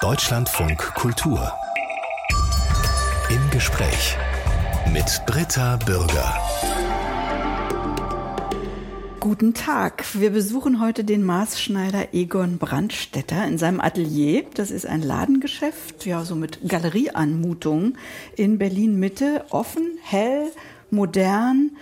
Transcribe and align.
Deutschlandfunk 0.00 0.78
Kultur. 0.94 1.52
Im 3.30 3.50
Gespräch 3.50 4.16
mit 4.92 5.22
Britta 5.26 5.76
Bürger. 5.84 6.38
Guten 9.18 9.54
Tag. 9.54 10.04
Wir 10.14 10.30
besuchen 10.30 10.80
heute 10.80 11.02
den 11.02 11.24
Maßschneider 11.24 12.14
Egon 12.14 12.58
Brandstetter 12.58 13.44
in 13.48 13.58
seinem 13.58 13.80
Atelier. 13.80 14.44
Das 14.54 14.70
ist 14.70 14.86
ein 14.86 15.02
Ladengeschäft, 15.02 16.06
ja, 16.06 16.24
so 16.24 16.36
mit 16.36 16.60
Galerieanmutung 16.68 17.98
in 18.36 18.58
Berlin 18.58 19.00
Mitte. 19.00 19.46
Offen, 19.50 19.98
hell, 20.04 20.52
modern 20.90 21.72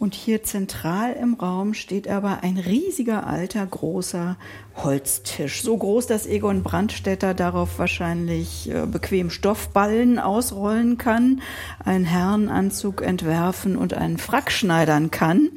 und 0.00 0.14
hier 0.14 0.42
zentral 0.42 1.12
im 1.12 1.34
Raum 1.34 1.74
steht 1.74 2.08
aber 2.08 2.42
ein 2.42 2.56
riesiger 2.56 3.26
alter 3.26 3.66
großer 3.66 4.38
Holztisch. 4.76 5.62
So 5.62 5.76
groß, 5.76 6.06
dass 6.06 6.26
Egon 6.26 6.62
Brandstätter 6.62 7.34
darauf 7.34 7.78
wahrscheinlich 7.78 8.70
äh, 8.70 8.86
bequem 8.86 9.28
Stoffballen 9.28 10.18
ausrollen 10.18 10.96
kann, 10.96 11.42
einen 11.84 12.06
Herrenanzug 12.06 13.02
entwerfen 13.02 13.76
und 13.76 13.92
einen 13.92 14.16
Frack 14.16 14.50
schneidern 14.50 15.10
kann. 15.10 15.50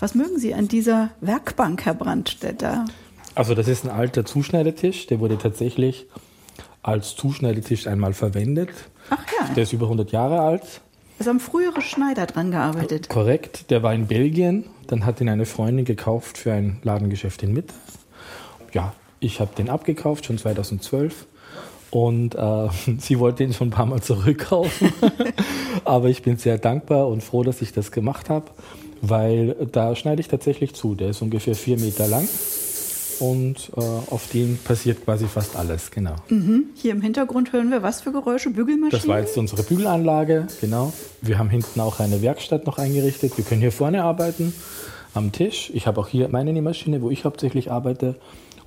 Was 0.00 0.16
mögen 0.16 0.38
Sie 0.38 0.54
an 0.54 0.66
dieser 0.66 1.10
Werkbank, 1.20 1.84
Herr 1.84 1.94
Brandstätter? 1.94 2.84
Also 3.36 3.54
das 3.54 3.68
ist 3.68 3.84
ein 3.84 3.90
alter 3.90 4.24
Zuschneidetisch, 4.24 5.06
der 5.06 5.20
wurde 5.20 5.38
tatsächlich 5.38 6.08
als 6.82 7.14
Zuschneidetisch 7.14 7.86
einmal 7.86 8.12
verwendet. 8.12 8.70
Ach 9.10 9.24
ja. 9.40 9.54
Der 9.54 9.62
ist 9.62 9.72
über 9.72 9.86
100 9.86 10.10
Jahre 10.10 10.40
alt 10.40 10.80
also 11.18 11.30
haben 11.30 11.40
frühere 11.40 11.82
Schneider 11.82 12.26
dran 12.26 12.50
gearbeitet. 12.50 13.08
Korrekt, 13.08 13.70
der 13.70 13.82
war 13.82 13.94
in 13.94 14.06
Belgien. 14.06 14.64
Dann 14.86 15.04
hat 15.04 15.20
ihn 15.20 15.28
eine 15.28 15.46
Freundin 15.46 15.84
gekauft 15.84 16.38
für 16.38 16.52
ein 16.52 16.78
Ladengeschäft 16.82 17.42
in 17.42 17.52
Mitte. 17.52 17.74
Ja, 18.72 18.94
ich 19.20 19.40
habe 19.40 19.54
den 19.56 19.68
abgekauft, 19.68 20.26
schon 20.26 20.38
2012. 20.38 21.26
Und 21.90 22.34
äh, 22.34 22.68
sie 22.98 23.18
wollte 23.18 23.44
ihn 23.44 23.52
schon 23.52 23.68
ein 23.68 23.72
paar 23.72 23.86
Mal 23.86 24.00
zurückkaufen. 24.00 24.92
Aber 25.84 26.08
ich 26.08 26.22
bin 26.22 26.36
sehr 26.36 26.58
dankbar 26.58 27.08
und 27.08 27.22
froh, 27.22 27.42
dass 27.42 27.62
ich 27.62 27.72
das 27.72 27.92
gemacht 27.92 28.30
habe, 28.30 28.46
weil 29.00 29.54
da 29.72 29.96
schneide 29.96 30.20
ich 30.20 30.28
tatsächlich 30.28 30.74
zu. 30.74 30.94
Der 30.94 31.10
ist 31.10 31.22
ungefähr 31.22 31.54
vier 31.54 31.78
Meter 31.78 32.06
lang 32.06 32.28
und 33.20 33.70
äh, 33.76 33.80
auf 33.80 34.28
den 34.32 34.58
passiert 34.58 35.04
quasi 35.04 35.26
fast 35.26 35.56
alles, 35.56 35.90
genau. 35.90 36.16
Mhm. 36.28 36.66
Hier 36.74 36.92
im 36.92 37.00
Hintergrund 37.00 37.52
hören 37.52 37.70
wir 37.70 37.82
was 37.82 38.00
für 38.00 38.12
Geräusche? 38.12 38.50
Bügelmaschinen? 38.50 38.90
Das 38.90 39.08
war 39.08 39.20
jetzt 39.20 39.36
unsere 39.36 39.62
Bügelanlage, 39.62 40.46
genau. 40.60 40.92
Wir 41.20 41.38
haben 41.38 41.50
hinten 41.50 41.80
auch 41.80 42.00
eine 42.00 42.22
Werkstatt 42.22 42.66
noch 42.66 42.78
eingerichtet. 42.78 43.36
Wir 43.36 43.44
können 43.44 43.60
hier 43.60 43.72
vorne 43.72 44.04
arbeiten, 44.04 44.52
am 45.14 45.32
Tisch. 45.32 45.70
Ich 45.74 45.86
habe 45.86 46.00
auch 46.00 46.08
hier 46.08 46.28
meine 46.28 46.52
Nähmaschine, 46.52 47.02
wo 47.02 47.10
ich 47.10 47.24
hauptsächlich 47.24 47.70
arbeite. 47.70 48.16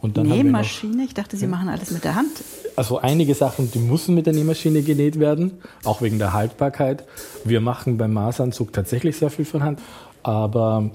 Und 0.01 0.17
dann 0.17 0.27
Nähmaschine? 0.27 1.03
ich 1.03 1.13
dachte, 1.13 1.37
Sie 1.37 1.45
ja. 1.45 1.51
machen 1.51 1.69
alles 1.69 1.91
mit 1.91 2.03
der 2.03 2.15
Hand. 2.15 2.31
Also 2.75 2.97
einige 2.97 3.35
Sachen, 3.35 3.71
die 3.71 3.79
müssen 3.79 4.15
mit 4.15 4.25
der 4.25 4.33
Nähmaschine 4.33 4.81
genäht 4.81 5.19
werden, 5.19 5.59
auch 5.83 6.01
wegen 6.01 6.17
der 6.17 6.33
Haltbarkeit. 6.33 7.05
Wir 7.45 7.61
machen 7.61 7.97
beim 7.97 8.13
Maßanzug 8.13 8.73
tatsächlich 8.73 9.17
sehr 9.17 9.29
viel 9.29 9.45
von 9.45 9.63
Hand. 9.63 9.79
Aber 10.23 10.89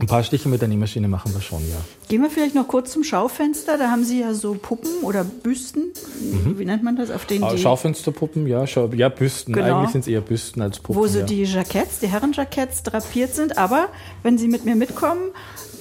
ein 0.00 0.06
paar 0.06 0.22
Stiche 0.22 0.48
mit 0.48 0.60
der 0.60 0.68
Nähmaschine 0.68 1.08
machen 1.08 1.34
wir 1.34 1.40
schon, 1.40 1.60
ja. 1.68 1.76
Gehen 2.08 2.22
wir 2.22 2.30
vielleicht 2.30 2.54
noch 2.54 2.68
kurz 2.68 2.92
zum 2.92 3.02
Schaufenster. 3.02 3.76
Da 3.78 3.90
haben 3.90 4.04
Sie 4.04 4.20
ja 4.20 4.32
so 4.32 4.54
Puppen 4.54 5.02
oder 5.02 5.24
Büsten. 5.24 5.92
Mhm. 6.20 6.58
Wie 6.58 6.64
nennt 6.64 6.84
man 6.84 6.94
das? 6.94 7.10
Auf 7.10 7.26
denen 7.26 7.42
ah, 7.42 7.56
Schaufensterpuppen, 7.56 8.46
ja. 8.46 8.66
Schau 8.66 8.88
ja, 8.94 9.08
Büsten. 9.08 9.54
Genau. 9.54 9.78
Eigentlich 9.78 9.90
sind 9.90 10.02
es 10.02 10.06
eher 10.06 10.20
Büsten 10.20 10.62
als 10.62 10.78
Puppen. 10.78 11.00
Wo 11.00 11.06
so 11.08 11.20
ja. 11.20 11.24
die 11.24 11.42
Jacketts, 11.42 11.98
die 11.98 12.06
Herrenjacketts 12.06 12.84
drapiert 12.84 13.34
sind. 13.34 13.58
Aber 13.58 13.88
wenn 14.22 14.38
Sie 14.38 14.46
mit 14.46 14.64
mir 14.64 14.76
mitkommen, 14.76 15.32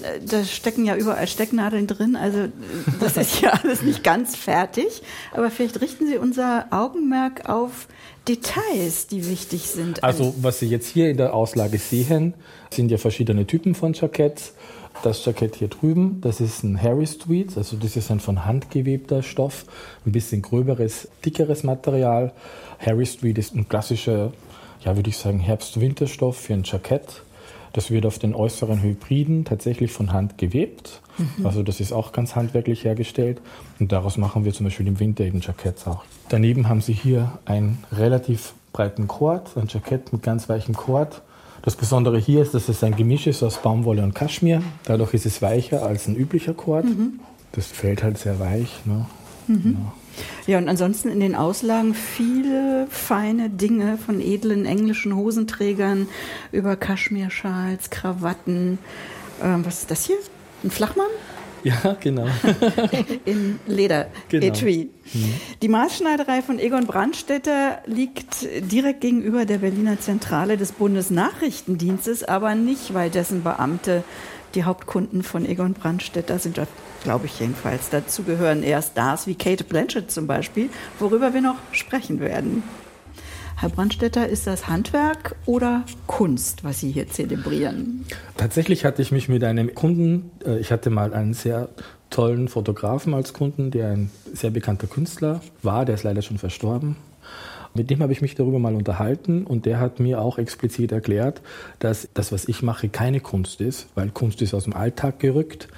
äh, 0.02 0.20
da 0.26 0.44
stecken 0.44 0.86
ja 0.86 0.96
überall 0.96 1.28
Stecknadeln 1.28 1.86
drin. 1.86 2.16
Also 2.16 2.48
das 3.00 3.18
ist 3.18 3.42
ja 3.42 3.50
alles 3.64 3.84
nicht 3.84 4.04
ganz 4.04 4.36
fertig. 4.36 5.04
Aber 5.32 5.52
vielleicht 5.52 5.80
richten 5.80 6.08
Sie 6.08 6.18
unser 6.18 6.66
Augenmerk 6.72 7.48
auf 7.48 7.88
Details, 8.28 9.08
die 9.08 9.28
wichtig 9.30 9.64
sind. 9.64 10.04
Also 10.04 10.34
was 10.42 10.60
Sie 10.60 10.68
jetzt 10.68 10.88
hier 10.90 11.10
in 11.10 11.18
der 11.18 11.34
Auslage 11.34 11.78
sehen, 11.78 12.34
sind 12.72 12.92
ja 12.92 12.98
verschiedene 12.98 13.48
Typen 13.48 13.76
von 13.76 13.94
Jacketts. 13.94 14.54
Das 15.04 15.24
Jackett 15.24 15.56
hier 15.56 15.68
drüben, 15.68 16.22
das 16.22 16.42
ist 16.42 16.64
ein 16.64 16.82
Harry 16.82 17.06
Street, 17.06 17.56
also 17.56 17.78
das 17.78 17.96
ist 17.96 18.10
ein 18.10 18.20
von 18.20 18.46
Hand 18.46 18.72
gewebter 18.72 19.22
Stoff, 19.22 19.66
ein 20.06 20.12
bisschen 20.12 20.42
gröberes, 20.42 21.08
dickeres 21.24 21.64
Material. 21.64 22.34
Harry 22.80 23.06
Street 23.06 23.38
ist 23.38 23.54
ein 23.54 23.70
klassischer, 23.70 24.34
ja 24.84 24.96
würde 24.96 25.10
ich 25.12 25.18
sagen, 25.18 25.40
Herbst-Winterstoff 25.40 26.38
für 26.38 26.54
ein 26.54 26.64
Jackett. 26.64 27.22
Das 27.74 27.92
wird 27.92 28.06
auf 28.06 28.20
den 28.20 28.34
äußeren 28.34 28.82
Hybriden 28.82 29.46
tatsächlich 29.46 29.92
von 29.92 30.14
Hand 30.14 30.38
gewebt. 30.38 31.02
Mhm. 31.18 31.46
Also 31.46 31.64
das 31.64 31.80
ist 31.80 31.92
auch 31.92 32.12
ganz 32.12 32.36
handwerklich 32.36 32.84
hergestellt. 32.84 33.42
Und 33.80 33.92
daraus 33.92 34.18
machen 34.18 34.46
wir 34.46 34.54
zum 34.54 34.66
Beispiel 34.66 34.88
im 34.88 35.00
Winter 35.00 35.24
eben 35.24 35.42
Jacketts 35.42 35.88
auch. 35.88 36.04
Daneben 36.30 36.68
haben 36.70 36.82
Sie 36.82 36.94
hier 36.94 37.40
einen 37.46 37.84
relativ 37.92 38.54
breiten 38.74 39.08
Kord, 39.08 39.58
ein 39.58 39.68
Jackett 39.68 40.14
mit 40.14 40.24
ganz 40.24 40.50
weichem 40.50 40.76
Kord. 40.76 41.22
Das 41.64 41.76
Besondere 41.76 42.18
hier 42.18 42.42
ist, 42.42 42.54
dass 42.54 42.70
es 42.70 42.84
ein 42.84 42.96
Gemisch 42.96 43.28
ist 43.28 43.44
aus 43.44 43.62
Baumwolle 43.62 44.04
und 44.04 44.14
Kaschmir. 44.16 44.62
Dadurch 44.86 45.14
ist 45.14 45.26
es 45.26 45.42
weicher 45.42 45.84
als 45.84 46.08
ein 46.08 46.16
üblicher 46.16 46.54
Kord. 46.54 46.86
Mhm. 46.86 47.20
Das 47.54 47.68
fällt 47.68 48.04
halt 48.04 48.18
sehr 48.18 48.40
weich. 48.40 48.86
Ne? 48.86 49.06
Mhm. 49.48 49.78
Ja. 49.80 49.94
Ja, 50.46 50.58
und 50.58 50.70
ansonsten 50.70 51.10
in 51.10 51.20
den 51.20 51.36
Auslagen 51.36 51.94
viele 51.94 52.88
feine 52.90 53.50
Dinge 53.50 53.98
von 53.98 54.22
edlen 54.22 54.66
englischen 54.66 55.16
Hosenträgern 55.16 56.08
über 56.52 56.76
Kaschmirschals, 56.76 57.90
Krawatten. 57.90 58.80
Ähm, 59.44 59.66
was 59.66 59.80
ist 59.80 59.92
das 59.92 60.06
hier? 60.06 60.18
Ein 60.64 60.72
Flachmann? 60.72 61.08
Ja, 61.64 61.98
genau. 62.00 62.28
in 63.26 63.60
Leder, 63.68 64.08
genau. 64.30 64.46
Etui. 64.46 64.90
Mhm. 65.14 65.34
Die 65.62 65.68
Maßschneiderei 65.68 66.42
von 66.42 66.60
Egon 66.60 66.86
Brandstätter 66.86 67.80
liegt 67.86 68.48
direkt 68.72 69.02
gegenüber 69.02 69.46
der 69.46 69.58
Berliner 69.58 70.00
Zentrale 70.00 70.58
des 70.58 70.72
Bundesnachrichtendienstes, 70.72 72.24
aber 72.24 72.56
nicht, 72.56 72.94
weil 72.94 73.10
dessen 73.10 73.44
Beamte 73.44 74.04
die 74.56 74.64
Hauptkunden 74.64 75.24
von 75.24 75.46
Egon 75.46 75.74
Brandstätter 75.74 76.40
sind 76.40 76.58
glaube 77.08 77.28
ich 77.28 77.40
jedenfalls. 77.40 77.90
Dazu 77.90 78.24
gehören 78.24 78.64
eher 78.64 78.82
Stars 78.82 79.28
wie 79.28 79.36
Kate 79.36 79.64
Blanchett 79.64 80.12
zum 80.12 80.28
Beispiel, 80.28 80.70
worüber 81.00 81.34
wir 81.34 81.40
noch 81.40 81.56
sprechen 81.72 82.20
werden. 82.20 82.64
Herr 83.56 83.70
Brandstetter, 83.70 84.28
ist 84.28 84.46
das 84.46 84.68
Handwerk 84.68 85.38
oder 85.46 85.86
Kunst, 86.06 86.66
was 86.66 86.82
Sie 86.82 86.92
hier 86.92 87.08
zelebrieren? 87.08 88.04
Tatsächlich 88.36 88.84
hatte 88.84 89.02
ich 89.02 89.14
mich 89.14 89.30
mit 89.30 89.46
einem 89.46 89.74
Kunden, 89.74 90.32
äh, 90.46 90.60
ich 90.60 90.70
hatte 90.70 90.90
mal 90.90 91.14
einen 91.14 91.34
sehr 91.34 91.70
tollen 92.10 92.50
Fotografen 92.50 93.14
als 93.14 93.32
Kunden, 93.32 93.72
der 93.72 93.92
ein 93.92 94.12
sehr 94.34 94.50
bekannter 94.50 94.88
Künstler 94.88 95.40
war, 95.64 95.86
der 95.86 95.96
ist 95.96 96.04
leider 96.04 96.22
schon 96.22 96.38
verstorben. 96.38 96.98
Mit 97.74 97.90
dem 97.90 98.02
habe 98.02 98.12
ich 98.12 98.22
mich 98.22 98.36
darüber 98.36 98.60
mal 98.60 98.76
unterhalten 98.76 99.46
und 99.46 99.66
der 99.66 99.80
hat 99.80 100.02
mir 100.02 100.20
auch 100.20 100.40
explizit 100.40 100.92
erklärt, 100.92 101.42
dass 101.80 102.10
das, 102.14 102.34
was 102.34 102.50
ich 102.50 102.64
mache, 102.64 102.90
keine 102.90 103.22
Kunst 103.22 103.62
ist, 103.62 103.88
weil 103.96 104.10
Kunst 104.10 104.42
ist 104.42 104.54
aus 104.54 104.66
dem 104.66 104.74
Alltag 104.74 105.20
gerückt 105.20 105.70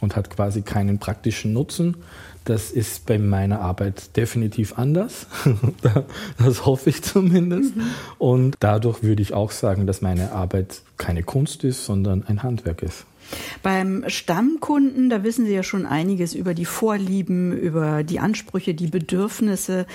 und 0.00 0.16
hat 0.16 0.30
quasi 0.30 0.62
keinen 0.62 0.98
praktischen 0.98 1.52
Nutzen. 1.52 1.96
Das 2.44 2.70
ist 2.70 3.06
bei 3.06 3.18
meiner 3.18 3.60
Arbeit 3.60 4.16
definitiv 4.16 4.78
anders. 4.78 5.26
das 6.38 6.64
hoffe 6.64 6.90
ich 6.90 7.02
zumindest. 7.02 7.76
Mhm. 7.76 7.82
Und 8.18 8.56
dadurch 8.60 9.02
würde 9.02 9.22
ich 9.22 9.34
auch 9.34 9.50
sagen, 9.50 9.86
dass 9.86 10.00
meine 10.00 10.32
Arbeit 10.32 10.82
keine 10.96 11.22
Kunst 11.22 11.64
ist, 11.64 11.84
sondern 11.84 12.24
ein 12.26 12.42
Handwerk 12.42 12.82
ist. 12.82 13.04
Beim 13.62 14.04
Stammkunden, 14.08 15.10
da 15.10 15.22
wissen 15.22 15.46
Sie 15.46 15.52
ja 15.52 15.62
schon 15.62 15.86
einiges 15.86 16.34
über 16.34 16.54
die 16.54 16.64
Vorlieben, 16.64 17.52
über 17.52 18.02
die 18.02 18.18
Ansprüche, 18.18 18.74
die 18.74 18.88
Bedürfnisse. 18.88 19.86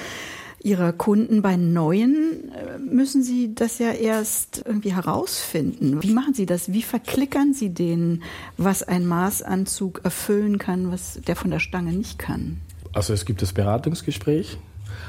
Ihrer 0.64 0.94
Kunden. 0.94 1.42
Bei 1.42 1.58
neuen 1.58 2.52
äh, 2.52 2.78
müssen 2.80 3.24
Sie 3.24 3.54
das 3.54 3.80
ja 3.80 3.92
erst 3.92 4.64
irgendwie 4.66 4.94
herausfinden. 4.94 6.02
Wie 6.02 6.14
machen 6.14 6.34
Sie 6.34 6.46
das? 6.46 6.72
Wie 6.72 6.82
verklickern 6.82 7.54
Sie 7.54 7.70
denen, 7.70 8.24
was 8.58 8.84
ein 8.84 9.06
Maßanzug 9.06 10.02
erfüllen 10.04 10.58
kann, 10.58 10.92
was 10.92 11.20
der 11.28 11.36
von 11.36 11.52
der 11.52 11.60
Stange 11.60 11.94
nicht 11.94 12.20
kann? 12.20 12.58
Also 12.94 13.14
es 13.14 13.26
gibt 13.26 13.42
das 13.42 13.54
Beratungsgespräch. 13.54 14.58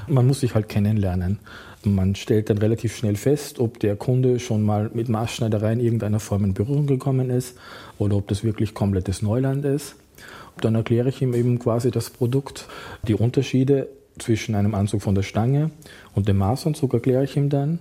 Man 0.09 0.27
muss 0.27 0.41
sich 0.41 0.55
halt 0.55 0.69
kennenlernen. 0.69 1.39
Man 1.85 2.17
stellt 2.17 2.51
dann 2.51 2.59
relativ 2.59 2.97
schnell 2.97 3.17
fest, 3.17 3.61
ob 3.61 3.79
der 3.79 3.97
Kunde 3.97 4.41
schon 4.41 4.63
mal 4.63 4.91
mit 4.93 5.09
Maßschneiderei 5.09 5.73
in 5.73 5.81
irgendeiner 5.81 6.21
Form 6.21 6.45
in 6.45 6.55
Berührung 6.55 6.87
gekommen 6.87 7.31
ist 7.31 7.57
oder 7.99 8.17
ob 8.17 8.27
das 8.29 8.43
wirklich 8.43 8.75
komplettes 8.75 9.23
Neuland 9.23 9.65
ist. 9.65 9.95
Dann 10.61 10.75
erkläre 10.75 11.11
ich 11.11 11.23
ihm 11.23 11.35
eben 11.35 11.59
quasi 11.59 11.91
das 11.91 12.11
Produkt, 12.11 12.67
die 13.07 13.15
Unterschiede 13.15 13.89
zwischen 14.19 14.55
einem 14.55 14.75
Anzug 14.75 15.03
von 15.03 15.15
der 15.15 15.23
Stange 15.23 15.71
und 16.15 16.29
dem 16.29 16.39
Maßanzug 16.39 16.95
erkläre 16.95 17.25
ich 17.25 17.37
ihm 17.37 17.49
dann. 17.51 17.79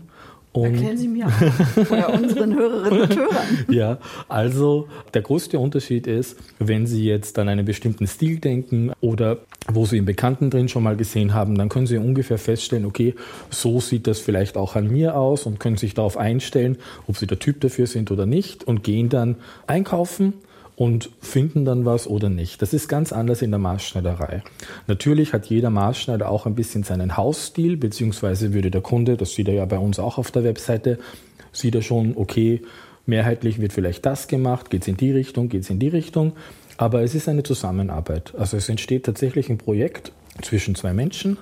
Und 0.55 0.75
Erklären 0.75 0.97
Sie 0.97 1.09
mir 1.09 1.27
oder 1.75 2.13
unseren 2.13 2.55
Hörerinnen 2.55 3.01
und 3.01 3.15
Hörern. 3.17 3.65
Ja, 3.67 3.97
also 4.29 4.87
der 5.13 5.21
größte 5.21 5.59
Unterschied 5.59 6.07
ist, 6.07 6.37
wenn 6.59 6.87
Sie 6.87 7.03
jetzt 7.03 7.37
an 7.39 7.49
einen 7.49 7.65
bestimmten 7.65 8.07
Stil 8.07 8.39
denken 8.39 8.93
oder 9.01 9.39
wo 9.67 9.85
Sie 9.85 9.97
einen 9.97 10.05
Bekannten 10.05 10.49
drin 10.49 10.69
schon 10.69 10.83
mal 10.83 10.95
gesehen 10.95 11.33
haben, 11.33 11.57
dann 11.57 11.67
können 11.67 11.87
Sie 11.87 11.97
ungefähr 11.97 12.37
feststellen, 12.37 12.85
okay, 12.85 13.15
so 13.49 13.81
sieht 13.81 14.07
das 14.07 14.19
vielleicht 14.19 14.55
auch 14.55 14.77
an 14.77 14.89
mir 14.89 15.17
aus 15.17 15.45
und 15.45 15.59
können 15.59 15.75
sich 15.75 15.93
darauf 15.93 16.15
einstellen, 16.15 16.77
ob 17.05 17.17
Sie 17.17 17.27
der 17.27 17.39
Typ 17.39 17.59
dafür 17.59 17.87
sind 17.87 18.09
oder 18.09 18.25
nicht 18.25 18.63
und 18.63 18.81
gehen 18.81 19.09
dann 19.09 19.35
einkaufen 19.67 20.35
und 20.75 21.09
finden 21.21 21.65
dann 21.65 21.85
was 21.85 22.07
oder 22.07 22.29
nicht. 22.29 22.61
Das 22.61 22.73
ist 22.73 22.87
ganz 22.87 23.13
anders 23.13 23.41
in 23.41 23.51
der 23.51 23.59
Maßschneiderei. 23.59 24.43
Natürlich 24.87 25.33
hat 25.33 25.45
jeder 25.45 25.69
Maßschneider 25.69 26.29
auch 26.29 26.45
ein 26.45 26.55
bisschen 26.55 26.83
seinen 26.83 27.15
Hausstil, 27.15 27.77
beziehungsweise 27.77 28.53
würde 28.53 28.71
der 28.71 28.81
Kunde, 28.81 29.17
das 29.17 29.33
sieht 29.33 29.47
er 29.47 29.53
ja 29.53 29.65
bei 29.65 29.77
uns 29.77 29.99
auch 29.99 30.17
auf 30.17 30.31
der 30.31 30.43
Webseite, 30.43 30.99
sieht 31.53 31.75
er 31.75 31.81
schon, 31.81 32.17
okay, 32.17 32.61
mehrheitlich 33.05 33.59
wird 33.59 33.71
vielleicht 33.71 34.05
das 34.05 34.27
gemacht, 34.27 34.69
geht 34.69 34.81
es 34.81 34.87
in 34.87 34.97
die 34.97 35.11
Richtung, 35.11 35.49
geht 35.49 35.63
es 35.63 35.69
in 35.69 35.79
die 35.79 35.87
Richtung. 35.87 36.33
Aber 36.77 37.03
es 37.03 37.15
ist 37.15 37.29
eine 37.29 37.43
Zusammenarbeit. 37.43 38.33
Also 38.37 38.57
es 38.57 38.67
entsteht 38.67 39.05
tatsächlich 39.05 39.49
ein 39.49 39.57
Projekt 39.57 40.11
zwischen 40.41 40.75
zwei 40.75 40.93
Menschen. 40.93 41.37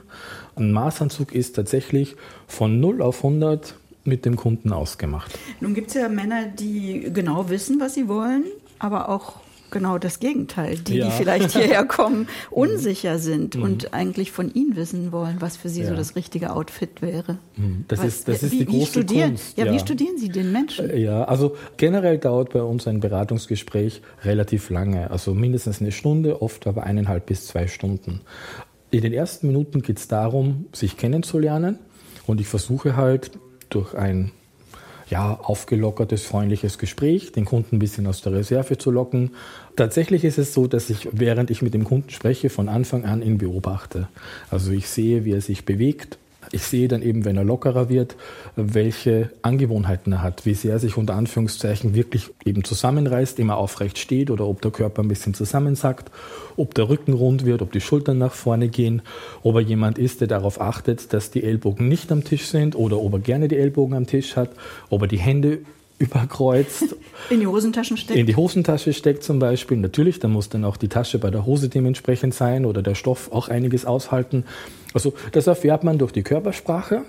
Ein 0.55 0.71
Maßanzug 0.71 1.33
ist 1.33 1.55
tatsächlich 1.55 2.15
von 2.47 2.79
0 2.79 3.01
auf 3.01 3.23
100 3.23 3.75
mit 4.03 4.25
dem 4.25 4.35
Kunden 4.35 4.71
ausgemacht. 4.71 5.31
Nun 5.59 5.73
gibt 5.73 5.87
es 5.87 5.95
ja 5.95 6.09
Männer, 6.09 6.45
die 6.47 7.09
genau 7.13 7.49
wissen, 7.49 7.79
was 7.79 7.95
sie 7.95 8.07
wollen, 8.07 8.43
aber 8.79 9.09
auch 9.09 9.33
genau 9.73 9.97
das 9.97 10.19
Gegenteil. 10.19 10.77
Die, 10.77 10.97
ja. 10.97 11.05
die 11.05 11.11
vielleicht 11.11 11.51
hierher 11.57 11.83
kommen, 11.83 12.29
unsicher 12.49 13.19
sind 13.19 13.57
mhm. 13.57 13.63
und 13.63 13.93
eigentlich 13.93 14.31
von 14.31 14.53
Ihnen 14.53 14.77
wissen 14.77 15.11
wollen, 15.11 15.37
was 15.39 15.57
für 15.57 15.67
Sie 15.67 15.81
ja. 15.81 15.89
so 15.89 15.95
das 15.95 16.15
richtige 16.15 16.53
Outfit 16.53 17.01
wäre. 17.01 17.39
Mhm. 17.57 17.83
Das 17.89 17.99
was, 17.99 18.05
ist, 18.05 18.27
das 18.29 18.43
ist 18.43 18.51
wie, 18.53 18.59
die 18.59 18.65
große 18.65 18.91
studieren, 18.91 19.31
Kunst. 19.31 19.57
Ja, 19.57 19.65
ja, 19.65 19.73
wie 19.73 19.79
studieren 19.79 20.17
Sie 20.17 20.29
den 20.29 20.53
Menschen? 20.53 20.89
Äh, 20.89 20.99
ja, 20.99 21.25
also 21.25 21.57
generell 21.75 22.19
dauert 22.19 22.53
bei 22.53 22.61
uns 22.61 22.87
ein 22.87 23.01
Beratungsgespräch 23.01 24.01
relativ 24.23 24.69
lange, 24.69 25.11
also 25.11 25.33
mindestens 25.33 25.81
eine 25.81 25.91
Stunde, 25.91 26.41
oft 26.41 26.65
aber 26.67 26.83
eineinhalb 26.83 27.25
bis 27.25 27.47
zwei 27.47 27.67
Stunden. 27.67 28.21
In 28.91 29.01
den 29.01 29.11
ersten 29.11 29.47
Minuten 29.47 29.81
geht 29.81 29.97
es 29.97 30.07
darum, 30.07 30.67
sich 30.71 30.97
kennenzulernen 30.97 31.79
und 32.27 32.39
ich 32.39 32.47
versuche 32.47 32.95
halt 32.95 33.31
durch 33.69 33.95
ein 33.95 34.31
ja, 35.09 35.39
aufgelockertes, 35.41 36.25
freundliches 36.25 36.77
Gespräch, 36.77 37.31
den 37.31 37.45
Kunden 37.45 37.75
ein 37.75 37.79
bisschen 37.79 38.07
aus 38.07 38.21
der 38.21 38.33
Reserve 38.33 38.77
zu 38.77 38.91
locken. 38.91 39.31
Tatsächlich 39.75 40.23
ist 40.23 40.37
es 40.37 40.53
so, 40.53 40.67
dass 40.67 40.89
ich, 40.89 41.09
während 41.11 41.49
ich 41.49 41.61
mit 41.61 41.73
dem 41.73 41.83
Kunden 41.83 42.09
spreche, 42.09 42.49
von 42.49 42.69
Anfang 42.69 43.05
an 43.05 43.21
ihn 43.21 43.37
beobachte. 43.37 44.07
Also 44.49 44.71
ich 44.71 44.89
sehe, 44.89 45.25
wie 45.25 45.33
er 45.33 45.41
sich 45.41 45.65
bewegt, 45.65 46.17
ich 46.51 46.63
sehe 46.63 46.87
dann 46.87 47.01
eben, 47.01 47.25
wenn 47.25 47.37
er 47.37 47.43
lockerer 47.43 47.89
wird, 47.89 48.15
welche 48.55 49.31
Angewohnheiten 49.41 50.13
er 50.13 50.21
hat, 50.21 50.45
wie 50.45 50.53
sehr 50.53 50.73
er 50.73 50.79
sich 50.79 50.97
unter 50.97 51.15
Anführungszeichen 51.15 51.95
wirklich 51.95 52.31
eben 52.45 52.63
zusammenreißt, 52.63 53.39
immer 53.39 53.57
aufrecht 53.57 53.97
steht 53.97 54.29
oder 54.29 54.47
ob 54.47 54.61
der 54.61 54.71
Körper 54.71 55.01
ein 55.01 55.07
bisschen 55.07 55.33
zusammensackt, 55.33 56.11
ob 56.57 56.73
der 56.75 56.89
Rücken 56.89 57.13
rund 57.13 57.45
wird, 57.45 57.61
ob 57.61 57.71
die 57.71 57.81
Schultern 57.81 58.17
nach 58.17 58.33
vorne 58.33 58.69
gehen, 58.69 59.01
ob 59.41 59.55
er 59.55 59.61
jemand 59.61 59.97
ist, 59.97 60.21
der 60.21 60.27
darauf 60.27 60.59
achtet, 60.61 61.13
dass 61.13 61.31
die 61.31 61.43
Ellbogen 61.43 61.87
nicht 61.87 62.11
am 62.11 62.23
Tisch 62.23 62.47
sind 62.47 62.75
oder 62.75 62.99
ob 62.99 63.13
er 63.13 63.19
gerne 63.19 63.47
die 63.47 63.57
Ellbogen 63.57 63.95
am 63.95 64.07
Tisch 64.07 64.35
hat, 64.35 64.51
ob 64.89 65.01
er 65.03 65.07
die 65.07 65.19
Hände 65.19 65.59
überkreuzt. 66.03 66.95
In 67.29 67.39
die 67.39 67.47
Hosentaschen 67.47 67.97
steckt? 67.97 68.19
In 68.19 68.25
die 68.25 68.35
Hosentasche 68.35 68.93
steckt 68.93 69.23
zum 69.23 69.39
Beispiel. 69.39 69.77
Natürlich, 69.77 70.19
da 70.19 70.27
muss 70.27 70.49
dann 70.49 70.65
auch 70.65 70.77
die 70.77 70.89
Tasche 70.89 71.17
bei 71.17 71.31
der 71.31 71.45
Hose 71.45 71.69
dementsprechend 71.69 72.33
sein 72.33 72.65
oder 72.65 72.81
der 72.81 72.95
Stoff 72.95 73.31
auch 73.31 73.47
einiges 73.47 73.85
aushalten. 73.85 74.43
Also 74.93 75.13
das 75.31 75.47
erfährt 75.47 75.83
man 75.83 75.97
durch 75.97 76.11
die 76.11 76.21
Körpersprache 76.21 77.03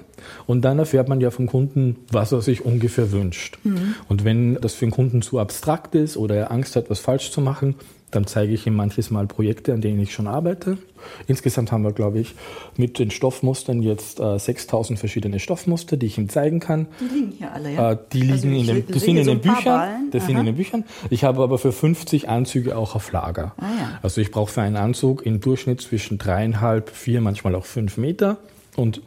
und 0.46 0.62
dann 0.62 0.78
erfährt 0.78 1.08
man 1.08 1.20
ja 1.20 1.30
vom 1.30 1.46
Kunden, 1.46 1.96
was 2.10 2.32
er 2.32 2.40
sich 2.40 2.64
ungefähr 2.64 3.12
wünscht. 3.12 3.58
Mhm. 3.64 3.94
Und 4.08 4.24
wenn 4.24 4.54
das 4.60 4.74
für 4.74 4.86
den 4.86 4.92
Kunden 4.92 5.20
zu 5.20 5.38
abstrakt 5.38 5.94
ist 5.94 6.16
oder 6.16 6.36
er 6.36 6.50
Angst 6.50 6.76
hat, 6.76 6.88
was 6.88 7.00
falsch 7.00 7.30
zu 7.30 7.40
machen, 7.40 7.74
dann 8.14 8.26
zeige 8.26 8.52
ich 8.52 8.66
ihm 8.66 8.76
manches 8.76 9.10
Mal 9.10 9.26
Projekte, 9.26 9.72
an 9.72 9.80
denen 9.80 10.00
ich 10.00 10.12
schon 10.12 10.28
arbeite. 10.28 10.78
Insgesamt 11.26 11.72
haben 11.72 11.82
wir, 11.82 11.92
glaube 11.92 12.20
ich, 12.20 12.34
mit 12.76 12.98
den 12.98 13.10
Stoffmustern 13.10 13.82
jetzt 13.82 14.20
äh, 14.20 14.38
6000 14.38 14.98
verschiedene 14.98 15.40
Stoffmuster, 15.40 15.96
die 15.96 16.06
ich 16.06 16.16
ihm 16.16 16.28
zeigen 16.28 16.60
kann. 16.60 16.86
Die 17.00 17.14
liegen 17.14 17.32
hier 17.32 17.52
alle, 17.52 17.72
ja? 17.72 17.92
Äh, 17.92 17.98
die 18.12 18.30
also 18.30 18.48
liegen 18.48 18.60
in 18.60 18.66
den, 18.66 18.86
das 18.86 19.02
sind 19.02 19.16
in 19.16 19.26
den 19.26 19.40
Büchern. 19.40 20.10
Das 20.12 20.26
sind 20.26 20.38
in 20.38 20.46
den 20.46 20.54
Büchern. 20.54 20.84
Ich 21.10 21.24
habe 21.24 21.42
aber 21.42 21.58
für 21.58 21.72
50 21.72 22.28
Anzüge 22.28 22.76
auch 22.76 22.94
auf 22.94 23.10
Lager. 23.12 23.54
Ah, 23.58 23.64
ja. 23.64 23.98
Also 24.02 24.20
ich 24.20 24.30
brauche 24.30 24.52
für 24.52 24.62
einen 24.62 24.76
Anzug 24.76 25.26
im 25.26 25.40
Durchschnitt 25.40 25.80
zwischen 25.80 26.18
dreieinhalb, 26.18 26.90
vier, 26.90 27.20
manchmal 27.20 27.54
auch 27.54 27.66
fünf 27.66 27.96
Meter. 27.96 28.38
Und 28.76 29.02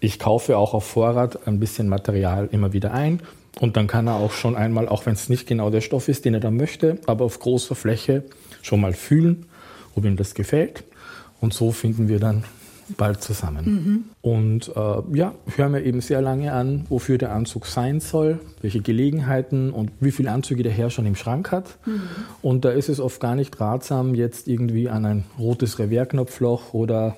ich 0.00 0.18
kaufe 0.18 0.56
auch 0.56 0.74
auf 0.74 0.84
Vorrat 0.84 1.46
ein 1.46 1.60
bisschen 1.60 1.88
Material 1.88 2.48
immer 2.52 2.72
wieder 2.72 2.92
ein. 2.92 3.20
Und 3.60 3.76
dann 3.76 3.86
kann 3.86 4.06
er 4.06 4.14
auch 4.14 4.32
schon 4.32 4.56
einmal, 4.56 4.88
auch 4.88 5.04
wenn 5.04 5.12
es 5.12 5.28
nicht 5.28 5.46
genau 5.46 5.68
der 5.68 5.82
Stoff 5.82 6.08
ist, 6.08 6.24
den 6.24 6.32
er 6.32 6.40
da 6.40 6.50
möchte, 6.50 6.98
aber 7.06 7.26
auf 7.26 7.38
großer 7.38 7.74
Fläche 7.74 8.24
schon 8.62 8.80
mal 8.80 8.94
fühlen, 8.94 9.46
ob 9.94 10.06
ihm 10.06 10.16
das 10.16 10.34
gefällt. 10.34 10.82
Und 11.40 11.52
so 11.52 11.70
finden 11.70 12.08
wir 12.08 12.18
dann 12.18 12.44
bald 12.96 13.22
zusammen. 13.22 13.64
Mhm. 13.64 14.04
Und 14.22 14.68
äh, 14.68 15.16
ja, 15.16 15.34
hören 15.56 15.72
wir 15.72 15.84
eben 15.84 16.00
sehr 16.00 16.20
lange 16.20 16.52
an, 16.52 16.86
wofür 16.88 17.18
der 17.18 17.32
Anzug 17.32 17.66
sein 17.66 18.00
soll, 18.00 18.40
welche 18.60 18.80
Gelegenheiten 18.80 19.70
und 19.70 19.90
wie 20.00 20.10
viele 20.10 20.30
Anzüge 20.30 20.62
der 20.62 20.72
Herr 20.72 20.90
schon 20.90 21.06
im 21.06 21.16
Schrank 21.16 21.50
hat. 21.52 21.78
Mhm. 21.86 22.02
Und 22.42 22.64
da 22.64 22.70
ist 22.70 22.88
es 22.88 23.00
oft 23.00 23.20
gar 23.20 23.34
nicht 23.34 23.60
ratsam, 23.60 24.14
jetzt 24.14 24.48
irgendwie 24.48 24.88
an 24.88 25.04
ein 25.04 25.24
rotes 25.38 25.78
Revers-Knopfloch 25.78 26.74
oder 26.74 27.16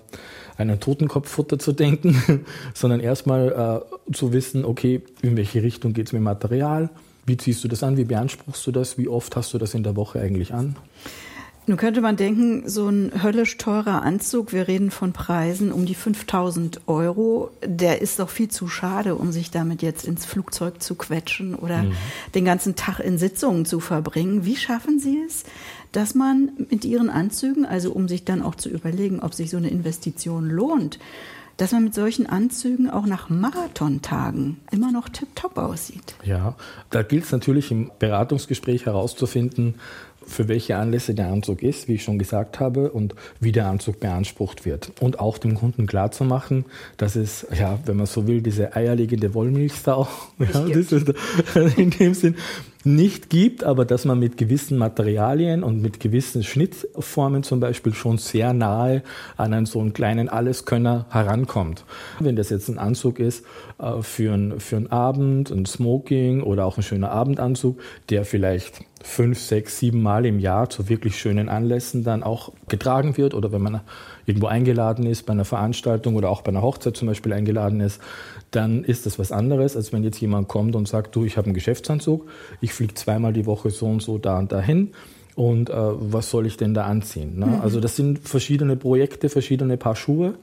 einen 0.56 0.80
Totenkopffutter 0.80 1.58
zu 1.58 1.72
denken, 1.72 2.44
sondern 2.74 3.00
erstmal 3.00 3.84
äh, 4.08 4.12
zu 4.12 4.32
wissen, 4.32 4.64
okay, 4.64 5.02
in 5.22 5.36
welche 5.36 5.62
Richtung 5.62 5.92
geht 5.92 6.06
es 6.06 6.12
mit 6.12 6.22
Material, 6.22 6.90
wie 7.26 7.36
ziehst 7.36 7.62
du 7.62 7.68
das 7.68 7.82
an, 7.82 7.96
wie 7.96 8.04
beanspruchst 8.04 8.66
du 8.66 8.72
das, 8.72 8.98
wie 8.98 9.08
oft 9.08 9.36
hast 9.36 9.54
du 9.54 9.58
das 9.58 9.74
in 9.74 9.82
der 9.82 9.96
Woche 9.96 10.20
eigentlich 10.20 10.52
an? 10.52 10.76
Nun 11.66 11.76
könnte 11.76 12.00
man 12.00 12.16
denken, 12.16 12.68
so 12.68 12.88
ein 12.88 13.22
höllisch 13.22 13.56
teurer 13.56 14.02
Anzug, 14.02 14.52
wir 14.52 14.66
reden 14.66 14.90
von 14.90 15.12
Preisen 15.12 15.70
um 15.70 15.86
die 15.86 15.94
5000 15.94 16.88
Euro, 16.88 17.50
der 17.64 18.02
ist 18.02 18.18
doch 18.18 18.30
viel 18.30 18.48
zu 18.48 18.66
schade, 18.66 19.14
um 19.14 19.30
sich 19.30 19.52
damit 19.52 19.80
jetzt 19.80 20.04
ins 20.04 20.26
Flugzeug 20.26 20.82
zu 20.82 20.96
quetschen 20.96 21.54
oder 21.54 21.84
mhm. 21.84 21.92
den 22.34 22.44
ganzen 22.44 22.74
Tag 22.74 22.98
in 22.98 23.16
Sitzungen 23.16 23.64
zu 23.64 23.78
verbringen. 23.78 24.44
Wie 24.44 24.56
schaffen 24.56 24.98
Sie 24.98 25.22
es, 25.24 25.44
dass 25.92 26.16
man 26.16 26.50
mit 26.68 26.84
Ihren 26.84 27.10
Anzügen, 27.10 27.64
also 27.64 27.92
um 27.92 28.08
sich 28.08 28.24
dann 28.24 28.42
auch 28.42 28.56
zu 28.56 28.68
überlegen, 28.68 29.20
ob 29.20 29.32
sich 29.32 29.50
so 29.50 29.56
eine 29.56 29.70
Investition 29.70 30.50
lohnt, 30.50 30.98
dass 31.58 31.70
man 31.70 31.84
mit 31.84 31.94
solchen 31.94 32.26
Anzügen 32.26 32.90
auch 32.90 33.06
nach 33.06 33.28
Marathontagen 33.28 34.58
immer 34.72 34.90
noch 34.90 35.08
tiptop 35.08 35.58
aussieht. 35.58 36.16
Ja, 36.24 36.56
da 36.90 37.02
gilt 37.02 37.24
es 37.24 37.32
natürlich 37.32 37.70
im 37.70 37.90
Beratungsgespräch 37.98 38.86
herauszufinden, 38.86 39.74
für 40.26 40.48
welche 40.48 40.76
Anlässe 40.76 41.14
der 41.14 41.28
Anzug 41.28 41.62
ist, 41.62 41.88
wie 41.88 41.94
ich 41.94 42.04
schon 42.04 42.18
gesagt 42.18 42.60
habe, 42.60 42.90
und 42.90 43.14
wie 43.40 43.52
der 43.52 43.66
Anzug 43.66 44.00
beansprucht 44.00 44.64
wird. 44.64 44.92
Und 45.00 45.20
auch 45.20 45.38
dem 45.38 45.54
Kunden 45.54 45.86
klarzumachen, 45.86 46.64
dass 46.96 47.16
es, 47.16 47.46
ja, 47.58 47.78
wenn 47.84 47.96
man 47.96 48.06
so 48.06 48.26
will, 48.26 48.42
diese 48.42 48.74
eierlegende 48.74 49.34
Wollmilchsau, 49.34 50.06
ja, 50.38 50.46
das 50.46 50.92
ist 50.92 51.12
in 51.76 51.90
dem 51.90 52.14
Sinn, 52.14 52.36
nicht 52.84 53.30
gibt, 53.30 53.64
aber 53.64 53.84
dass 53.84 54.04
man 54.04 54.18
mit 54.18 54.36
gewissen 54.36 54.78
Materialien 54.78 55.62
und 55.62 55.80
mit 55.80 56.00
gewissen 56.00 56.42
Schnittformen 56.42 57.42
zum 57.42 57.60
Beispiel 57.60 57.94
schon 57.94 58.18
sehr 58.18 58.52
nahe 58.52 59.02
an 59.36 59.52
einen 59.52 59.66
so 59.66 59.80
einen 59.80 59.92
kleinen 59.92 60.28
Alleskönner 60.28 61.06
herankommt. 61.10 61.84
Wenn 62.18 62.36
das 62.36 62.50
jetzt 62.50 62.68
ein 62.68 62.78
Anzug 62.78 63.18
ist 63.18 63.44
äh, 63.78 64.02
für, 64.02 64.34
ein, 64.34 64.60
für 64.60 64.76
einen 64.76 64.90
Abend, 64.90 65.50
ein 65.50 65.66
Smoking 65.66 66.42
oder 66.42 66.64
auch 66.66 66.76
ein 66.76 66.82
schöner 66.82 67.10
Abendanzug, 67.10 67.78
der 68.10 68.24
vielleicht 68.24 68.80
fünf, 69.02 69.38
sechs, 69.38 69.78
sieben 69.78 70.02
Mal 70.02 70.26
im 70.26 70.38
Jahr 70.38 70.70
zu 70.70 70.88
wirklich 70.88 71.18
schönen 71.18 71.48
Anlässen 71.48 72.04
dann 72.04 72.22
auch 72.22 72.52
getragen 72.68 73.16
wird 73.16 73.34
oder 73.34 73.52
wenn 73.52 73.62
man 73.62 73.80
irgendwo 74.26 74.46
eingeladen 74.46 75.06
ist, 75.06 75.26
bei 75.26 75.32
einer 75.32 75.44
Veranstaltung 75.44 76.16
oder 76.16 76.30
auch 76.30 76.42
bei 76.42 76.48
einer 76.48 76.62
Hochzeit 76.62 76.96
zum 76.96 77.08
Beispiel 77.08 77.32
eingeladen 77.32 77.80
ist, 77.80 78.00
dann 78.50 78.84
ist 78.84 79.06
das 79.06 79.18
was 79.18 79.32
anderes, 79.32 79.76
als 79.76 79.92
wenn 79.92 80.04
jetzt 80.04 80.20
jemand 80.20 80.48
kommt 80.48 80.76
und 80.76 80.86
sagt, 80.86 81.16
du, 81.16 81.24
ich 81.24 81.36
habe 81.36 81.46
einen 81.46 81.54
Geschäftsanzug, 81.54 82.28
ich 82.60 82.72
fliege 82.72 82.94
zweimal 82.94 83.32
die 83.32 83.46
Woche 83.46 83.70
so 83.70 83.86
und 83.86 84.02
so 84.02 84.18
da 84.18 84.38
und 84.38 84.52
dahin 84.52 84.90
und 85.34 85.70
äh, 85.70 85.74
was 85.74 86.30
soll 86.30 86.46
ich 86.46 86.56
denn 86.56 86.74
da 86.74 86.84
anziehen? 86.84 87.38
Ne? 87.38 87.46
Mhm. 87.46 87.60
Also 87.62 87.80
das 87.80 87.96
sind 87.96 88.20
verschiedene 88.28 88.76
Projekte, 88.76 89.28
verschiedene 89.28 89.76
Paar 89.76 89.96
Schuhe 89.96 90.34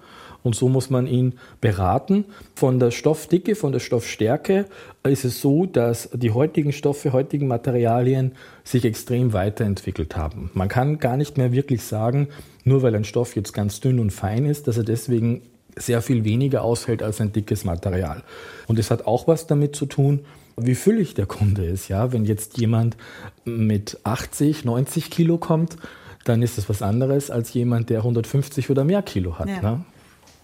und 0.43 0.55
so 0.55 0.69
muss 0.69 0.89
man 0.89 1.07
ihn 1.07 1.33
beraten. 1.61 2.25
Von 2.55 2.79
der 2.79 2.91
Stoffdicke, 2.91 3.55
von 3.55 3.71
der 3.71 3.79
Stoffstärke 3.79 4.65
ist 5.03 5.25
es 5.25 5.41
so, 5.41 5.65
dass 5.65 6.09
die 6.13 6.31
heutigen 6.31 6.71
Stoffe, 6.71 7.13
heutigen 7.13 7.47
Materialien 7.47 8.33
sich 8.63 8.85
extrem 8.85 9.33
weiterentwickelt 9.33 10.15
haben. 10.15 10.51
Man 10.53 10.67
kann 10.67 10.99
gar 10.99 11.17
nicht 11.17 11.37
mehr 11.37 11.51
wirklich 11.51 11.83
sagen, 11.83 12.29
nur 12.63 12.81
weil 12.83 12.95
ein 12.95 13.03
Stoff 13.03 13.35
jetzt 13.35 13.53
ganz 13.53 13.79
dünn 13.79 13.99
und 13.99 14.11
fein 14.11 14.45
ist, 14.45 14.67
dass 14.67 14.77
er 14.77 14.83
deswegen 14.83 15.41
sehr 15.75 16.01
viel 16.01 16.23
weniger 16.23 16.63
aushält 16.63 17.03
als 17.03 17.21
ein 17.21 17.31
dickes 17.31 17.63
Material. 17.63 18.23
Und 18.67 18.79
es 18.79 18.91
hat 18.91 19.07
auch 19.07 19.27
was 19.27 19.47
damit 19.47 19.75
zu 19.75 19.85
tun, 19.85 20.21
wie 20.57 20.75
füllig 20.75 21.13
der 21.13 21.25
Kunde 21.25 21.65
ist. 21.65 21.87
Ja, 21.87 22.11
wenn 22.11 22.25
jetzt 22.25 22.57
jemand 22.57 22.97
mit 23.45 23.99
80, 24.03 24.65
90 24.65 25.09
Kilo 25.09 25.37
kommt, 25.37 25.77
dann 26.25 26.41
ist 26.41 26.57
das 26.57 26.69
was 26.69 26.81
anderes 26.81 27.31
als 27.31 27.53
jemand, 27.53 27.89
der 27.89 27.99
150 27.99 28.69
oder 28.69 28.83
mehr 28.83 29.01
Kilo 29.01 29.39
hat. 29.39 29.47
Ja. 29.47 29.61
Ne? 29.61 29.85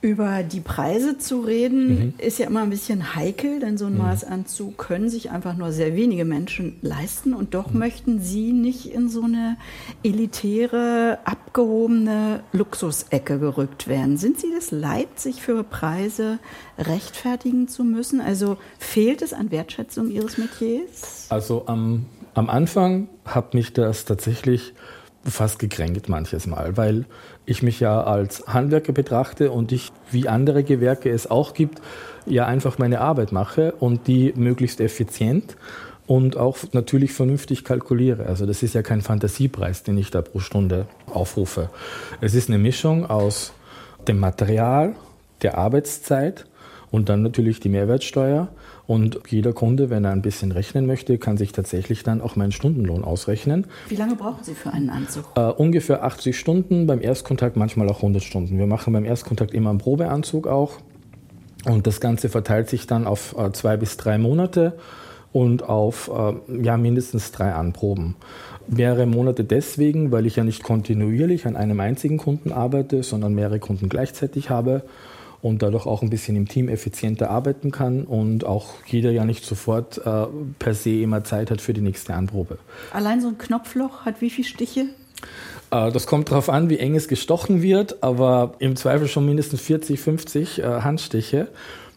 Über 0.05 0.43
die 0.43 0.59
Preise 0.59 1.17
zu 1.17 1.41
reden, 1.41 1.88
mhm. 1.88 2.13
ist 2.19 2.38
ja 2.38 2.45
immer 2.45 2.62
ein 2.62 2.69
bisschen 2.69 3.15
heikel, 3.15 3.59
denn 3.59 3.75
so 3.75 3.88
ein 3.88 3.93
mhm. 3.93 4.03
Maßanzug 4.03 4.77
können 4.77 5.09
sich 5.09 5.31
einfach 5.31 5.57
nur 5.57 5.71
sehr 5.71 5.95
wenige 5.95 6.25
Menschen 6.25 6.75
leisten. 6.83 7.33
Und 7.33 7.55
doch 7.55 7.71
mhm. 7.71 7.79
möchten 7.79 8.19
Sie 8.21 8.53
nicht 8.53 8.85
in 8.85 9.09
so 9.09 9.24
eine 9.24 9.57
elitäre, 10.03 11.17
abgehobene 11.25 12.41
Luxusecke 12.51 13.39
gerückt 13.39 13.88
werden. 13.88 14.17
Sind 14.17 14.39
Sie 14.39 14.51
das 14.53 14.69
leid, 14.69 15.19
sich 15.19 15.41
für 15.41 15.63
Preise 15.63 16.38
rechtfertigen 16.77 17.67
zu 17.67 17.83
müssen? 17.83 18.21
Also 18.21 18.57
fehlt 18.77 19.24
es 19.24 19.33
an 19.33 19.50
Wertschätzung 19.50 20.12
Ihres 20.12 20.38
Metiers? 20.38 21.25
Also 21.29 21.63
am 21.65 22.05
Am 22.35 22.50
Anfang 22.50 23.07
hat 23.24 23.53
mich 23.53 23.74
das 23.74 24.05
tatsächlich 24.05 24.74
fast 25.25 25.60
gekränkt 25.60 26.08
manches 26.10 26.48
Mal, 26.48 26.77
weil 26.77 27.05
ich 27.46 27.63
mich 27.63 27.79
ja 27.79 28.03
als 28.03 28.48
Handwerker 28.48 28.94
betrachte 28.94 29.51
und 29.51 29.72
ich, 29.72 29.91
wie 30.12 30.27
andere 30.27 30.63
Gewerke 30.63 31.10
es 31.10 31.29
auch 31.29 31.53
gibt, 31.53 31.82
ja 32.25 32.46
einfach 32.46 32.77
meine 32.77 33.01
Arbeit 33.01 33.32
mache 33.32 33.74
und 33.79 34.08
die 34.08 34.34
möglichst 34.36 34.79
effizient 34.82 35.55
und 36.08 36.38
auch 36.38 36.58
natürlich 36.74 37.13
vernünftig 37.13 37.63
kalkuliere. 37.63 38.25
Also 38.27 38.46
das 38.46 38.63
ist 38.63 38.75
ja 38.75 38.84
kein 38.84 39.01
Fantasiepreis, 39.01 39.84
den 39.84 39.98
ich 39.98 40.12
da 40.12 40.22
pro 40.22 40.39
Stunde 40.39 40.88
aufrufe. 41.08 41.70
Es 42.22 42.36
ist 42.36 42.50
eine 42.50 42.60
Mischung 42.60 43.05
aus 43.05 43.53
dem 44.08 44.20
Material, 44.20 44.96
der 45.41 45.58
Arbeitszeit 45.58 46.46
und 46.91 47.10
dann 47.10 47.24
natürlich 47.24 47.60
die 47.60 47.70
Mehrwertsteuer. 47.70 48.50
Und 48.88 49.20
jeder 49.27 49.54
Kunde, 49.54 49.89
wenn 49.89 50.06
er 50.06 50.12
ein 50.12 50.22
bisschen 50.22 50.51
rechnen 50.51 50.86
möchte, 50.86 51.18
kann 51.18 51.38
sich 51.38 51.51
tatsächlich 51.51 52.04
dann 52.04 52.22
auch 52.22 52.36
meinen 52.36 52.51
Stundenlohn 52.51 53.04
ausrechnen. 53.04 53.65
Wie 53.89 53.96
lange 53.96 54.15
brauchen 54.15 54.44
Sie 54.44 54.54
für 54.54 54.72
einen 54.72 54.89
Anzug? 54.89 55.25
Äh, 55.36 55.42
ungefähr 55.42 56.04
80 56.04 56.38
Stunden, 56.38 56.86
beim 56.86 57.01
Erstkontakt 57.01 57.58
manchmal 57.58 57.89
auch 57.89 57.98
100 57.98 58.24
Stunden. 58.24 58.58
Wir 58.60 58.68
machen 58.68 58.94
beim 58.94 59.06
Erstkontakt 59.06 59.54
immer 59.54 59.72
einen 59.72 59.80
Probeanzug 59.80 60.48
auch. 60.48 60.77
Und 61.65 61.88
das 61.88 62.00
Ganze 62.00 62.30
verteilt 62.30 62.70
sich 62.70 62.86
dann 62.86 63.08
auf 63.08 63.36
äh, 63.38 63.51
zwei 63.51 63.75
bis 63.75 63.98
drei 63.98 64.20
Monate 64.20 64.74
und 65.34 65.63
auf 65.63 66.12
äh, 66.13 66.63
ja, 66.63 66.77
mindestens 66.77 67.32
drei 67.32 67.54
Anproben. 67.54 68.15
Mehrere 68.68 69.08
Monate 69.08 69.44
deswegen, 69.44 70.12
weil 70.12 70.25
ich 70.27 70.36
ja 70.36 70.44
nicht 70.44 70.63
kontinuierlich 70.63 71.48
an 71.48 71.56
einem 71.56 71.80
einzigen 71.80 72.18
Kunden 72.18 72.51
arbeite, 72.51 73.04
sondern 73.04 73.34
mehrere 73.34 73.60
Kunden 73.60 73.89
gleichzeitig 73.89 74.50
habe 74.50 74.84
und 75.46 75.62
dadurch 75.62 75.86
auch 75.86 76.02
ein 76.02 76.10
bisschen 76.10 76.36
im 76.36 76.48
Team 76.48 76.70
effizienter 76.70 77.30
arbeiten 77.30 77.70
kann 77.70 78.06
und 78.06 78.46
auch 78.46 78.74
jeder 78.88 79.12
ja 79.12 79.25
nicht 79.25 79.46
sofort 79.46 80.00
äh, 80.00 80.25
per 80.58 80.74
se 80.74 80.90
immer 80.90 81.24
Zeit 81.24 81.52
hat 81.52 81.62
für 81.62 81.72
die 81.72 81.82
nächste 81.82 82.16
Anprobe. 82.16 82.58
Allein 82.92 83.22
so 83.22 83.28
ein 83.28 83.38
Knopfloch 83.38 84.06
hat 84.06 84.22
wie 84.22 84.32
viele 84.32 84.48
Stiche? 84.48 84.88
Äh, 85.70 85.92
das 85.92 86.08
kommt 86.08 86.32
darauf 86.32 86.50
an, 86.50 86.72
wie 86.72 86.80
eng 86.80 86.96
es 86.96 87.08
gestochen 87.08 87.62
wird, 87.62 88.02
aber 88.02 88.56
im 88.58 88.75
Zweifel 88.75 89.08
schon 89.08 89.28
mindestens 89.28 89.62
40, 89.62 90.00
50 90.00 90.58
äh, 90.58 90.64
Handstiche, 90.64 91.50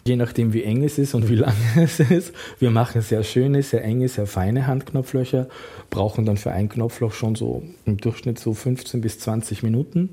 je 0.04 0.16
nachdem 0.16 0.52
wie 0.52 0.64
eng 0.64 0.84
es 0.84 0.98
ist 0.98 1.14
und 1.14 1.30
wie 1.30 1.36
lang 1.36 1.54
es 1.76 2.00
ist. 2.00 2.34
Wir 2.58 2.70
machen 2.70 3.00
sehr 3.00 3.22
schöne, 3.22 3.62
sehr 3.62 3.82
enge, 3.82 4.08
sehr 4.08 4.26
feine 4.26 4.66
Handknopflöcher, 4.66 5.48
brauchen 5.88 6.26
dann 6.26 6.36
für 6.36 6.50
ein 6.50 6.68
Knopfloch 6.68 7.14
schon 7.14 7.34
so 7.34 7.62
im 7.86 7.96
Durchschnitt 7.96 8.38
so 8.38 8.52
15 8.52 9.00
bis 9.00 9.20
20 9.20 9.62
Minuten. 9.62 10.10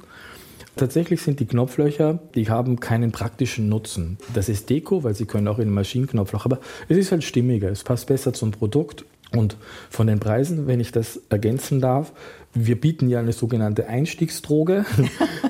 Tatsächlich 0.76 1.22
sind 1.22 1.40
die 1.40 1.46
Knopflöcher, 1.46 2.20
die 2.36 2.50
haben 2.50 2.80
keinen 2.80 3.12
praktischen 3.12 3.70
Nutzen. 3.70 4.18
Das 4.34 4.50
ist 4.50 4.70
Deko, 4.70 5.04
weil 5.04 5.16
sie 5.16 5.26
können 5.26 5.48
auch 5.48 5.58
in 5.58 5.64
einem 5.64 5.76
Maschinenknopfloch, 5.76 6.46
aber 6.46 6.60
es 6.90 6.98
ist 6.98 7.12
halt 7.12 7.24
stimmiger, 7.24 7.70
es 7.70 7.84
passt 7.84 8.08
besser 8.08 8.34
zum 8.34 8.52
Produkt 8.52 9.06
und 9.38 9.58
von 9.90 10.08
den 10.08 10.20
Preisen, 10.20 10.68
wenn 10.68 10.80
ich 10.80 10.92
das 10.92 11.20
ergänzen 11.30 11.82
darf, 11.82 12.14
wir 12.56 12.80
bieten 12.80 13.10
ja 13.10 13.20
eine 13.20 13.34
sogenannte 13.34 13.88
Einstiegsdroge. 13.88 14.86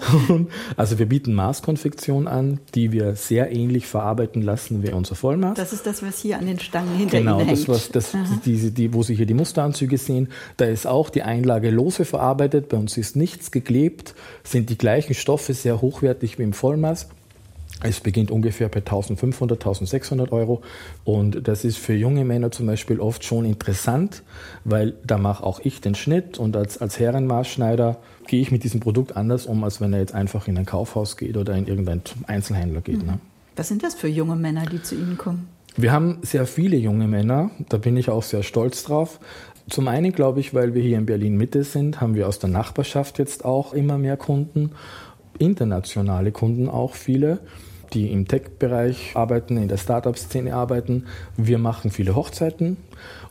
also 0.75 0.97
wir 0.97 1.05
bieten 1.05 1.33
Maßkonfektion 1.35 2.27
an, 2.27 2.59
die 2.73 2.91
wir 2.91 3.15
sehr 3.15 3.51
ähnlich 3.51 3.85
verarbeiten 3.85 4.41
lassen 4.41 4.81
wie 4.81 4.91
unser 4.91 5.13
Vollmaß. 5.13 5.55
Das 5.55 5.71
ist 5.71 5.85
das, 5.85 6.01
was 6.01 6.19
hier 6.19 6.39
an 6.39 6.47
den 6.47 6.59
Stangen 6.59 6.95
hinter 6.97 7.19
genau, 7.19 7.39
Ihnen 7.39 7.49
hängt. 7.49 7.65
Genau, 7.65 7.77
das, 7.77 7.91
das, 7.91 8.17
diese, 8.43 8.71
die, 8.71 8.93
wo 8.93 9.03
Sie 9.03 9.13
hier 9.13 9.27
die 9.27 9.35
Musteranzüge 9.35 9.99
sehen. 9.99 10.29
Da 10.57 10.65
ist 10.65 10.87
auch 10.87 11.11
die 11.11 11.21
Einlage 11.21 11.69
lose 11.69 12.05
verarbeitet. 12.05 12.69
Bei 12.69 12.77
uns 12.77 12.97
ist 12.97 13.15
nichts 13.15 13.51
geklebt, 13.51 14.15
sind 14.43 14.71
die 14.71 14.77
gleichen 14.77 15.13
Stoffe 15.13 15.53
sehr 15.53 15.81
hochwertig 15.81 16.39
wie 16.39 16.43
im 16.43 16.53
Vollmaß. 16.53 17.09
Es 17.83 17.99
beginnt 17.99 18.31
ungefähr 18.31 18.69
bei 18.69 18.79
1500, 18.79 19.59
1600 19.59 20.31
Euro. 20.31 20.61
Und 21.03 21.47
das 21.47 21.65
ist 21.65 21.77
für 21.77 21.93
junge 21.93 22.23
Männer 22.23 22.51
zum 22.51 22.67
Beispiel 22.67 22.99
oft 22.99 23.23
schon 23.23 23.45
interessant, 23.45 24.23
weil 24.63 24.95
da 25.05 25.17
mache 25.17 25.43
auch 25.43 25.59
ich 25.63 25.81
den 25.81 25.93
Schnitt 25.93 26.37
und 26.37 26.55
als, 26.55 26.77
als 26.77 26.99
Herrenmaßschneider 26.99 27.97
gehe 28.27 28.41
ich 28.41 28.51
mit 28.51 28.63
diesem 28.63 28.79
Produkt 28.79 29.17
anders 29.17 29.45
um, 29.45 29.63
als 29.63 29.81
wenn 29.81 29.93
er 29.93 29.99
jetzt 29.99 30.15
einfach 30.15 30.47
in 30.47 30.57
ein 30.57 30.65
Kaufhaus 30.65 31.17
geht 31.17 31.35
oder 31.37 31.55
in 31.55 31.67
irgendeinen 31.67 32.01
Einzelhändler 32.27 32.81
geht. 32.81 33.01
Mhm. 33.01 33.07
Ne? 33.07 33.19
Was 33.55 33.67
sind 33.67 33.83
das 33.83 33.93
für 33.93 34.07
junge 34.07 34.35
Männer, 34.35 34.65
die 34.65 34.81
zu 34.81 34.95
Ihnen 34.95 35.17
kommen? 35.17 35.49
Wir 35.77 35.91
haben 35.91 36.19
sehr 36.21 36.45
viele 36.45 36.77
junge 36.77 37.07
Männer, 37.07 37.51
da 37.67 37.77
bin 37.77 37.97
ich 37.97 38.09
auch 38.09 38.23
sehr 38.23 38.43
stolz 38.43 38.83
drauf. 38.83 39.19
Zum 39.69 39.87
einen 39.89 40.13
glaube 40.13 40.39
ich, 40.39 40.53
weil 40.53 40.73
wir 40.73 40.81
hier 40.81 40.97
in 40.97 41.05
Berlin 41.05 41.35
Mitte 41.35 41.63
sind, 41.63 41.99
haben 41.99 42.15
wir 42.15 42.29
aus 42.29 42.39
der 42.39 42.49
Nachbarschaft 42.49 43.19
jetzt 43.19 43.43
auch 43.43 43.73
immer 43.73 43.97
mehr 43.97 44.15
Kunden 44.15 44.71
internationale 45.39 46.31
Kunden 46.31 46.69
auch 46.69 46.93
viele, 46.93 47.39
die 47.93 48.11
im 48.11 48.27
Tech-Bereich 48.27 49.11
arbeiten, 49.15 49.57
in 49.57 49.67
der 49.67 49.77
Startup-Szene 49.77 50.53
arbeiten. 50.53 51.05
Wir 51.37 51.57
machen 51.57 51.91
viele 51.91 52.15
Hochzeiten 52.15 52.77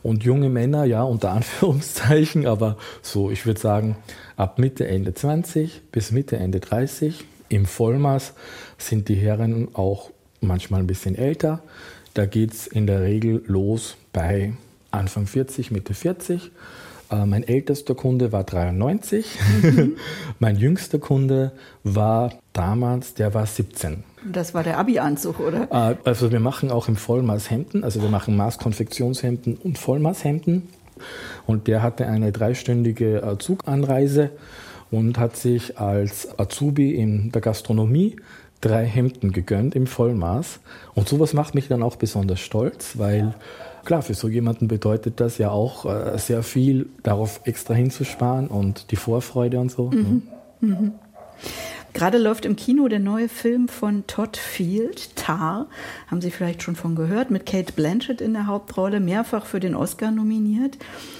und 0.03 0.23
junge 0.23 0.49
Männer, 0.49 0.85
ja, 0.85 1.03
unter 1.03 1.31
Anführungszeichen, 1.33 2.45
aber 2.45 2.77
so, 3.01 3.29
ich 3.31 3.45
würde 3.45 3.59
sagen, 3.59 3.97
ab 4.37 4.59
Mitte, 4.59 4.87
Ende 4.87 5.13
20 5.13 5.81
bis 5.91 6.11
Mitte, 6.11 6.37
Ende 6.37 6.59
30 6.59 7.25
im 7.49 7.65
Vollmaß 7.65 8.33
sind 8.77 9.07
die 9.09 9.15
Herren 9.15 9.69
auch 9.73 10.11
manchmal 10.41 10.81
ein 10.81 10.87
bisschen 10.87 11.15
älter. 11.15 11.61
Da 12.13 12.25
geht 12.25 12.53
es 12.53 12.67
in 12.67 12.87
der 12.87 13.01
Regel 13.01 13.43
los 13.45 13.97
bei 14.13 14.53
Anfang 14.91 15.27
40, 15.27 15.71
Mitte 15.71 15.93
40 15.93 16.51
äh, 17.11 17.25
mein 17.25 17.47
ältester 17.47 17.95
Kunde 17.95 18.31
war 18.31 18.43
93. 18.43 19.25
Mhm. 19.61 19.95
mein 20.39 20.57
jüngster 20.57 20.99
Kunde 20.99 21.51
war 21.83 22.33
damals, 22.53 23.13
der 23.13 23.33
war 23.33 23.45
17. 23.45 24.03
Das 24.31 24.53
war 24.53 24.63
der 24.63 24.77
Abi-Anzug, 24.77 25.39
oder? 25.39 25.67
Äh, 25.71 25.95
also 26.03 26.31
wir 26.31 26.39
machen 26.39 26.71
auch 26.71 26.87
im 26.87 26.95
Vollmaß 26.95 27.49
Hemden, 27.49 27.83
also 27.83 28.01
wir 28.01 28.09
machen 28.09 28.35
Maßkonfektionshemden 28.35 29.57
und 29.57 29.77
Vollmaßhemden. 29.77 30.63
Und 31.45 31.67
der 31.67 31.83
hatte 31.83 32.07
eine 32.07 32.31
dreistündige 32.31 33.21
äh, 33.21 33.37
Zuganreise 33.37 34.31
und 34.91 35.17
hat 35.19 35.35
sich 35.35 35.77
als 35.77 36.39
Azubi 36.39 36.95
in 36.95 37.31
der 37.31 37.41
Gastronomie 37.41 38.15
drei 38.61 38.85
Hemden 38.85 39.31
gegönnt 39.31 39.75
im 39.75 39.87
Vollmaß. 39.87 40.59
Und 40.93 41.09
sowas 41.09 41.33
macht 41.33 41.53
mich 41.53 41.67
dann 41.67 41.83
auch 41.83 41.97
besonders 41.97 42.39
stolz, 42.39 42.97
weil 42.97 43.35
Klar, 43.85 44.01
für 44.01 44.15
so 44.15 44.27
jemanden 44.27 44.67
bedeutet 44.67 45.19
das 45.19 45.37
ja 45.37 45.51
auch 45.51 45.85
äh, 45.85 46.17
sehr 46.17 46.41
viel, 46.41 46.89
darauf 47.03 47.41
extra 47.45 47.75
hinzusparen 47.75 48.47
und 48.47 48.89
die 48.89 48.95
Vorfreude 48.95 49.59
und 49.59 49.71
so. 49.71 49.91
Mhm. 49.91 50.23
Ne? 50.59 50.69
Mhm. 50.69 50.91
Gerade 51.95 52.17
läuft 52.17 52.43
im 52.43 52.57
Kino 52.57 52.89
der 52.89 52.99
neue 52.99 53.29
Film 53.29 53.69
von 53.69 54.05
Todd 54.05 54.35
Field, 54.35 55.15
Tar. 55.15 55.67
Haben 56.07 56.19
Sie 56.19 56.29
vielleicht 56.29 56.61
schon 56.61 56.75
von 56.75 56.93
gehört, 56.93 57.31
mit 57.31 57.45
Kate 57.45 57.71
Blanchett 57.71 58.19
in 58.19 58.33
der 58.33 58.47
Hauptrolle, 58.47 58.99
mehrfach 58.99 59.45
für 59.45 59.61
den 59.61 59.75
Oscar 59.75 60.11
nominiert. 60.11 60.77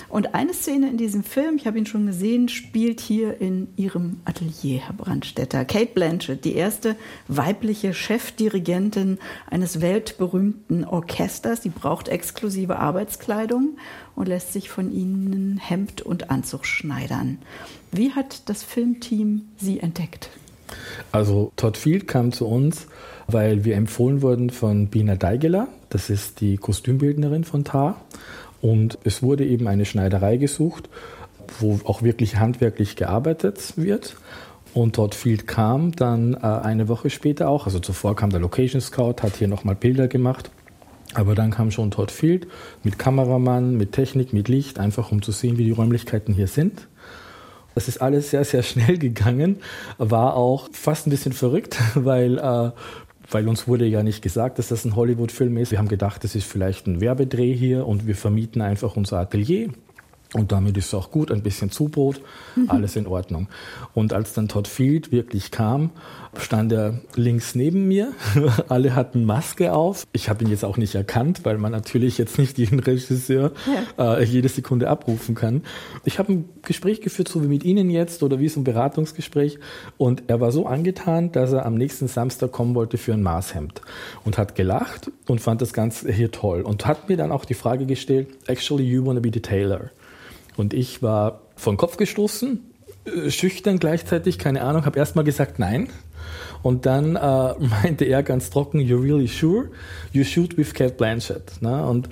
Und 0.10 0.36
eine 0.36 0.53
Szene 0.53 0.89
in 0.89 0.98
diesem 0.98 1.24
Film, 1.24 1.55
ich 1.55 1.65
habe 1.65 1.77
ihn 1.77 1.86
schon 1.86 2.08
gesehen, 2.08 2.50
spielt 2.50 3.00
hier 3.00 3.39
in 3.39 3.70
Ihrem 3.77 4.20
Atelier, 4.25 4.82
Herr 4.82 4.96
Brandstetter. 4.96 5.63
Kate 5.63 5.94
Blanchett, 5.94 6.44
die 6.44 6.55
erste 6.55 6.98
weibliche 7.29 7.94
Chefdirigentin 7.94 9.17
eines 9.50 9.79
weltberühmten 9.79 10.84
Orchesters, 10.84 11.62
die 11.62 11.70
braucht 11.70 12.10
exklusive 12.10 12.79
Arbeitskleidung 12.79 13.77
und 14.13 14.27
lässt 14.27 14.51
sich 14.51 14.70
von 14.70 14.91
ihnen 14.91 15.55
Hemd 15.55 16.01
und 16.01 16.29
Anzug 16.29 16.65
schneidern. 16.65 17.38
Wie 17.94 18.12
hat 18.12 18.50
das 18.50 18.62
Filmteam 18.62 19.48
Sie 19.55 19.79
entdeckt? 19.79 20.29
Also 21.12 21.51
Todd 21.55 21.77
Field 21.77 22.07
kam 22.07 22.31
zu 22.31 22.48
uns, 22.48 22.88
weil 23.27 23.65
wir 23.65 23.75
empfohlen 23.75 24.22
wurden 24.22 24.50
von 24.50 24.88
Bina 24.88 25.15
Deigeler, 25.15 25.67
das 25.89 26.10
ist 26.10 26.41
die 26.41 26.57
Kostümbildnerin 26.57 27.43
von 27.43 27.63
Tar. 27.63 28.01
Und 28.62 28.98
es 29.03 29.22
wurde 29.22 29.45
eben 29.45 29.67
eine 29.67 29.86
Schneiderei 29.86 30.38
gesucht, 30.38 30.89
wo 31.60 31.79
auch 31.86 32.01
wirklich 32.01 32.38
handwerklich 32.38 32.95
gearbeitet 32.95 33.74
wird. 33.75 34.15
Und 34.74 34.95
Todd 34.95 35.15
Field 35.15 35.48
kam 35.48 35.93
dann 35.93 36.34
äh, 36.34 36.38
eine 36.39 36.88
Woche 36.89 37.10
später 37.10 37.48
auch, 37.48 37.65
also 37.65 37.79
zuvor 37.79 38.15
kam 38.15 38.29
der 38.29 38.41
Location 38.41 38.81
Scout, 38.81 39.15
hat 39.22 39.38
hier 39.38 39.48
nochmal 39.48 39.75
Bilder 39.75 40.07
gemacht. 40.07 40.50
Aber 41.13 41.34
dann 41.34 41.51
kam 41.51 41.72
schon 41.72 41.91
Todd 41.91 42.12
Field 42.12 42.48
mit 42.84 43.00
Kameramann, 43.00 43.77
mit 43.77 43.93
Technik, 43.93 44.34
mit 44.34 44.50
Licht, 44.50 44.79
einfach 44.79 45.12
um 45.12 45.22
zu 45.22 45.31
sehen, 45.31 45.57
wie 45.57 45.63
die 45.63 45.72
Räumlichkeiten 45.72 46.34
hier 46.34 46.48
sind. 46.48 46.88
Das 47.75 47.88
ist 47.89 48.01
alles 48.01 48.32
sehr, 48.32 48.46
sehr 48.46 48.63
schnell 48.63 48.98
gegangen, 48.98 49.58
war 49.98 50.36
auch 50.36 50.70
fast 50.72 51.05
ein 51.05 51.10
bisschen 51.12 51.34
verrückt, 51.34 51.77
weil, 51.96 52.39
äh, 52.39 52.72
weil 53.29 53.48
uns 53.48 53.67
wurde 53.67 53.86
ja 53.86 54.01
nicht 54.01 54.22
gesagt, 54.22 54.58
dass 54.58 54.70
das 54.70 54.86
ein 54.86 54.96
Hollywood-Film 54.96 55.58
ist. 55.58 55.72
Wir 55.72 55.77
haben 55.77 55.89
gedacht, 55.89 56.24
das 56.24 56.36
ist 56.36 56.46
vielleicht 56.46 56.88
ein 56.88 57.01
Werbedreh 57.01 57.53
hier 57.53 57.86
und 57.86 58.08
wir 58.08 58.15
vermieten 58.15 58.62
einfach 58.62 58.96
unser 58.96 59.20
Atelier. 59.20 59.70
Und 60.34 60.51
damit 60.51 60.75
ist 60.77 60.88
es 60.88 60.94
auch 60.94 61.12
gut, 61.12 61.32
ein 61.32 61.44
bisschen 61.44 61.72
Zubrot, 61.72 62.20
mhm. 62.55 62.70
alles 62.70 62.96
in 62.96 63.08
Ordnung. 63.08 63.48
Und 63.94 64.12
als 64.12 64.34
dann 64.34 64.48
Todd 64.48 64.67
Field 64.67 65.12
wirklich 65.12 65.51
kam, 65.51 65.91
stand 66.38 66.72
er 66.74 67.00
links 67.15 67.55
neben 67.55 67.88
mir. 67.88 68.13
Alle 68.67 68.96
hatten 68.96 69.24
Maske 69.24 69.74
auf. 69.74 70.05
Ich 70.12 70.29
habe 70.29 70.44
ihn 70.44 70.50
jetzt 70.50 70.65
auch 70.65 70.77
nicht 70.77 70.96
erkannt, 70.96 71.41
weil 71.44 71.58
man 71.58 71.72
natürlich 71.72 72.17
jetzt 72.17 72.38
nicht 72.38 72.58
jeden 72.58 72.79
Regisseur 72.79 73.51
ja. 73.98 74.15
äh, 74.15 74.24
jede 74.24 74.50
Sekunde 74.50 74.89
abrufen 74.89 75.36
kann. 75.36 75.63
Ich 76.03 76.20
habe 76.20 76.34
ein 76.34 76.50
Gespräch 76.63 77.01
geführt, 77.01 77.29
so 77.29 77.41
wie 77.44 77.48
mit 77.48 77.63
Ihnen 77.63 77.89
jetzt 77.89 78.22
oder 78.24 78.39
wie 78.39 78.50
so 78.50 78.60
ein 78.60 78.63
Beratungsgespräch. 78.63 79.60
Und 79.98 80.24
er 80.27 80.41
war 80.41 80.51
so 80.51 80.65
angetan, 80.65 81.32
dass 81.32 81.53
er 81.53 81.65
am 81.65 81.75
nächsten 81.75 82.08
Samstag 82.08 82.51
kommen 82.51 82.75
wollte 82.75 82.98
für 82.98 83.13
ein 83.13 83.24
Maßhemd 83.24 83.82
und 84.25 84.38
hat 84.38 84.55
gelacht 84.55 85.12
und 85.27 85.39
fand 85.39 85.62
das 85.62 85.74
Ganze 85.74 86.12
hier 86.12 86.32
toll 86.32 86.62
und 86.62 86.86
hat 86.86 87.08
mir 87.10 87.17
dann 87.17 87.32
auch 87.32 87.46
die 87.46 87.53
Frage 87.53 87.86
gestellt, 87.86 88.27
actually 88.48 88.84
you 88.84 89.05
want 89.05 89.17
to 89.17 89.22
be 89.22 89.32
the 89.34 89.39
tailor. 89.39 89.91
Und 90.57 90.74
ich 90.74 91.01
war 91.01 91.41
von 91.55 91.77
Kopf 91.77 91.97
gestoßen, 91.97 92.75
schüchtern 93.29 93.79
gleichzeitig, 93.79 94.38
keine 94.39 94.62
Ahnung, 94.62 94.85
habe 94.85 94.97
erstmal 95.00 95.25
gesagt 95.25 95.59
nein. 95.59 95.89
Und 96.65 96.88
dann 96.88 97.15
äh, 97.15 97.19
meinte 97.83 98.05
er 98.05 98.24
ganz 98.24 98.50
trocken, 98.50 98.79
you're 98.79 99.00
really 99.01 99.27
sure? 99.27 99.69
You 100.12 100.24
shoot 100.24 100.57
with 100.57 100.74
Cat 100.74 100.97
Blanchett. 100.97 101.62
Ne? 101.62 101.85
Und 101.85 102.09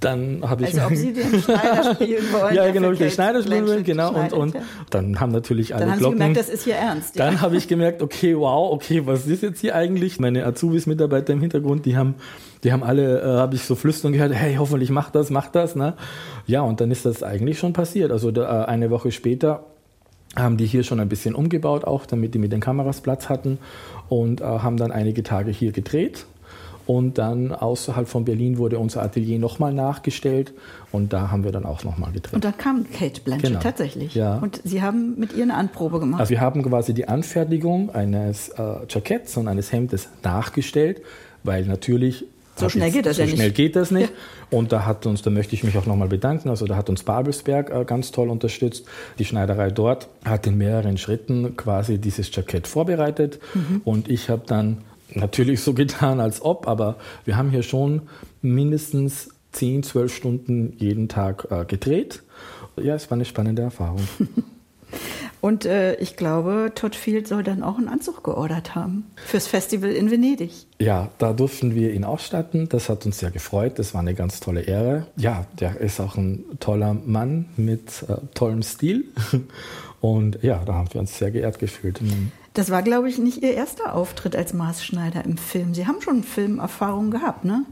dann 0.00 0.42
habe 0.42 0.64
ich... 0.64 0.68
Also 0.68 0.86
ob 0.86 0.94
Sie 0.96 1.12
den 1.12 1.42
Schneider 1.42 1.94
spielen 1.94 2.32
wollen. 2.32 2.54
ja, 2.54 2.70
genau, 2.70 2.92
den 2.92 3.10
Schneider 3.10 3.42
spielen 3.42 3.66
wollen, 3.66 3.84
genau. 3.84 4.14
Und, 4.14 4.32
und 4.32 4.56
dann 4.88 5.20
haben 5.20 5.32
natürlich 5.32 5.74
alle 5.74 5.84
dann 5.84 5.92
haben 5.92 5.98
Glocken... 5.98 6.16
Sie 6.16 6.24
gemerkt, 6.24 6.40
das 6.40 6.48
ist 6.48 6.64
hier 6.64 6.76
ernst. 6.76 7.18
Dann 7.18 7.34
ja. 7.34 7.40
habe 7.42 7.56
ich 7.56 7.68
gemerkt, 7.68 8.00
okay, 8.00 8.34
wow, 8.34 8.72
okay, 8.72 9.02
was 9.04 9.26
ist 9.26 9.42
jetzt 9.42 9.60
hier 9.60 9.74
eigentlich? 9.74 10.18
Meine 10.18 10.46
Azubis-Mitarbeiter 10.46 11.34
im 11.34 11.42
Hintergrund, 11.42 11.84
die 11.84 11.98
haben, 11.98 12.14
die 12.64 12.72
haben 12.72 12.82
alle, 12.82 13.20
äh, 13.20 13.24
habe 13.24 13.54
ich 13.54 13.64
so 13.64 13.74
flüstern 13.74 14.12
gehört, 14.12 14.32
hey, 14.32 14.54
hoffentlich 14.54 14.88
mach 14.88 15.10
das, 15.10 15.28
mach 15.28 15.48
das. 15.48 15.76
Ne? 15.76 15.92
Ja, 16.46 16.62
und 16.62 16.80
dann 16.80 16.90
ist 16.90 17.04
das 17.04 17.22
eigentlich 17.22 17.58
schon 17.58 17.74
passiert. 17.74 18.12
Also 18.12 18.30
da, 18.30 18.62
äh, 18.62 18.66
eine 18.66 18.88
Woche 18.88 19.12
später 19.12 19.66
haben 20.36 20.56
die 20.56 20.66
hier 20.66 20.84
schon 20.84 21.00
ein 21.00 21.08
bisschen 21.08 21.34
umgebaut, 21.34 21.84
auch 21.84 22.06
damit 22.06 22.34
die 22.34 22.38
mit 22.38 22.52
den 22.52 22.60
Kameras 22.60 23.00
Platz 23.00 23.28
hatten 23.28 23.58
und 24.08 24.40
äh, 24.40 24.44
haben 24.44 24.76
dann 24.76 24.92
einige 24.92 25.22
Tage 25.22 25.50
hier 25.50 25.72
gedreht. 25.72 26.26
Und 26.86 27.18
dann 27.18 27.52
außerhalb 27.52 28.08
von 28.08 28.24
Berlin 28.24 28.58
wurde 28.58 28.78
unser 28.80 29.02
Atelier 29.02 29.38
nochmal 29.38 29.72
nachgestellt 29.72 30.52
und 30.90 31.12
da 31.12 31.30
haben 31.30 31.44
wir 31.44 31.52
dann 31.52 31.64
auch 31.64 31.84
nochmal 31.84 32.10
gedreht. 32.10 32.34
Und 32.34 32.44
dann 32.44 32.56
kam 32.56 32.84
Kate 32.90 33.20
Blanchett 33.20 33.50
Genau. 33.50 33.60
tatsächlich. 33.60 34.14
Ja. 34.16 34.38
Und 34.38 34.60
Sie 34.64 34.82
haben 34.82 35.14
mit 35.16 35.32
ihr 35.34 35.44
eine 35.44 35.54
Anprobe 35.54 36.00
gemacht. 36.00 36.18
Also 36.20 36.30
wir 36.30 36.40
haben 36.40 36.62
quasi 36.64 36.92
die 36.92 37.06
Anfertigung 37.06 37.90
eines 37.90 38.48
äh, 38.48 38.62
Jacketts 38.88 39.36
und 39.36 39.46
eines 39.46 39.70
Hemdes 39.70 40.08
nachgestellt, 40.24 41.00
weil 41.44 41.64
natürlich 41.64 42.24
So 42.60 42.68
schnell 42.68 42.90
geht 42.90 43.06
das 43.06 43.16
so 43.16 43.22
ja 43.22 43.26
nicht. 43.26 43.36
schnell 43.36 43.50
geht 43.50 43.76
das 43.76 43.90
nicht. 43.90 44.12
Und 44.50 44.72
da 44.72 44.86
hat 44.86 45.06
uns, 45.06 45.22
da 45.22 45.30
möchte 45.30 45.54
ich 45.54 45.64
mich 45.64 45.76
auch 45.76 45.86
nochmal 45.86 46.08
bedanken. 46.08 46.48
Also 46.48 46.66
da 46.66 46.76
hat 46.76 46.88
uns 46.88 47.02
Babelsberg 47.02 47.70
äh, 47.70 47.84
ganz 47.84 48.10
toll 48.12 48.30
unterstützt. 48.30 48.86
Die 49.18 49.24
Schneiderei 49.24 49.70
dort 49.70 50.08
hat 50.24 50.46
in 50.46 50.56
mehreren 50.58 50.98
Schritten 50.98 51.56
quasi 51.56 51.98
dieses 51.98 52.34
Jackett 52.34 52.66
vorbereitet. 52.66 53.38
Mhm. 53.54 53.80
Und 53.84 54.08
ich 54.08 54.28
habe 54.28 54.42
dann 54.46 54.78
natürlich 55.14 55.60
so 55.60 55.74
getan, 55.74 56.20
als 56.20 56.42
ob, 56.42 56.68
aber 56.68 56.96
wir 57.24 57.36
haben 57.36 57.50
hier 57.50 57.62
schon 57.62 58.02
mindestens 58.42 59.30
10, 59.52 59.82
12 59.82 60.14
Stunden 60.14 60.72
jeden 60.78 61.08
Tag 61.08 61.48
äh, 61.50 61.64
gedreht. 61.64 62.22
Ja, 62.76 62.94
es 62.94 63.10
war 63.10 63.16
eine 63.16 63.24
spannende 63.24 63.62
Erfahrung. 63.62 64.06
Und 65.40 65.64
äh, 65.64 65.94
ich 65.96 66.16
glaube, 66.16 66.72
Todd 66.74 66.94
Field 66.94 67.26
soll 67.26 67.42
dann 67.42 67.62
auch 67.62 67.78
einen 67.78 67.88
Anzug 67.88 68.22
geordert 68.22 68.74
haben 68.74 69.06
fürs 69.16 69.46
Festival 69.46 69.90
in 69.90 70.10
Venedig. 70.10 70.66
Ja, 70.78 71.08
da 71.18 71.32
durften 71.32 71.74
wir 71.74 71.92
ihn 71.94 72.04
ausstatten. 72.04 72.68
Das 72.68 72.88
hat 72.88 73.06
uns 73.06 73.18
sehr 73.18 73.30
gefreut. 73.30 73.78
Das 73.78 73.94
war 73.94 74.00
eine 74.00 74.14
ganz 74.14 74.40
tolle 74.40 74.62
Ehre. 74.62 75.06
Ja, 75.16 75.46
der 75.58 75.78
ist 75.80 75.98
auch 76.00 76.16
ein 76.16 76.44
toller 76.60 76.92
Mann 76.94 77.46
mit 77.56 78.04
äh, 78.08 78.16
tollem 78.34 78.62
Stil. 78.62 79.06
Und 80.00 80.42
ja, 80.42 80.62
da 80.64 80.74
haben 80.74 80.88
wir 80.92 81.00
uns 81.00 81.18
sehr 81.18 81.30
geehrt 81.30 81.58
gefühlt. 81.58 82.00
Das 82.54 82.70
war, 82.70 82.82
glaube 82.82 83.08
ich, 83.08 83.18
nicht 83.18 83.42
Ihr 83.42 83.52
erster 83.54 83.94
Auftritt 83.94 84.34
als 84.34 84.52
Maßschneider 84.54 85.24
im 85.24 85.36
Film. 85.36 85.74
Sie 85.74 85.86
haben 85.86 86.00
schon 86.00 86.22
Filmerfahrung 86.22 87.10
gehabt, 87.10 87.44
ne? 87.44 87.64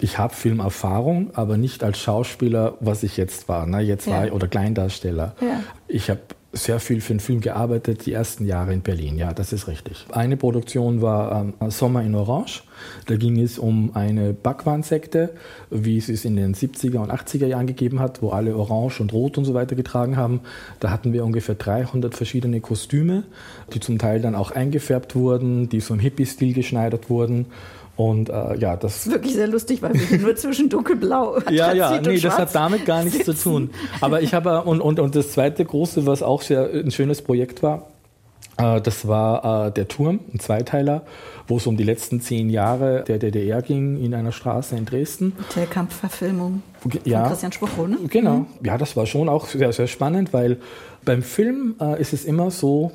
Ich 0.00 0.16
habe 0.18 0.34
Filmerfahrung, 0.34 1.32
aber 1.34 1.58
nicht 1.58 1.84
als 1.84 1.98
Schauspieler, 1.98 2.78
was 2.80 3.02
ich 3.02 3.18
jetzt 3.18 3.48
war. 3.48 3.66
Ne? 3.66 3.80
Jetzt 3.80 4.06
Ja. 4.06 4.12
war 4.14 4.26
ich, 4.26 4.32
oder 4.32 4.48
Kleindarsteller. 4.48 5.34
Ja. 5.42 5.62
Ich 5.86 6.08
habe 6.08 6.20
sehr 6.52 6.80
viel 6.80 7.00
für 7.00 7.14
den 7.14 7.20
Film 7.20 7.40
gearbeitet, 7.40 8.06
die 8.06 8.12
ersten 8.12 8.44
Jahre 8.44 8.72
in 8.72 8.80
Berlin. 8.80 9.16
Ja, 9.16 9.32
das 9.32 9.52
ist 9.52 9.68
richtig. 9.68 10.06
Eine 10.10 10.36
Produktion 10.36 11.00
war 11.00 11.44
ähm, 11.60 11.70
Sommer 11.70 12.02
in 12.02 12.14
Orange. 12.14 12.64
Da 13.06 13.16
ging 13.16 13.38
es 13.38 13.58
um 13.58 13.94
eine 13.94 14.32
Backwarnsekte, 14.32 15.30
wie 15.70 15.98
es 15.98 16.08
es 16.08 16.24
in 16.24 16.34
den 16.34 16.54
70er 16.54 16.98
und 16.98 17.12
80er 17.12 17.46
Jahren 17.46 17.66
gegeben 17.66 18.00
hat, 18.00 18.20
wo 18.20 18.30
alle 18.30 18.56
Orange 18.56 19.00
und 19.00 19.12
Rot 19.12 19.38
und 19.38 19.44
so 19.44 19.54
weiter 19.54 19.76
getragen 19.76 20.16
haben. 20.16 20.40
Da 20.80 20.90
hatten 20.90 21.12
wir 21.12 21.24
ungefähr 21.24 21.54
300 21.54 22.14
verschiedene 22.14 22.60
Kostüme, 22.60 23.24
die 23.72 23.80
zum 23.80 23.98
Teil 23.98 24.20
dann 24.20 24.34
auch 24.34 24.50
eingefärbt 24.50 25.14
wurden, 25.14 25.68
die 25.68 25.80
so 25.80 25.94
im 25.94 26.00
Hippie-Stil 26.00 26.52
geschneidert 26.52 27.10
wurden. 27.10 27.46
Und 28.00 28.30
äh, 28.30 28.56
ja, 28.56 28.76
das 28.76 28.94
Das 28.94 29.06
ist 29.06 29.12
wirklich 29.12 29.34
sehr 29.34 29.46
lustig, 29.46 29.82
weil 29.82 29.92
wir 29.92 30.18
nur 30.18 30.34
zwischen 30.34 30.70
dunkelblau, 30.70 31.38
ja, 31.50 31.74
ja, 31.74 32.00
nee, 32.00 32.18
das 32.18 32.38
hat 32.38 32.54
damit 32.54 32.86
gar 32.86 33.04
nichts 33.04 33.26
zu 33.26 33.32
sitzen. 33.32 33.42
tun. 33.50 33.70
Aber 34.00 34.22
ich 34.22 34.32
habe, 34.32 34.62
und, 34.62 34.80
und, 34.80 34.98
und 34.98 35.14
das 35.14 35.32
zweite 35.32 35.62
große, 35.66 36.06
was 36.06 36.22
auch 36.22 36.40
sehr 36.40 36.70
ein 36.72 36.90
schönes 36.92 37.20
Projekt 37.20 37.62
war, 37.62 37.88
äh, 38.56 38.80
das 38.80 39.06
war 39.06 39.66
äh, 39.66 39.70
der 39.72 39.86
Turm, 39.86 40.20
ein 40.32 40.40
Zweiteiler, 40.40 41.02
wo 41.46 41.58
es 41.58 41.66
um 41.66 41.76
die 41.76 41.84
letzten 41.84 42.22
zehn 42.22 42.48
Jahre 42.48 43.04
der 43.06 43.18
DDR 43.18 43.60
ging 43.60 44.02
in 44.02 44.14
einer 44.14 44.32
Straße 44.32 44.76
in 44.76 44.86
Dresden. 44.86 45.34
Hotelkampfverfilmung 45.50 46.62
von 46.80 46.92
Ja. 47.04 47.28
Christian 47.28 47.52
Spruchow, 47.52 47.86
ne? 47.86 47.98
Genau. 48.08 48.46
Ja, 48.64 48.78
das 48.78 48.96
war 48.96 49.04
schon 49.04 49.28
auch 49.28 49.44
sehr, 49.46 49.74
sehr 49.74 49.88
spannend, 49.88 50.32
weil 50.32 50.56
beim 51.04 51.22
Film 51.22 51.74
äh, 51.78 52.00
ist 52.00 52.14
es 52.14 52.24
immer 52.24 52.50
so, 52.50 52.92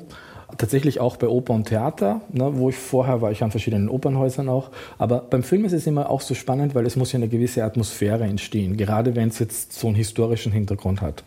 tatsächlich 0.58 1.00
auch 1.00 1.16
bei 1.16 1.28
Oper 1.28 1.54
und 1.54 1.68
Theater, 1.68 2.20
ne, 2.32 2.50
wo 2.54 2.68
ich 2.68 2.76
vorher 2.76 3.20
war, 3.20 3.32
ich 3.32 3.42
an 3.42 3.50
verschiedenen 3.50 3.88
Opernhäusern 3.88 4.48
auch, 4.48 4.70
aber 4.98 5.20
beim 5.20 5.42
Film 5.42 5.64
ist 5.64 5.72
es 5.72 5.86
immer 5.86 6.10
auch 6.10 6.20
so 6.20 6.34
spannend, 6.34 6.74
weil 6.74 6.86
es 6.86 6.96
muss 6.96 7.12
ja 7.12 7.18
eine 7.18 7.28
gewisse 7.28 7.64
Atmosphäre 7.64 8.24
entstehen, 8.24 8.76
gerade 8.76 9.16
wenn 9.16 9.28
es 9.28 9.38
jetzt 9.38 9.72
so 9.72 9.88
einen 9.88 9.96
historischen 9.96 10.52
Hintergrund 10.52 11.00
hat. 11.00 11.24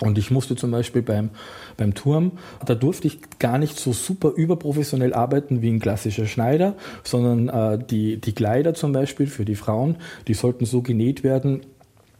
Und 0.00 0.16
ich 0.16 0.30
musste 0.30 0.54
zum 0.54 0.70
Beispiel 0.70 1.02
beim, 1.02 1.30
beim 1.76 1.94
Turm, 1.94 2.32
da 2.64 2.74
durfte 2.74 3.08
ich 3.08 3.18
gar 3.40 3.58
nicht 3.58 3.78
so 3.78 3.92
super 3.92 4.30
überprofessionell 4.30 5.12
arbeiten 5.12 5.60
wie 5.60 5.70
ein 5.70 5.80
klassischer 5.80 6.26
Schneider, 6.26 6.74
sondern 7.02 7.48
äh, 7.48 7.84
die, 7.84 8.20
die 8.20 8.32
Kleider 8.32 8.74
zum 8.74 8.92
Beispiel 8.92 9.26
für 9.26 9.44
die 9.44 9.56
Frauen, 9.56 9.96
die 10.28 10.34
sollten 10.34 10.66
so 10.66 10.82
genäht 10.82 11.24
werden, 11.24 11.62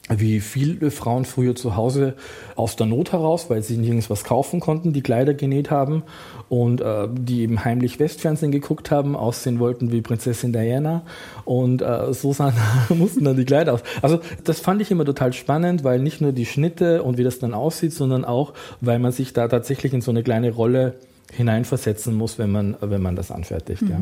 wie 0.08 0.40
viele 0.40 0.90
Frauen 0.90 1.24
früher 1.24 1.54
zu 1.54 1.76
Hause 1.76 2.14
aus 2.56 2.76
der 2.76 2.86
Not 2.86 3.12
heraus, 3.12 3.50
weil 3.50 3.62
sie 3.62 3.76
nirgends 3.76 4.08
was 4.10 4.24
kaufen 4.24 4.60
konnten, 4.60 4.92
die 4.92 5.02
Kleider 5.02 5.34
genäht 5.34 5.70
haben 5.70 6.02
und 6.48 6.80
äh, 6.80 7.08
die 7.10 7.42
eben 7.42 7.64
heimlich 7.64 7.98
Westfernsehen 7.98 8.52
geguckt 8.52 8.90
haben, 8.90 9.16
aussehen 9.16 9.58
wollten 9.58 9.92
wie 9.92 10.00
Prinzessin 10.00 10.52
Diana 10.52 11.02
und 11.44 11.82
äh, 11.82 12.12
so 12.12 12.32
sahen, 12.32 12.54
mussten 12.88 13.24
dann 13.24 13.36
die 13.36 13.44
Kleider 13.44 13.74
aus. 13.74 13.82
Also 14.02 14.20
das 14.44 14.60
fand 14.60 14.80
ich 14.80 14.90
immer 14.90 15.04
total 15.04 15.32
spannend, 15.32 15.84
weil 15.84 15.98
nicht 16.00 16.20
nur 16.20 16.32
die 16.32 16.46
Schnitte 16.46 17.02
und 17.02 17.18
wie 17.18 17.24
das 17.24 17.38
dann 17.38 17.54
aussieht, 17.54 17.92
sondern 17.92 18.24
auch, 18.24 18.54
weil 18.80 18.98
man 18.98 19.12
sich 19.12 19.32
da 19.32 19.48
tatsächlich 19.48 19.92
in 19.92 20.00
so 20.00 20.10
eine 20.10 20.22
kleine 20.22 20.52
Rolle 20.52 20.94
hineinversetzen 21.32 22.14
muss, 22.14 22.38
wenn 22.38 22.50
man, 22.50 22.76
wenn 22.80 23.02
man 23.02 23.14
das 23.14 23.30
anfertigt. 23.30 23.82
Ja. 23.82 24.00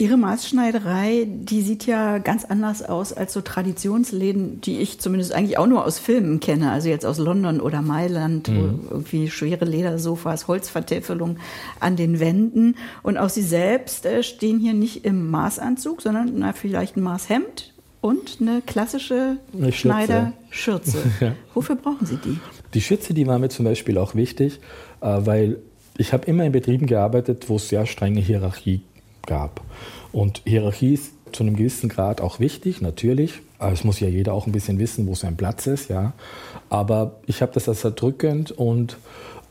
Ihre 0.00 0.16
Maßschneiderei, 0.16 1.26
die 1.28 1.60
sieht 1.60 1.84
ja 1.84 2.16
ganz 2.16 2.46
anders 2.46 2.82
aus 2.82 3.12
als 3.12 3.34
so 3.34 3.42
Traditionsläden, 3.42 4.62
die 4.62 4.78
ich 4.78 4.98
zumindest 4.98 5.34
eigentlich 5.34 5.58
auch 5.58 5.66
nur 5.66 5.84
aus 5.84 5.98
Filmen 5.98 6.40
kenne. 6.40 6.70
Also 6.70 6.88
jetzt 6.88 7.04
aus 7.04 7.18
London 7.18 7.60
oder 7.60 7.82
Mailand, 7.82 8.48
wo 8.48 8.88
irgendwie 8.90 9.28
schwere 9.28 9.66
Ledersofas, 9.66 10.48
Holzvertäfelung 10.48 11.36
an 11.80 11.96
den 11.96 12.18
Wänden. 12.18 12.76
Und 13.02 13.18
auch 13.18 13.28
Sie 13.28 13.42
selbst 13.42 14.06
äh, 14.06 14.22
stehen 14.22 14.58
hier 14.58 14.72
nicht 14.72 15.04
im 15.04 15.30
Maßanzug, 15.30 16.00
sondern 16.00 16.32
na, 16.34 16.54
vielleicht 16.54 16.96
ein 16.96 17.02
Maßhemd 17.02 17.74
und 18.00 18.38
eine 18.40 18.62
klassische 18.62 19.36
Eine. 19.52 19.70
Schneiderschürze. 19.70 20.96
Ja. 21.20 21.34
Wofür 21.52 21.76
brauchen 21.76 22.06
Sie 22.06 22.16
die? 22.16 22.38
Die 22.72 22.80
Schürze, 22.80 23.12
die 23.12 23.26
war 23.26 23.38
mir 23.38 23.50
zum 23.50 23.66
Beispiel 23.66 23.98
auch 23.98 24.14
wichtig, 24.14 24.60
äh, 25.02 25.18
weil 25.26 25.58
ich 25.98 26.14
habe 26.14 26.24
immer 26.24 26.44
in 26.44 26.52
Betrieben 26.52 26.86
gearbeitet, 26.86 27.50
wo 27.50 27.56
es 27.56 27.68
sehr 27.68 27.84
strenge 27.84 28.20
Hierarchie 28.20 28.80
gab. 29.26 29.60
Und 30.12 30.42
Hierarchie 30.44 30.94
ist 30.94 31.12
zu 31.32 31.42
einem 31.42 31.56
gewissen 31.56 31.88
Grad 31.88 32.20
auch 32.20 32.40
wichtig, 32.40 32.80
natürlich. 32.80 33.40
Es 33.58 33.84
muss 33.84 34.00
ja 34.00 34.08
jeder 34.08 34.32
auch 34.32 34.46
ein 34.46 34.52
bisschen 34.52 34.78
wissen, 34.78 35.06
wo 35.06 35.14
sein 35.14 35.36
Platz 35.36 35.66
ist, 35.66 35.90
ja. 35.90 36.12
Aber 36.70 37.16
ich 37.26 37.42
habe 37.42 37.52
das 37.52 37.68
als 37.68 37.84
erdrückend 37.84 38.52
und 38.52 38.96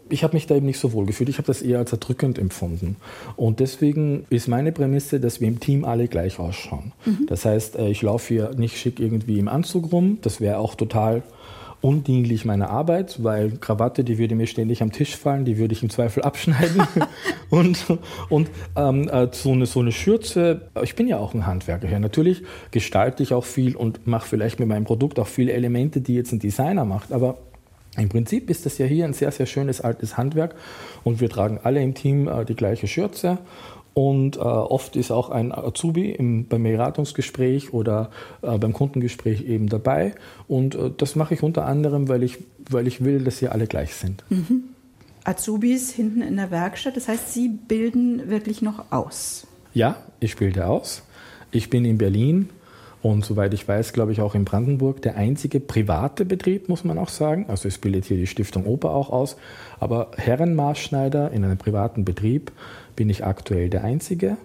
ich 0.10 0.24
habe 0.24 0.36
mich 0.36 0.48
da 0.48 0.56
eben 0.56 0.66
nicht 0.66 0.80
so 0.80 0.92
wohl 0.94 1.06
gefühlt. 1.06 1.30
Ich 1.30 1.38
habe 1.38 1.48
das 1.48 1.62
eher 1.62 1.78
als 1.78 1.92
erdrückend 1.92 2.40
empfunden. 2.40 2.96
Und 3.36 3.60
deswegen 3.60 4.26
ist 4.30 4.48
meine 4.48 4.72
Prämisse, 4.72 5.20
dass 5.20 5.40
wir 5.40 5.48
im 5.48 5.60
Team 5.60 5.86
alle 5.86 6.08
gleich 6.08 6.40
ausschauen. 6.40 6.92
Das 7.28 7.46
heißt, 7.46 7.76
äh, 7.76 7.90
ich 7.90 8.02
laufe 8.02 8.34
hier 8.34 8.52
nicht 8.56 8.78
schick 8.78 9.00
irgendwie 9.00 9.40
im 9.40 9.48
Anzug 9.48 9.92
rum. 9.92 10.18
Das 10.22 10.42
wäre 10.42 10.58
auch 10.58 10.76
total 10.76 11.22
undienlich 11.82 12.46
meiner 12.46 12.70
Arbeit, 12.70 13.24
weil 13.24 13.52
Krawatte, 13.52 14.04
die 14.04 14.18
würde 14.18 14.36
mir 14.36 14.48
ständig 14.48 14.82
am 14.82 14.92
Tisch 14.92 15.16
fallen, 15.16 15.46
die 15.46 15.58
würde 15.58 15.74
ich 15.74 15.82
im 15.82 15.90
Zweifel 15.90 16.24
abschneiden. 16.24 16.82
und 17.50 17.86
und 18.30 18.50
ähm, 18.76 19.08
äh, 19.08 19.28
so, 19.32 19.52
eine, 19.52 19.66
so 19.66 19.80
eine 19.80 19.92
Schürze, 19.92 20.70
ich 20.84 20.96
bin 20.96 21.08
ja 21.08 21.18
auch 21.18 21.34
ein 21.34 21.46
Handwerker 21.46 21.88
hier. 21.88 22.00
Natürlich 22.00 22.44
gestalte 22.72 23.24
ich 23.24 23.34
auch 23.34 23.46
viel 23.46 23.76
und 23.76 24.08
mache 24.08 24.28
vielleicht 24.28 24.60
mit 24.60 24.68
meinem 24.68 24.86
Produkt 24.86 25.20
auch 25.20 25.28
viele 25.28 25.54
Elemente, 25.54 26.02
die 26.02 26.16
jetzt 26.16 26.32
ein 26.32 26.40
Designer 26.40 26.86
macht. 26.86 27.14
Aber 27.14 27.38
im 27.98 28.10
Prinzip 28.10 28.50
ist 28.50 28.66
das 28.66 28.78
ja 28.78 28.86
hier 28.86 29.06
ein 29.06 29.14
sehr, 29.14 29.32
sehr 29.32 29.46
schönes 29.46 29.82
altes 29.82 30.18
Handwerk 30.18 30.56
und 31.04 31.22
wir 31.22 31.30
tragen 31.30 31.60
alle 31.64 31.82
im 31.82 31.94
Team 31.94 32.28
äh, 32.28 32.46
die 32.46 32.56
gleiche 32.56 32.88
Schürze. 32.88 33.40
Und 33.94 34.38
äh, 34.38 34.40
oft 34.40 34.96
ist 34.96 35.12
auch 35.12 35.30
ein 35.30 35.52
Azubi 35.52 36.12
im, 36.12 36.46
beim 36.48 36.64
Beratungsgespräch 36.64 37.74
oder 37.74 38.12
äh, 38.42 38.58
beim 38.58 38.74
Kundengespräch 38.74 39.44
eben 39.46 39.68
dabei. 39.68 40.14
Und 40.48 40.76
äh, 40.76 40.92
das 40.96 41.16
mache 41.16 41.34
ich 41.34 41.44
unter 41.44 41.66
anderem, 41.66 42.08
weil 42.08 42.24
ich, 42.24 42.38
weil 42.70 42.88
ich 42.88 43.04
will, 43.04 43.24
dass 43.24 43.40
hier 43.40 43.52
alle 43.52 43.68
gleich 43.68 43.96
sind. 43.96 44.24
Azubis 45.24 45.92
hinten 45.92 46.22
in 46.22 46.38
der 46.38 46.52
Werkstatt. 46.52 46.96
Das 46.96 47.08
heißt, 47.08 47.34
Sie 47.34 47.50
bilden 47.50 48.30
wirklich 48.30 48.62
noch 48.62 48.92
aus. 48.92 49.48
Ja, 49.74 49.98
ich 50.20 50.38
bilde 50.38 50.68
aus. 50.68 51.04
Ich 51.52 51.70
bin 51.70 51.84
in 51.86 51.98
Berlin 51.98 52.50
und 53.02 53.24
soweit 53.24 53.54
ich 53.54 53.66
weiß, 53.68 53.94
glaube 53.94 54.12
ich 54.12 54.22
auch 54.22 54.36
in 54.36 54.44
Brandenburg 54.44 55.02
der 55.02 55.16
einzige 55.16 55.60
private 55.60 56.26
Betrieb, 56.26 56.68
muss 56.68 56.84
man 56.84 56.98
auch 56.98 57.10
sagen. 57.10 57.46
Also 57.48 57.68
es 57.68 57.78
bildet 57.78 58.06
hier 58.06 58.18
die 58.18 58.28
Stiftung 58.28 58.66
Oper 58.66 58.92
auch 58.92 59.10
aus. 59.10 59.38
Aber 59.80 60.12
Herrenmaßschneider 60.18 61.32
in 61.32 61.46
einem 61.46 61.58
privaten 61.58 62.04
Betrieb 62.04 62.52
bin 63.00 63.10
ich 63.10 63.24
aktuell 63.24 63.70
der 63.70 63.86
einzige. 63.86 64.36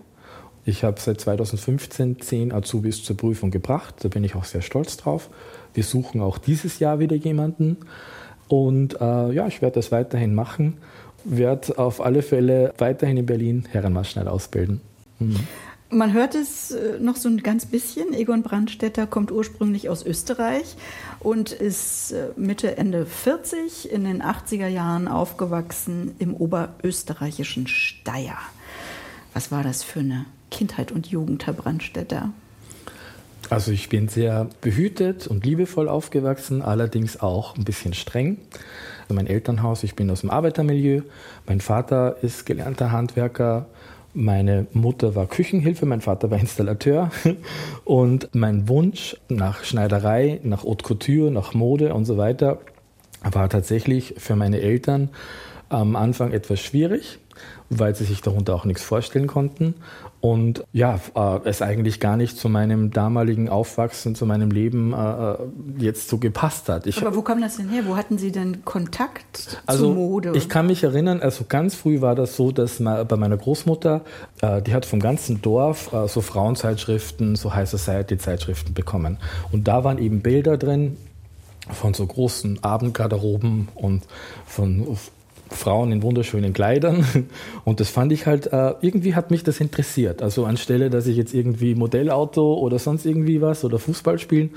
Ich 0.64 0.84
habe 0.84 1.00
seit 1.00 1.20
2015 1.20 2.20
zehn 2.20 2.52
Azubis 2.52 3.02
zur 3.02 3.16
Prüfung 3.16 3.50
gebracht. 3.50 3.96
Da 4.02 4.08
bin 4.08 4.22
ich 4.22 4.36
auch 4.36 4.44
sehr 4.44 4.62
stolz 4.62 4.96
drauf. 4.96 5.28
Wir 5.74 5.82
suchen 5.82 6.20
auch 6.20 6.38
dieses 6.38 6.78
Jahr 6.78 7.00
wieder 7.00 7.16
jemanden. 7.16 7.78
Und 8.46 9.00
äh, 9.00 9.32
ja, 9.32 9.48
ich 9.48 9.60
werde 9.60 9.74
das 9.74 9.90
weiterhin 9.90 10.36
machen. 10.36 10.76
Werde 11.24 11.80
auf 11.80 12.00
alle 12.00 12.22
Fälle 12.22 12.72
weiterhin 12.78 13.16
in 13.16 13.26
Berlin 13.26 13.64
Herrenmaßschneider 13.72 14.30
ausbilden. 14.30 14.80
Mhm. 15.18 15.40
Man 15.94 16.12
hört 16.12 16.34
es 16.34 16.72
äh, 16.72 16.98
noch 16.98 17.14
so 17.14 17.28
ein 17.28 17.36
ganz 17.38 17.66
bisschen. 17.66 18.14
Egon 18.14 18.42
Brandstätter 18.42 19.06
kommt 19.06 19.30
ursprünglich 19.30 19.88
aus 19.88 20.04
Österreich 20.04 20.76
und 21.20 21.52
ist 21.52 22.10
äh, 22.10 22.30
Mitte, 22.36 22.76
Ende 22.76 23.06
40 23.06 23.92
in 23.92 24.02
den 24.02 24.20
80er 24.20 24.66
Jahren 24.66 25.06
aufgewachsen 25.06 26.16
im 26.18 26.34
oberösterreichischen 26.34 27.68
Steyr. 27.68 28.36
Was 29.34 29.52
war 29.52 29.62
das 29.62 29.84
für 29.84 30.00
eine 30.00 30.26
Kindheit 30.50 30.90
und 30.90 31.06
Jugend, 31.06 31.46
Herr 31.46 31.54
Brandstätter? 31.54 32.30
Also 33.48 33.70
ich 33.70 33.88
bin 33.88 34.08
sehr 34.08 34.48
behütet 34.62 35.28
und 35.28 35.46
liebevoll 35.46 35.88
aufgewachsen, 35.88 36.60
allerdings 36.60 37.20
auch 37.20 37.56
ein 37.56 37.62
bisschen 37.62 37.94
streng. 37.94 38.38
Also 39.02 39.14
mein 39.14 39.28
Elternhaus, 39.28 39.84
ich 39.84 39.94
bin 39.94 40.10
aus 40.10 40.22
dem 40.22 40.30
Arbeitermilieu. 40.30 41.02
Mein 41.46 41.60
Vater 41.60 42.16
ist 42.22 42.46
gelernter 42.46 42.90
Handwerker. 42.90 43.66
Meine 44.16 44.68
Mutter 44.72 45.16
war 45.16 45.26
Küchenhilfe, 45.26 45.86
mein 45.86 46.00
Vater 46.00 46.30
war 46.30 46.38
Installateur. 46.38 47.10
Und 47.84 48.28
mein 48.32 48.68
Wunsch 48.68 49.16
nach 49.28 49.64
Schneiderei, 49.64 50.40
nach 50.44 50.62
Haute 50.62 50.84
Couture, 50.84 51.32
nach 51.32 51.52
Mode 51.52 51.92
und 51.92 52.04
so 52.04 52.16
weiter 52.16 52.60
war 53.22 53.48
tatsächlich 53.48 54.14
für 54.18 54.36
meine 54.36 54.60
Eltern 54.60 55.08
am 55.68 55.96
Anfang 55.96 56.32
etwas 56.32 56.60
schwierig 56.60 57.18
weil 57.78 57.94
sie 57.94 58.04
sich 58.04 58.20
darunter 58.20 58.54
auch 58.54 58.64
nichts 58.64 58.82
vorstellen 58.82 59.26
konnten. 59.26 59.74
Und 60.20 60.64
ja, 60.72 60.98
äh, 61.14 61.40
es 61.44 61.60
eigentlich 61.60 62.00
gar 62.00 62.16
nicht 62.16 62.38
zu 62.38 62.48
meinem 62.48 62.90
damaligen 62.90 63.50
Aufwachsen, 63.50 64.14
zu 64.14 64.24
meinem 64.24 64.50
Leben 64.50 64.94
äh, 64.94 65.32
äh 65.32 65.36
jetzt 65.78 66.08
so 66.08 66.18
gepasst 66.18 66.68
hat. 66.68 66.86
Ich, 66.86 66.98
Aber 67.04 67.14
wo 67.14 67.22
kam 67.22 67.42
das 67.42 67.56
denn 67.56 67.68
her? 67.68 67.82
Wo 67.86 67.96
hatten 67.96 68.16
Sie 68.16 68.32
denn 68.32 68.64
Kontakt 68.64 69.60
also, 69.66 69.86
zur 69.86 69.94
Mode? 69.94 70.32
Ich 70.34 70.48
kann 70.48 70.66
mich 70.66 70.82
erinnern, 70.82 71.20
also 71.20 71.44
ganz 71.46 71.74
früh 71.74 72.00
war 72.00 72.14
das 72.14 72.36
so, 72.36 72.52
dass 72.52 72.78
bei 72.78 73.16
meiner 73.16 73.36
Großmutter, 73.36 74.00
äh, 74.40 74.62
die 74.62 74.72
hat 74.72 74.86
vom 74.86 75.00
ganzen 75.00 75.42
Dorf 75.42 75.92
äh, 75.92 76.08
so 76.08 76.22
Frauenzeitschriften, 76.22 77.36
so 77.36 77.54
High 77.54 77.68
Society 77.68 78.16
Zeitschriften 78.16 78.72
bekommen. 78.72 79.18
Und 79.52 79.68
da 79.68 79.84
waren 79.84 79.98
eben 79.98 80.22
Bilder 80.22 80.56
drin, 80.56 80.96
von 81.70 81.94
so 81.94 82.06
großen 82.06 82.62
Abendgarderoben 82.62 83.68
und 83.74 84.04
von 84.46 84.96
Frauen 85.56 85.92
in 85.92 86.02
wunderschönen 86.02 86.52
Kleidern. 86.52 87.04
Und 87.64 87.80
das 87.80 87.90
fand 87.90 88.12
ich 88.12 88.26
halt, 88.26 88.52
äh, 88.52 88.74
irgendwie 88.80 89.14
hat 89.14 89.30
mich 89.30 89.44
das 89.44 89.60
interessiert. 89.60 90.22
Also 90.22 90.44
anstelle, 90.44 90.90
dass 90.90 91.06
ich 91.06 91.16
jetzt 91.16 91.34
irgendwie 91.34 91.74
Modellauto 91.74 92.54
oder 92.54 92.78
sonst 92.78 93.06
irgendwie 93.06 93.40
was 93.40 93.64
oder 93.64 93.78
Fußball 93.78 94.18
spielen, 94.18 94.50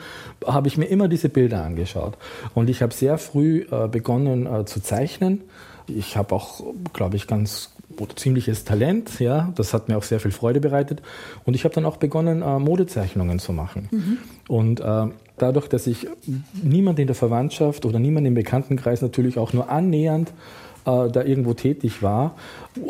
habe 0.45 0.67
ich 0.67 0.77
mir 0.77 0.85
immer 0.85 1.07
diese 1.07 1.29
Bilder 1.29 1.63
angeschaut. 1.63 2.17
Und 2.53 2.69
ich 2.69 2.81
habe 2.81 2.93
sehr 2.93 3.17
früh 3.17 3.65
äh, 3.71 3.87
begonnen 3.87 4.45
äh, 4.45 4.65
zu 4.65 4.81
zeichnen. 4.81 5.41
Ich 5.87 6.17
habe 6.17 6.35
auch, 6.35 6.63
glaube 6.93 7.15
ich, 7.15 7.27
ganz 7.27 7.71
ziemliches 8.15 8.63
Talent, 8.63 9.19
ja, 9.19 9.51
das 9.55 9.73
hat 9.73 9.87
mir 9.87 9.97
auch 9.97 10.03
sehr 10.03 10.19
viel 10.19 10.31
Freude 10.31 10.59
bereitet. 10.59 11.01
Und 11.45 11.55
ich 11.55 11.63
habe 11.63 11.73
dann 11.73 11.85
auch 11.85 11.97
begonnen, 11.97 12.41
äh, 12.41 12.59
Modezeichnungen 12.59 13.39
zu 13.39 13.53
machen. 13.53 13.87
Mhm. 13.91 14.17
Und 14.47 14.79
äh, 14.81 15.05
dadurch, 15.37 15.67
dass 15.67 15.87
ich 15.87 16.07
niemand 16.61 16.99
in 16.99 17.07
der 17.07 17.15
Verwandtschaft 17.15 17.85
oder 17.85 17.99
niemand 17.99 18.27
im 18.27 18.33
Bekanntenkreis 18.33 19.01
natürlich 19.01 19.37
auch 19.37 19.53
nur 19.53 19.69
annähernd 19.69 20.29
äh, 20.29 20.33
da 20.87 21.23
irgendwo 21.23 21.53
tätig 21.53 22.01
war, 22.01 22.35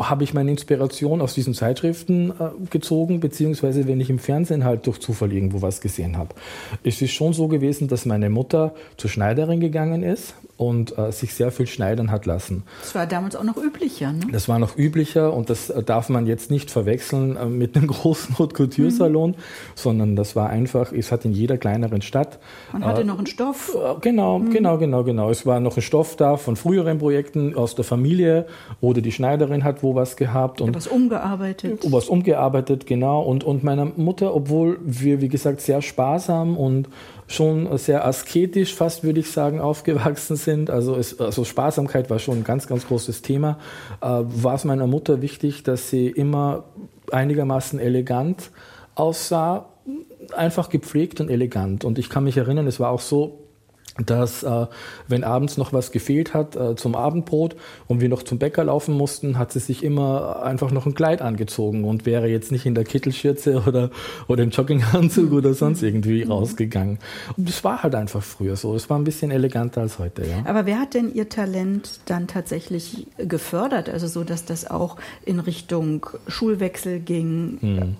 habe 0.01 0.23
ich 0.23 0.33
meine 0.33 0.51
Inspiration 0.51 1.21
aus 1.21 1.33
diesen 1.33 1.53
Zeitschriften 1.53 2.31
äh, 2.31 2.33
gezogen, 2.69 3.19
beziehungsweise 3.19 3.87
wenn 3.87 3.99
ich 3.99 4.09
im 4.09 4.19
Fernsehen 4.19 4.63
halt 4.63 4.87
durch 4.87 4.99
Zufall 4.99 5.33
irgendwo 5.33 5.61
was 5.61 5.81
gesehen 5.81 6.17
habe. 6.17 6.35
Es 6.83 7.01
ist 7.01 7.11
schon 7.11 7.33
so 7.33 7.47
gewesen, 7.47 7.87
dass 7.87 8.05
meine 8.05 8.29
Mutter 8.29 8.73
zur 8.97 9.09
Schneiderin 9.09 9.59
gegangen 9.59 10.03
ist 10.03 10.33
und 10.57 10.97
äh, 10.97 11.11
sich 11.11 11.33
sehr 11.33 11.51
viel 11.51 11.67
schneidern 11.67 12.11
hat 12.11 12.25
lassen. 12.25 12.63
Das 12.81 12.95
war 12.95 13.05
damals 13.05 13.35
auch 13.35 13.43
noch 13.43 13.57
üblicher, 13.57 14.11
ne? 14.11 14.25
Das 14.31 14.49
war 14.49 14.59
noch 14.59 14.77
üblicher 14.77 15.33
und 15.33 15.49
das 15.49 15.69
äh, 15.69 15.83
darf 15.83 16.09
man 16.09 16.25
jetzt 16.25 16.49
nicht 16.49 16.71
verwechseln 16.71 17.37
äh, 17.37 17.45
mit 17.45 17.77
einem 17.77 17.87
großen 17.87 18.39
Haute 18.39 18.55
Couture 18.55 18.91
Salon, 18.91 19.31
mhm. 19.31 19.35
sondern 19.75 20.15
das 20.15 20.35
war 20.35 20.49
einfach, 20.49 20.91
es 20.91 21.11
hat 21.11 21.25
in 21.25 21.31
jeder 21.31 21.57
kleineren 21.57 22.01
Stadt. 22.01 22.39
Man 22.73 22.85
hatte 22.85 23.01
äh, 23.01 23.05
noch 23.05 23.17
einen 23.17 23.27
Stoff. 23.27 23.77
Genau, 24.01 24.39
mhm. 24.39 24.49
genau, 24.49 24.77
genau, 24.77 25.03
genau. 25.03 25.29
Es 25.29 25.45
war 25.45 25.59
noch 25.59 25.77
ein 25.77 25.81
Stoff 25.81 26.15
da 26.15 26.37
von 26.37 26.55
früheren 26.55 26.97
Projekten 26.97 27.55
aus 27.55 27.75
der 27.75 27.85
Familie 27.85 28.47
oder 28.81 29.01
die 29.01 29.11
Schneiderin 29.11 29.63
hat 29.63 29.76
wo 29.83 29.95
was 29.95 30.15
gehabt. 30.15 30.61
Und 30.61 30.75
was 30.75 30.87
umgearbeitet. 30.87 31.81
Was 31.91 32.07
umgearbeitet, 32.07 32.85
genau. 32.85 33.21
Und, 33.21 33.43
und 33.43 33.63
meiner 33.63 33.85
Mutter, 33.85 34.35
obwohl 34.35 34.79
wir, 34.83 35.21
wie 35.21 35.29
gesagt, 35.29 35.61
sehr 35.61 35.81
sparsam 35.81 36.57
und 36.57 36.89
schon 37.27 37.77
sehr 37.77 38.05
asketisch, 38.05 38.73
fast 38.73 39.03
würde 39.03 39.19
ich 39.19 39.31
sagen, 39.31 39.59
aufgewachsen 39.61 40.35
sind. 40.35 40.69
Also, 40.69 40.95
es, 40.95 41.19
also 41.19 41.43
Sparsamkeit 41.43 42.09
war 42.09 42.19
schon 42.19 42.37
ein 42.37 42.43
ganz, 42.43 42.67
ganz 42.67 42.87
großes 42.87 43.21
Thema. 43.21 43.59
Äh, 44.01 44.07
war 44.07 44.55
es 44.55 44.65
meiner 44.65 44.87
Mutter 44.87 45.21
wichtig, 45.21 45.63
dass 45.63 45.89
sie 45.89 46.07
immer 46.07 46.65
einigermaßen 47.11 47.79
elegant 47.79 48.51
aussah, 48.95 49.67
einfach 50.35 50.69
gepflegt 50.69 51.21
und 51.21 51.29
elegant. 51.29 51.85
Und 51.85 51.99
ich 51.99 52.09
kann 52.09 52.23
mich 52.23 52.37
erinnern, 52.37 52.67
es 52.67 52.79
war 52.79 52.89
auch 52.89 52.99
so, 52.99 53.46
dass 54.05 54.43
äh, 54.43 54.67
wenn 55.07 55.23
abends 55.23 55.57
noch 55.57 55.73
was 55.73 55.91
gefehlt 55.91 56.33
hat 56.33 56.55
äh, 56.55 56.75
zum 56.75 56.95
Abendbrot 56.95 57.55
und 57.87 58.01
wir 58.01 58.09
noch 58.09 58.23
zum 58.23 58.39
Bäcker 58.39 58.63
laufen 58.63 58.95
mussten, 58.95 59.37
hat 59.37 59.51
sie 59.51 59.59
sich 59.59 59.83
immer 59.83 60.43
einfach 60.43 60.71
noch 60.71 60.85
ein 60.85 60.93
Kleid 60.93 61.21
angezogen 61.21 61.83
und 61.83 62.05
wäre 62.05 62.27
jetzt 62.27 62.51
nicht 62.51 62.65
in 62.65 62.75
der 62.75 62.83
Kittelschürze 62.83 63.63
oder, 63.67 63.89
oder 64.27 64.43
im 64.43 64.51
Jogginganzug 64.51 65.31
oder 65.31 65.53
sonst 65.53 65.81
irgendwie 65.81 66.25
mhm. 66.25 66.31
rausgegangen. 66.31 66.99
Und 67.35 67.49
das 67.49 67.63
war 67.63 67.83
halt 67.83 67.95
einfach 67.95 68.21
früher 68.21 68.55
so. 68.55 68.75
Es 68.75 68.89
war 68.89 68.97
ein 68.97 69.03
bisschen 69.03 69.31
eleganter 69.31 69.81
als 69.81 69.99
heute. 69.99 70.23
Ja. 70.23 70.43
Aber 70.45 70.65
wer 70.65 70.79
hat 70.79 70.93
denn 70.93 71.13
ihr 71.13 71.29
Talent 71.29 71.99
dann 72.05 72.27
tatsächlich 72.27 73.07
gefördert? 73.17 73.89
Also 73.89 74.07
so, 74.07 74.23
dass 74.23 74.45
das 74.45 74.69
auch 74.69 74.97
in 75.25 75.39
Richtung 75.39 76.05
Schulwechsel 76.27 76.99
ging, 76.99 77.57
hm 77.61 77.95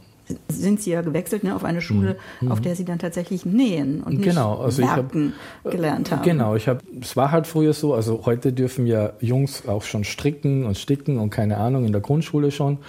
sind 0.50 0.82
sie 0.82 0.92
ja 0.92 1.02
gewechselt 1.02 1.44
ne, 1.44 1.56
auf 1.56 1.64
eine 1.64 1.82
Schule, 1.82 2.18
mhm. 2.42 2.52
auf 2.52 2.62
der 2.62 2.76
sie 2.76 2.86
dann 2.86 3.00
tatsächlich 3.00 3.46
nähen 3.46 4.02
und 4.04 4.16
nicht 4.16 4.30
genau, 4.30 4.58
also 4.58 4.82
Werken 4.82 5.34
hab, 5.64 5.72
gelernt 5.72 6.12
haben. 6.12 6.24
Genau, 6.24 6.56
ich 6.56 6.68
habe, 6.68 6.82
es 7.02 7.16
war 7.16 7.32
halt 7.32 7.48
früher 7.48 7.74
so, 7.74 7.94
also 7.94 8.24
heute 8.26 8.54
dürfen 8.54 8.88
ja 8.88 9.14
Jungs 9.20 9.68
auch 9.68 9.84
schon 9.84 10.04
stricken 10.04 10.66
und 10.66 10.78
sticken 10.78 11.18
und 11.20 11.30
keine 11.30 11.58
Ahnung, 11.58 11.86
in 11.86 11.92
der 11.92 12.02
Grundschule 12.02 12.52
schon. 12.52 12.80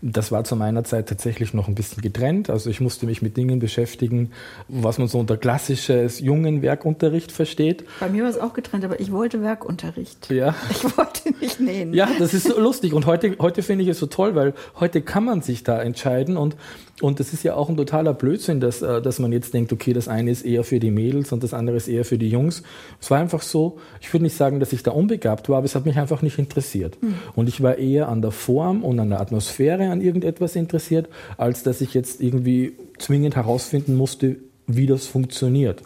Das 0.00 0.30
war 0.30 0.44
zu 0.44 0.54
meiner 0.54 0.84
Zeit 0.84 1.08
tatsächlich 1.08 1.54
noch 1.54 1.66
ein 1.66 1.74
bisschen 1.74 2.02
getrennt. 2.02 2.50
Also 2.50 2.70
ich 2.70 2.80
musste 2.80 3.04
mich 3.06 3.20
mit 3.20 3.36
Dingen 3.36 3.58
beschäftigen, 3.58 4.30
was 4.68 4.98
man 4.98 5.08
so 5.08 5.18
unter 5.18 5.36
klassisches 5.36 6.20
jungen 6.20 6.62
Werkunterricht 6.62 7.32
versteht. 7.32 7.84
Bei 7.98 8.08
mir 8.08 8.22
war 8.22 8.30
es 8.30 8.38
auch 8.38 8.54
getrennt, 8.54 8.84
aber 8.84 9.00
ich 9.00 9.10
wollte 9.10 9.42
Werkunterricht. 9.42 10.30
Ja. 10.30 10.54
Ich 10.70 10.96
wollte 10.96 11.34
nicht 11.40 11.60
nähen. 11.60 11.92
Ja, 11.92 12.08
das 12.18 12.34
ist 12.34 12.46
so 12.46 12.60
lustig. 12.60 12.92
Und 12.92 13.06
heute, 13.06 13.36
heute 13.40 13.62
finde 13.62 13.82
ich 13.82 13.90
es 13.90 13.98
so 13.98 14.06
toll, 14.06 14.36
weil 14.36 14.54
heute 14.78 15.02
kann 15.02 15.24
man 15.24 15.42
sich 15.42 15.64
da 15.64 15.82
entscheiden 15.82 16.36
und 16.36 16.56
und 17.00 17.20
das 17.20 17.32
ist 17.32 17.44
ja 17.44 17.54
auch 17.54 17.68
ein 17.68 17.76
totaler 17.76 18.12
Blödsinn, 18.12 18.60
dass, 18.60 18.82
äh, 18.82 19.00
dass 19.00 19.18
man 19.18 19.32
jetzt 19.32 19.54
denkt, 19.54 19.72
okay, 19.72 19.92
das 19.92 20.08
eine 20.08 20.30
ist 20.30 20.44
eher 20.44 20.64
für 20.64 20.80
die 20.80 20.90
Mädels 20.90 21.32
und 21.32 21.42
das 21.42 21.54
andere 21.54 21.76
ist 21.76 21.88
eher 21.88 22.04
für 22.04 22.18
die 22.18 22.28
Jungs. 22.28 22.62
Es 23.00 23.10
war 23.10 23.18
einfach 23.18 23.42
so, 23.42 23.78
ich 24.00 24.12
würde 24.12 24.24
nicht 24.24 24.36
sagen, 24.36 24.58
dass 24.58 24.72
ich 24.72 24.82
da 24.82 24.90
unbegabt 24.90 25.48
war, 25.48 25.58
aber 25.58 25.66
es 25.66 25.74
hat 25.74 25.86
mich 25.86 25.96
einfach 25.96 26.22
nicht 26.22 26.38
interessiert. 26.38 27.00
Mhm. 27.00 27.14
Und 27.36 27.48
ich 27.48 27.62
war 27.62 27.78
eher 27.78 28.08
an 28.08 28.22
der 28.22 28.32
Form 28.32 28.82
und 28.82 28.98
an 28.98 29.10
der 29.10 29.20
Atmosphäre 29.20 29.90
an 29.90 30.00
irgendetwas 30.00 30.56
interessiert, 30.56 31.08
als 31.36 31.62
dass 31.62 31.80
ich 31.80 31.94
jetzt 31.94 32.20
irgendwie 32.20 32.72
zwingend 32.98 33.36
herausfinden 33.36 33.96
musste, 33.96 34.36
wie 34.66 34.86
das 34.86 35.06
funktioniert. 35.06 35.82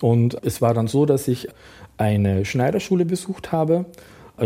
Und 0.00 0.38
es 0.42 0.60
war 0.60 0.74
dann 0.74 0.88
so, 0.88 1.06
dass 1.06 1.28
ich 1.28 1.48
eine 1.96 2.44
Schneiderschule 2.44 3.04
besucht 3.04 3.52
habe 3.52 3.86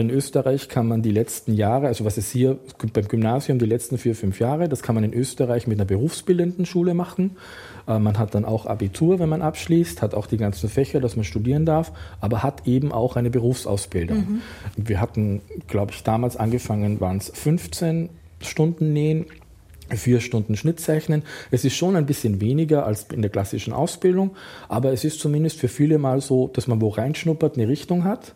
in 0.01 0.11
Österreich 0.11 0.69
kann 0.69 0.89
man 0.89 1.03
die 1.03 1.11
letzten 1.11 1.55
Jahre, 1.55 1.87
also 1.87 2.05
was 2.05 2.19
ist 2.19 2.31
hier 2.31 2.59
beim 2.93 3.09
Gymnasium, 3.09 3.59
die 3.59 3.67
letzten 3.67 3.99
vier, 3.99 4.15
fünf 4.15 4.41
Jahre, 4.41 4.69
das 4.69 4.83
kann 4.83 4.95
man 4.95 5.05
in 5.05 5.13
Österreich 5.13 5.67
mit 5.67 5.79
einer 5.79 5.87
berufsbildenden 5.87 6.67
Schule 6.67 6.95
machen. 6.95 7.37
Äh, 7.87 7.99
man 7.99 8.19
hat 8.19 8.35
dann 8.35 8.45
auch 8.45 8.67
Abitur, 8.67 9.19
wenn 9.19 9.29
man 9.29 9.43
abschließt, 9.43 10.03
hat 10.03 10.15
auch 10.15 10.27
die 10.27 10.37
ganzen 10.37 10.69
Fächer, 10.69 11.01
dass 11.01 11.17
man 11.17 11.25
studieren 11.25 11.65
darf, 11.67 11.93
aber 12.21 12.43
hat 12.43 12.67
eben 12.67 12.93
auch 12.93 13.17
eine 13.17 13.31
Berufsausbildung. 13.31 14.19
Mhm. 14.19 14.43
Wir 14.77 15.01
hatten, 15.01 15.43
glaube 15.69 15.93
ich, 15.93 16.03
damals 16.03 16.37
angefangen, 16.37 17.01
waren 17.01 17.19
es 17.19 17.31
15 17.35 18.09
Stunden 18.41 18.93
nähen, 18.93 19.27
vier 19.91 20.21
Stunden 20.21 20.57
Schnittzeichnen. 20.57 21.23
Es 21.51 21.65
ist 21.65 21.77
schon 21.77 21.95
ein 21.95 22.07
bisschen 22.07 22.41
weniger 22.41 22.87
als 22.87 23.07
in 23.13 23.23
der 23.23 23.31
klassischen 23.31 23.73
Ausbildung, 23.73 24.35
aber 24.69 24.93
es 24.93 25.05
ist 25.05 25.21
zumindest 25.21 25.59
für 25.59 25.69
viele 25.69 25.99
mal 25.99 26.21
so, 26.21 26.49
dass 26.49 26.67
man 26.67 26.81
wo 26.81 26.89
reinschnuppert, 26.89 27.57
eine 27.57 27.69
Richtung 27.69 28.05
hat 28.05 28.35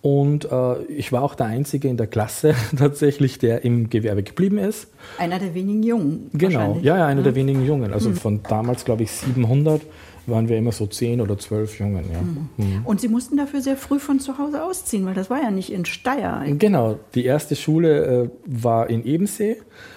Und 0.00 0.50
äh, 0.50 0.82
ich 0.84 1.10
war 1.10 1.22
auch 1.22 1.34
der 1.34 1.46
Einzige 1.46 1.88
in 1.88 1.96
der 1.96 2.06
Klasse 2.06 2.54
tatsächlich, 2.76 3.38
der 3.38 3.64
im 3.64 3.90
Gewerbe 3.90 4.22
geblieben 4.22 4.58
ist. 4.58 4.88
Einer 5.18 5.38
der 5.38 5.54
wenigen 5.54 5.82
Jungen. 5.82 6.30
Genau, 6.32 6.78
ja, 6.82 6.98
ja, 6.98 7.06
einer 7.06 7.20
ja. 7.20 7.24
der 7.24 7.34
wenigen 7.34 7.66
Jungen. 7.66 7.92
Also 7.92 8.10
hm. 8.10 8.16
von 8.16 8.42
damals, 8.44 8.84
glaube 8.84 9.02
ich, 9.02 9.10
700 9.10 9.82
waren 10.28 10.48
wir 10.48 10.58
immer 10.58 10.72
so 10.72 10.86
zehn 10.86 11.20
oder 11.20 11.38
zwölf 11.38 11.78
Jungen. 11.78 12.04
Ja. 12.12 12.20
Mhm. 12.20 12.48
Mhm. 12.56 12.86
Und 12.86 13.00
Sie 13.00 13.08
mussten 13.08 13.36
dafür 13.36 13.60
sehr 13.60 13.76
früh 13.76 13.98
von 13.98 14.20
zu 14.20 14.38
Hause 14.38 14.62
ausziehen, 14.62 15.06
weil 15.06 15.14
das 15.14 15.30
war 15.30 15.42
ja 15.42 15.50
nicht 15.50 15.72
in 15.72 15.84
Steyr. 15.84 16.44
Genau, 16.58 16.98
die 17.14 17.24
erste 17.24 17.56
Schule 17.56 18.24
äh, 18.24 18.28
war 18.44 18.90
in 18.90 19.04
Ebensee. 19.04 19.56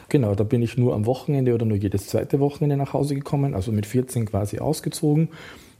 Genau, 0.09 0.35
da 0.35 0.43
bin 0.43 0.61
ich 0.61 0.77
nur 0.77 0.93
am 0.95 1.05
Wochenende 1.05 1.53
oder 1.53 1.65
nur 1.65 1.77
jedes 1.77 2.07
zweite 2.07 2.39
Wochenende 2.39 2.77
nach 2.77 2.93
Hause 2.93 3.15
gekommen, 3.15 3.53
also 3.53 3.71
mit 3.71 3.85
14 3.85 4.25
quasi 4.25 4.59
ausgezogen. 4.59 5.29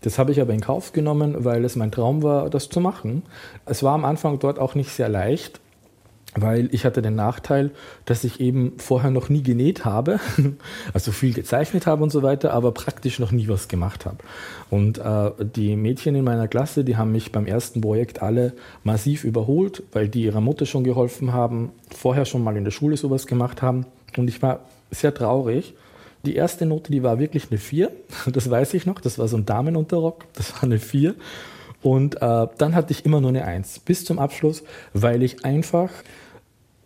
Das 0.01 0.17
habe 0.17 0.31
ich 0.31 0.41
aber 0.41 0.53
in 0.53 0.61
Kauf 0.61 0.93
genommen, 0.93 1.45
weil 1.45 1.63
es 1.63 1.75
mein 1.75 1.91
Traum 1.91 2.23
war, 2.23 2.49
das 2.49 2.69
zu 2.69 2.79
machen. 2.79 3.23
Es 3.65 3.83
war 3.83 3.93
am 3.93 4.05
Anfang 4.05 4.39
dort 4.39 4.57
auch 4.57 4.73
nicht 4.73 4.89
sehr 4.89 5.09
leicht, 5.09 5.59
weil 6.33 6.69
ich 6.71 6.85
hatte 6.85 7.01
den 7.01 7.15
Nachteil, 7.15 7.71
dass 8.05 8.23
ich 8.23 8.39
eben 8.39 8.73
vorher 8.77 9.11
noch 9.11 9.29
nie 9.29 9.43
genäht 9.43 9.83
habe, 9.83 10.19
also 10.93 11.11
viel 11.11 11.33
gezeichnet 11.33 11.85
habe 11.85 12.03
und 12.03 12.09
so 12.09 12.23
weiter, 12.23 12.53
aber 12.53 12.71
praktisch 12.71 13.19
noch 13.19 13.31
nie 13.31 13.47
was 13.47 13.67
gemacht 13.67 14.05
habe. 14.05 14.17
Und 14.69 14.97
äh, 14.97 15.31
die 15.43 15.75
Mädchen 15.75 16.15
in 16.15 16.23
meiner 16.23 16.47
Klasse, 16.47 16.83
die 16.83 16.97
haben 16.97 17.11
mich 17.11 17.31
beim 17.31 17.45
ersten 17.45 17.81
Projekt 17.81 18.21
alle 18.21 18.53
massiv 18.83 19.23
überholt, 19.23 19.83
weil 19.91 20.07
die 20.07 20.23
ihrer 20.23 20.41
Mutter 20.41 20.65
schon 20.65 20.83
geholfen 20.83 21.33
haben, 21.33 21.71
vorher 21.95 22.25
schon 22.25 22.43
mal 22.43 22.55
in 22.55 22.63
der 22.63 22.71
Schule 22.71 22.95
sowas 22.97 23.27
gemacht 23.27 23.61
haben. 23.61 23.85
Und 24.17 24.29
ich 24.29 24.41
war 24.41 24.61
sehr 24.89 25.13
traurig. 25.13 25.75
Die 26.25 26.35
erste 26.35 26.65
Note, 26.65 26.91
die 26.91 27.03
war 27.03 27.19
wirklich 27.19 27.47
eine 27.49 27.59
4, 27.59 27.91
das 28.31 28.49
weiß 28.49 28.73
ich 28.73 28.85
noch, 28.85 29.01
das 29.01 29.17
war 29.17 29.27
so 29.27 29.37
ein 29.37 29.45
Damenunterrock, 29.45 30.25
das 30.33 30.53
war 30.53 30.63
eine 30.63 30.79
4. 30.79 31.15
Und 31.81 32.21
äh, 32.21 32.47
dann 32.57 32.75
hatte 32.75 32.91
ich 32.91 33.05
immer 33.05 33.21
nur 33.21 33.29
eine 33.29 33.45
Eins 33.45 33.79
bis 33.79 34.05
zum 34.05 34.19
Abschluss, 34.19 34.63
weil 34.93 35.23
ich 35.23 35.45
einfach 35.45 35.89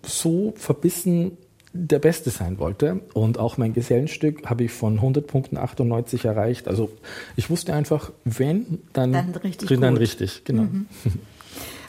so 0.03 0.53
verbissen 0.55 1.37
der 1.73 1.99
Beste 1.99 2.29
sein 2.29 2.57
wollte. 2.57 3.01
Und 3.13 3.37
auch 3.37 3.57
mein 3.57 3.73
Gesellenstück 3.73 4.49
habe 4.49 4.63
ich 4.63 4.71
von 4.71 4.95
100 4.95 5.27
Punkten 5.27 5.57
98 5.57 6.23
erreicht. 6.23 6.67
Also 6.67 6.89
ich 7.35 7.49
wusste 7.49 7.73
einfach, 7.73 8.11
wenn, 8.23 8.79
dann, 8.93 9.11
dann 9.11 9.35
richtig. 9.35 9.67
Dann 9.67 9.97
richtig, 9.97 10.45
genau. 10.45 10.63
Mhm. 10.63 10.85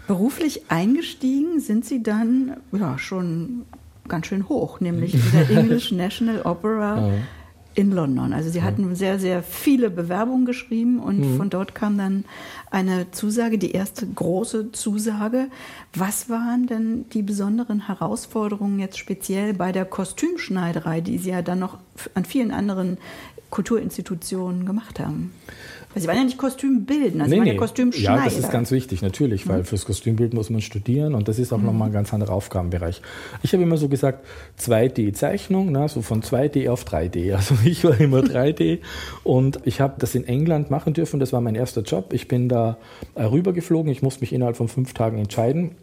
Beruflich 0.09 0.70
eingestiegen 0.70 1.61
sind 1.61 1.85
Sie 1.85 2.02
dann 2.02 2.56
ja 2.72 2.98
schon 2.98 3.64
ganz 4.09 4.26
schön 4.26 4.48
hoch, 4.48 4.80
nämlich 4.80 5.14
in 5.14 5.32
der 5.32 5.50
English 5.50 5.92
National 5.92 6.42
Opera. 6.42 7.11
In 7.77 7.93
London. 7.93 8.33
Also 8.33 8.49
sie 8.49 8.62
hatten 8.62 8.95
sehr, 8.95 9.19
sehr 9.19 9.43
viele 9.43 9.91
Bewerbungen 9.91 10.47
geschrieben 10.47 10.99
und 10.99 11.21
mhm. 11.21 11.37
von 11.37 11.51
dort 11.51 11.75
kam 11.75 11.99
dann 11.99 12.25
eine 12.71 13.11
Zusage, 13.11 13.59
die 13.59 13.73
erste 13.73 14.07
große 14.07 14.73
Zusage. 14.73 15.49
Was 15.93 16.31
waren 16.31 16.67
denn 16.67 17.05
die 17.11 17.21
besonderen 17.21 17.87
Herausforderungen 17.87 18.79
jetzt 18.79 18.97
speziell 18.97 19.53
bei 19.53 19.73
der 19.73 19.85
Kostümschneiderei, 19.85 21.03
die 21.03 21.19
Sie 21.19 21.29
ja 21.29 21.43
dann 21.43 21.59
noch 21.59 21.77
an 22.15 22.25
vielen 22.25 22.51
anderen 22.51 22.97
Kulturinstitutionen 23.51 24.65
gemacht 24.65 24.99
haben? 24.99 25.35
Weil 25.96 26.02
Sie 26.02 26.09
waren 26.09 26.18
ja 26.18 26.24
nicht 26.24 26.37
Kostümbilden, 26.37 27.22
also 27.22 27.32
nee, 27.32 27.38
waren 27.38 27.46
ja 27.46 27.54
Kostümschneider. 27.54 28.18
Ja, 28.18 28.24
das 28.26 28.37
ist 28.37 28.50
ganz 28.50 28.70
wichtig, 28.70 29.00
natürlich, 29.00 29.48
weil 29.48 29.61
mhm. 29.61 29.64
fürs 29.64 29.87
Kostümbild 29.87 30.35
muss 30.35 30.50
man 30.50 30.61
studieren 30.61 31.14
und 31.14 31.26
das 31.26 31.38
ist 31.38 31.54
auch 31.54 31.59
mhm. 31.59 31.64
nochmal 31.64 31.88
ein 31.88 31.94
ganz 31.94 32.12
anderer 32.12 32.35
Aufgabenbereich. 32.35 33.00
Ich 33.42 33.54
habe 33.54 33.62
immer 33.62 33.78
so 33.78 33.88
gesagt, 33.88 34.26
2D-Zeichnung, 34.61 35.72
ne, 35.72 35.88
so 35.88 36.02
von 36.02 36.22
2D 36.22 36.68
auf 36.68 36.85
3D. 36.85 37.35
Also 37.37 37.54
ich 37.64 37.82
war 37.82 37.98
immer 37.98 38.18
3D 38.20 38.80
und 39.24 39.61
ich 39.64 39.80
habe 39.80 39.94
das 39.98 40.14
in 40.14 40.28
England 40.28 40.70
machen 40.70 40.92
dürfen, 40.92 41.18
das 41.18 41.32
war 41.32 41.40
mein 41.40 41.54
erster 41.54 41.80
Job. 41.80 42.12
Ich 42.12 42.28
bin 42.28 42.50
da 42.50 42.76
äh, 43.14 43.22
rübergeflogen, 43.22 43.90
ich 43.90 44.02
musste 44.02 44.20
mich 44.20 44.35
innerhalb 44.35 44.59
von 44.59 44.68
fünf 44.68 44.92
Tagen 44.92 45.16
entscheiden 45.16 45.76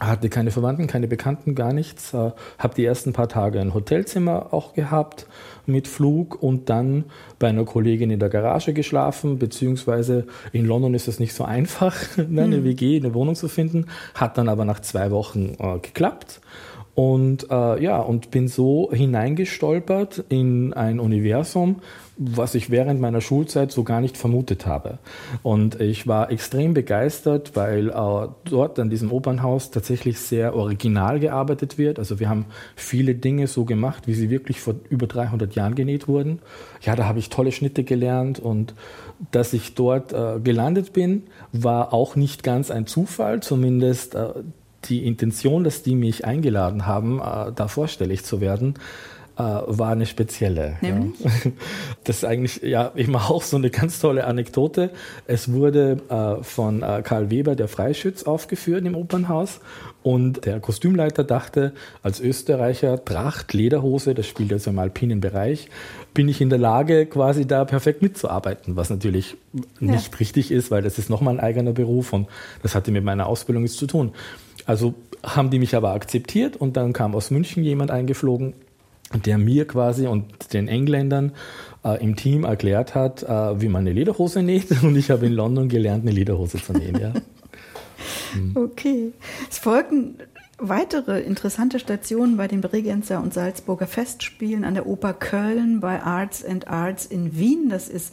hatte 0.00 0.28
keine 0.28 0.50
Verwandten, 0.50 0.86
keine 0.86 1.06
Bekannten, 1.06 1.54
gar 1.54 1.72
nichts. 1.72 2.12
Äh, 2.14 2.32
habe 2.58 2.74
die 2.76 2.84
ersten 2.84 3.12
paar 3.12 3.28
Tage 3.28 3.60
ein 3.60 3.74
Hotelzimmer 3.74 4.52
auch 4.52 4.74
gehabt 4.74 5.26
mit 5.66 5.88
Flug 5.88 6.42
und 6.42 6.68
dann 6.68 7.04
bei 7.38 7.48
einer 7.48 7.64
Kollegin 7.64 8.10
in 8.10 8.18
der 8.18 8.28
Garage 8.28 8.72
geschlafen, 8.72 9.38
beziehungsweise 9.38 10.26
in 10.52 10.66
London 10.66 10.94
ist 10.94 11.08
es 11.08 11.20
nicht 11.20 11.32
so 11.32 11.44
einfach, 11.44 11.94
ne, 12.16 12.42
eine 12.42 12.58
mhm. 12.58 12.64
WG, 12.64 12.96
eine 12.98 13.14
Wohnung 13.14 13.34
zu 13.34 13.48
finden. 13.48 13.86
Hat 14.14 14.36
dann 14.36 14.48
aber 14.48 14.64
nach 14.64 14.80
zwei 14.80 15.10
Wochen 15.10 15.56
äh, 15.58 15.78
geklappt. 15.78 16.40
Und 16.94 17.50
äh, 17.50 17.82
ja, 17.82 17.98
und 17.98 18.30
bin 18.30 18.46
so 18.46 18.90
hineingestolpert 18.92 20.24
in 20.28 20.72
ein 20.74 21.00
Universum, 21.00 21.80
was 22.16 22.54
ich 22.54 22.70
während 22.70 23.00
meiner 23.00 23.20
Schulzeit 23.20 23.72
so 23.72 23.82
gar 23.82 24.00
nicht 24.00 24.16
vermutet 24.16 24.66
habe. 24.66 24.98
Und 25.42 25.80
ich 25.80 26.06
war 26.06 26.30
extrem 26.30 26.72
begeistert, 26.72 27.56
weil 27.56 27.88
äh, 27.88 28.28
dort 28.44 28.78
an 28.78 28.90
diesem 28.90 29.10
Opernhaus 29.10 29.70
tatsächlich 29.70 30.20
sehr 30.20 30.54
original 30.54 31.18
gearbeitet 31.18 31.76
wird. 31.76 31.98
Also 31.98 32.20
wir 32.20 32.28
haben 32.28 32.46
viele 32.76 33.14
Dinge 33.14 33.46
so 33.48 33.64
gemacht, 33.64 34.06
wie 34.06 34.14
sie 34.14 34.30
wirklich 34.30 34.60
vor 34.60 34.74
über 34.88 35.06
300 35.06 35.54
Jahren 35.54 35.74
genäht 35.74 36.06
wurden. 36.06 36.40
Ja, 36.82 36.94
da 36.94 37.06
habe 37.06 37.18
ich 37.18 37.30
tolle 37.30 37.50
Schnitte 37.50 37.82
gelernt 37.82 38.38
und 38.38 38.74
dass 39.30 39.52
ich 39.52 39.74
dort 39.74 40.12
äh, 40.12 40.40
gelandet 40.40 40.92
bin, 40.92 41.24
war 41.52 41.92
auch 41.92 42.16
nicht 42.16 42.42
ganz 42.42 42.70
ein 42.70 42.86
Zufall, 42.86 43.40
zumindest 43.40 44.14
äh, 44.14 44.28
die 44.84 45.06
Intention, 45.06 45.64
dass 45.64 45.82
die 45.82 45.94
mich 45.94 46.24
eingeladen 46.24 46.86
haben, 46.86 47.20
äh, 47.20 47.52
da 47.54 47.68
vorstellig 47.68 48.24
zu 48.24 48.40
werden, 48.40 48.74
äh, 49.36 49.42
war 49.42 49.90
eine 49.90 50.06
spezielle. 50.06 50.76
Nämlich? 50.80 51.20
Ja. 51.20 51.30
Das 52.04 52.18
ist 52.18 52.24
eigentlich 52.24 52.60
ja 52.62 52.92
immer 52.94 53.30
auch 53.30 53.42
so 53.42 53.56
eine 53.56 53.70
ganz 53.70 53.98
tolle 53.98 54.24
Anekdote. 54.24 54.90
Es 55.26 55.52
wurde 55.52 55.96
äh, 56.10 56.42
von 56.44 56.82
äh, 56.82 57.00
Karl 57.02 57.30
Weber 57.30 57.56
der 57.56 57.66
Freischütz 57.66 58.24
aufgeführt 58.24 58.84
im 58.84 58.94
Opernhaus 58.94 59.60
und 60.02 60.44
der 60.44 60.60
Kostümleiter 60.60 61.24
dachte, 61.24 61.72
als 62.02 62.20
Österreicher 62.20 63.02
Tracht, 63.02 63.54
Lederhose, 63.54 64.14
das 64.14 64.26
spielt 64.26 64.52
also 64.52 64.68
im 64.70 64.78
alpinen 64.78 65.22
Bereich, 65.22 65.70
bin 66.12 66.28
ich 66.28 66.42
in 66.42 66.50
der 66.50 66.58
Lage, 66.58 67.06
quasi 67.06 67.46
da 67.46 67.64
perfekt 67.64 68.02
mitzuarbeiten, 68.02 68.76
was 68.76 68.90
natürlich 68.90 69.36
ja. 69.80 69.92
nicht 69.92 70.20
richtig 70.20 70.50
ist, 70.50 70.70
weil 70.70 70.82
das 70.82 70.98
ist 70.98 71.08
nochmal 71.08 71.34
ein 71.34 71.40
eigener 71.40 71.72
Beruf 71.72 72.12
und 72.12 72.28
das 72.62 72.74
hatte 72.74 72.90
mit 72.90 73.02
meiner 73.02 73.26
Ausbildung 73.26 73.62
nichts 73.62 73.78
zu 73.78 73.86
tun. 73.86 74.12
Also 74.66 74.94
haben 75.22 75.48
die 75.48 75.58
mich 75.58 75.74
aber 75.74 75.92
akzeptiert 75.92 76.56
und 76.56 76.76
dann 76.76 76.92
kam 76.92 77.14
aus 77.14 77.30
München 77.30 77.64
jemand 77.64 77.90
eingeflogen, 77.90 78.52
der 79.14 79.38
mir 79.38 79.66
quasi 79.66 80.06
und 80.06 80.52
den 80.52 80.68
Engländern 80.68 81.32
äh, 81.84 82.02
im 82.02 82.16
Team 82.16 82.44
erklärt 82.44 82.94
hat, 82.94 83.22
äh, 83.22 83.60
wie 83.60 83.68
man 83.68 83.82
eine 83.82 83.92
Lederhose 83.92 84.42
näht 84.42 84.70
und 84.82 84.96
ich 84.96 85.10
habe 85.10 85.26
in 85.26 85.32
London 85.32 85.68
gelernt, 85.68 86.02
eine 86.02 86.12
Lederhose 86.12 86.62
zu 86.62 86.72
nähen. 86.72 86.98
Ja. 86.98 87.12
Hm. 87.12 87.20
Okay. 88.56 89.12
Es 89.48 89.58
folgten 89.58 90.16
weitere 90.58 91.20
interessante 91.20 91.78
Stationen 91.78 92.36
bei 92.36 92.48
den 92.48 92.60
Bregenzer 92.60 93.22
und 93.22 93.32
Salzburger 93.32 93.86
Festspielen 93.86 94.64
an 94.64 94.74
der 94.74 94.86
Oper 94.86 95.14
Köln, 95.14 95.80
bei 95.80 96.02
Arts 96.02 96.44
and 96.44 96.68
Arts 96.68 97.06
in 97.06 97.38
Wien. 97.38 97.68
Das 97.68 97.88
ist 97.88 98.12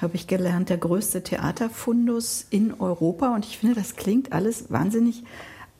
habe 0.00 0.16
ich 0.16 0.26
gelernt, 0.26 0.70
der 0.70 0.78
größte 0.78 1.22
Theaterfundus 1.22 2.46
in 2.48 2.74
Europa. 2.80 3.34
Und 3.34 3.44
ich 3.44 3.58
finde, 3.58 3.74
das 3.74 3.96
klingt 3.96 4.32
alles 4.32 4.70
wahnsinnig 4.70 5.24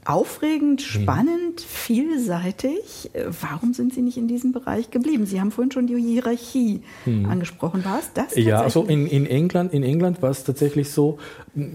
aufregend, 0.05 0.81
mhm. 0.81 1.03
spannend, 1.03 1.61
vielseitig. 1.61 3.11
Warum 3.41 3.75
sind 3.75 3.95
Sie 3.95 4.03
nicht 4.03 4.17
in 4.17 4.29
diesem 4.29 4.53
Bereich 4.53 4.91
geblieben? 4.91 5.27
Sie 5.27 5.41
haben 5.41 5.51
vorhin 5.51 5.71
schon 5.71 5.87
die 5.87 5.97
Hierarchie 6.01 6.83
hm. 7.05 7.27
angesprochen. 7.27 7.85
War 7.85 7.99
es 7.99 8.13
das? 8.15 8.37
Ja, 8.37 8.63
also 8.63 8.85
in, 8.85 9.07
in, 9.07 9.27
England, 9.27 9.75
in 9.75 9.83
England 9.83 10.23
war 10.23 10.31
es 10.31 10.45
tatsächlich 10.45 10.91
so, 10.91 11.19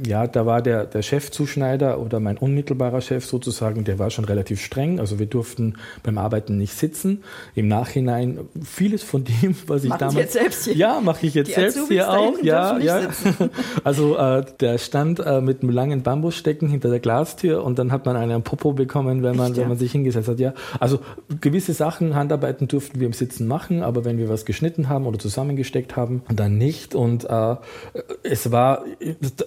ja, 0.05 0.27
da 0.27 0.45
war 0.45 0.61
der, 0.61 0.85
der 0.85 1.01
Chefzuschneider 1.01 1.99
oder 1.99 2.19
mein 2.19 2.37
unmittelbarer 2.37 3.01
Chef 3.01 3.25
sozusagen, 3.25 3.83
der 3.83 3.99
war 3.99 4.09
schon 4.09 4.25
relativ 4.25 4.61
streng. 4.61 4.99
Also 4.99 5.19
wir 5.19 5.27
durften 5.27 5.75
beim 6.03 6.17
Arbeiten 6.17 6.57
nicht 6.57 6.73
sitzen. 6.73 7.23
Im 7.53 7.67
Nachhinein 7.67 8.39
vieles 8.63 9.03
von 9.03 9.23
dem, 9.23 9.55
was 9.67 9.83
ich 9.83 9.89
Machen 9.89 9.99
damals. 9.99 10.15
Sie 10.15 10.21
jetzt 10.21 10.33
selbst 10.33 10.63
hier? 10.65 10.75
Ja, 10.75 11.01
mache 11.01 11.27
ich 11.27 11.33
jetzt 11.33 11.49
die 11.49 11.53
selbst 11.53 11.77
Azubis 11.77 11.95
hier 11.95 12.09
auch. 12.09 12.41
Ja, 12.41 12.77
ja. 12.79 13.01
Also 13.83 14.17
äh, 14.17 14.43
der 14.59 14.77
stand 14.77 15.19
äh, 15.19 15.41
mit 15.41 15.61
einem 15.61 15.71
langen 15.71 16.01
Bambusstecken 16.01 16.69
hinter 16.69 16.89
der 16.89 16.99
Glastür 16.99 17.63
und 17.63 17.77
dann 17.77 17.91
hat 17.91 18.05
man 18.05 18.14
einen 18.15 18.43
Popo 18.43 18.73
bekommen, 18.73 19.23
wenn 19.23 19.35
man, 19.35 19.47
Echt, 19.47 19.57
ja? 19.57 19.63
wenn 19.63 19.69
man 19.69 19.77
sich 19.77 19.91
hingesetzt 19.91 20.27
hat. 20.27 20.39
Ja, 20.39 20.53
also 20.79 20.99
gewisse 21.41 21.73
Sachen, 21.73 22.15
Handarbeiten 22.15 22.67
durften 22.67 22.99
wir 22.99 23.07
im 23.07 23.13
Sitzen 23.13 23.47
machen, 23.47 23.83
aber 23.83 24.05
wenn 24.05 24.17
wir 24.17 24.29
was 24.29 24.45
geschnitten 24.45 24.89
haben 24.89 25.05
oder 25.05 25.19
zusammengesteckt 25.19 25.95
haben, 25.95 26.23
dann 26.33 26.57
nicht. 26.57 26.95
Und 26.95 27.25
äh, 27.29 27.55
es 28.23 28.51
war, 28.51 28.83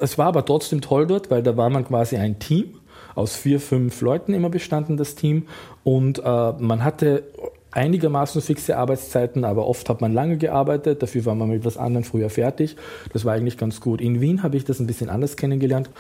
es 0.01 0.19
war 0.19 0.27
aber 0.27 0.45
trotzdem 0.45 0.81
toll 0.81 1.07
dort, 1.07 1.31
weil 1.31 1.43
da 1.43 1.57
war 1.57 1.71
man 1.71 1.87
quasi 1.87 2.17
ein 2.17 2.39
Team 2.39 2.75
aus 3.15 3.35
vier, 3.35 3.61
fünf 3.61 4.01
Leuten 4.01 4.33
immer 4.33 4.49
bestanden, 4.49 4.97
das 4.97 5.15
Team. 5.15 5.47
Und 5.83 6.21
äh, 6.21 6.53
man 6.59 6.85
hatte 6.85 7.25
einigermaßen 7.71 8.41
fixe 8.41 8.77
Arbeitszeiten, 8.77 9.45
aber 9.45 9.67
oft 9.67 9.89
hat 9.89 10.01
man 10.01 10.15
lange 10.15 10.39
gearbeitet, 10.39 11.03
dafür 11.03 11.27
war 11.27 11.35
man 11.35 11.49
mit 11.49 11.65
was 11.65 11.77
anderem 11.77 12.05
früher 12.05 12.31
fertig. 12.31 12.77
Das 13.13 13.25
war 13.25 13.35
eigentlich 13.35 13.59
ganz 13.59 13.81
gut. 13.81 14.01
In 14.01 14.21
Wien 14.21 14.43
habe 14.43 14.57
ich 14.57 14.65
das 14.65 14.81
ein 14.81 14.87
bisschen 14.87 15.11
anders 15.11 15.37
kennengelernt. 15.37 15.91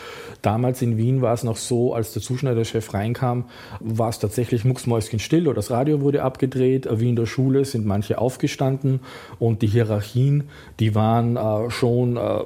Damals 0.40 0.80
in 0.80 0.96
Wien 0.96 1.20
war 1.20 1.34
es 1.34 1.44
noch 1.44 1.56
so, 1.56 1.94
als 1.94 2.12
der 2.12 2.22
Zuschneiderchef 2.22 2.94
reinkam, 2.94 3.44
war 3.80 4.08
es 4.08 4.18
tatsächlich 4.18 4.64
mucksmäuschen 4.64 5.18
still 5.18 5.46
oder 5.46 5.56
das 5.56 5.70
Radio 5.70 6.00
wurde 6.00 6.22
abgedreht. 6.22 6.88
Wie 6.90 7.08
in 7.08 7.16
der 7.16 7.26
Schule 7.26 7.64
sind 7.64 7.84
manche 7.84 8.18
aufgestanden 8.18 9.00
und 9.38 9.62
die 9.62 9.66
Hierarchien, 9.66 10.44
die 10.80 10.94
waren 10.94 11.36
äh, 11.36 11.70
schon 11.70 12.16
äh, 12.16 12.44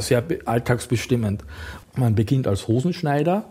sehr 0.00 0.24
alltagsbestimmend. 0.46 1.44
Man 1.96 2.14
beginnt 2.14 2.48
als 2.48 2.66
Hosenschneider 2.66 3.44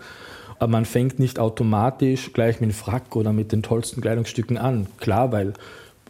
Aber 0.59 0.67
man 0.67 0.85
fängt 0.85 1.19
nicht 1.19 1.39
automatisch 1.39 2.33
gleich 2.33 2.61
mit 2.61 2.69
dem 2.69 2.73
Frack 2.73 3.15
oder 3.15 3.33
mit 3.33 3.51
den 3.51 3.63
tollsten 3.63 4.01
Kleidungsstücken 4.01 4.57
an. 4.57 4.87
Klar, 4.97 5.31
weil 5.31 5.53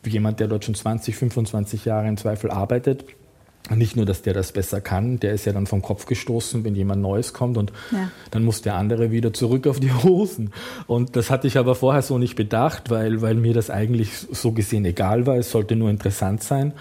jemand, 0.05 0.39
der 0.39 0.47
dort 0.47 0.65
schon 0.65 0.75
20, 0.75 1.15
25 1.15 1.85
Jahre 1.85 2.07
im 2.07 2.17
Zweifel 2.17 2.51
arbeitet, 2.51 3.05
nicht 3.69 3.95
nur, 3.95 4.05
dass 4.05 4.21
der 4.21 4.33
das 4.33 4.51
besser 4.51 4.81
kann, 4.81 5.19
der 5.21 5.33
ist 5.33 5.45
ja 5.45 5.53
dann 5.53 5.67
vom 5.67 5.81
Kopf 5.81 6.05
gestoßen, 6.05 6.65
wenn 6.65 6.75
jemand 6.75 7.01
Neues 7.01 7.31
kommt 7.31 7.57
und 7.57 7.71
ja. 7.91 8.11
dann 8.31 8.43
muss 8.43 8.61
der 8.61 8.75
andere 8.75 9.09
wieder 9.11 9.31
zurück 9.31 9.67
auf 9.67 9.79
die 9.79 9.93
Hosen. 9.93 10.51
Und 10.85 11.15
das 11.15 11.29
hatte 11.29 11.47
ich 11.47 11.57
aber 11.57 11.73
vorher 11.73 12.01
so 12.01 12.17
nicht 12.17 12.35
bedacht, 12.35 12.89
weil, 12.89 13.21
weil 13.21 13.35
mir 13.35 13.53
das 13.53 13.69
eigentlich 13.69 14.11
so 14.31 14.51
gesehen 14.51 14.83
egal 14.83 15.25
war. 15.25 15.37
Es 15.37 15.51
sollte 15.51 15.77
nur 15.77 15.89
interessant 15.89 16.43
sein. 16.43 16.73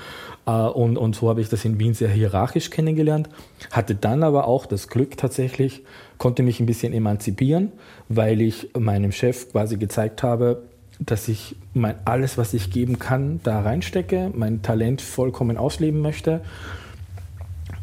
Äh, 0.47 0.51
und, 0.51 0.97
und 0.97 1.15
so 1.17 1.29
habe 1.29 1.41
ich 1.41 1.49
das 1.49 1.65
in 1.65 1.79
Wien 1.79 1.95
sehr 1.95 2.09
hierarchisch 2.09 2.71
kennengelernt. 2.71 3.29
Hatte 3.71 3.95
dann 3.95 4.23
aber 4.23 4.47
auch 4.47 4.67
das 4.67 4.89
Glück 4.89 5.17
tatsächlich, 5.17 5.83
konnte 6.19 6.43
mich 6.43 6.61
ein 6.61 6.67
bisschen 6.67 6.93
emanzipieren, 6.93 7.73
weil 8.09 8.41
ich 8.41 8.71
meinem 8.79 9.13
Chef 9.13 9.51
quasi 9.51 9.77
gezeigt 9.77 10.23
habe, 10.23 10.63
dass 11.01 11.29
ich 11.29 11.57
mein, 11.75 11.97
alles, 12.05 12.39
was 12.39 12.55
ich 12.55 12.71
geben 12.71 12.99
kann, 12.99 13.41
da 13.43 13.61
reinstecke, 13.61 14.31
mein 14.35 14.63
Talent 14.63 15.01
vollkommen 15.01 15.57
ausleben 15.57 16.01
möchte. 16.01 16.43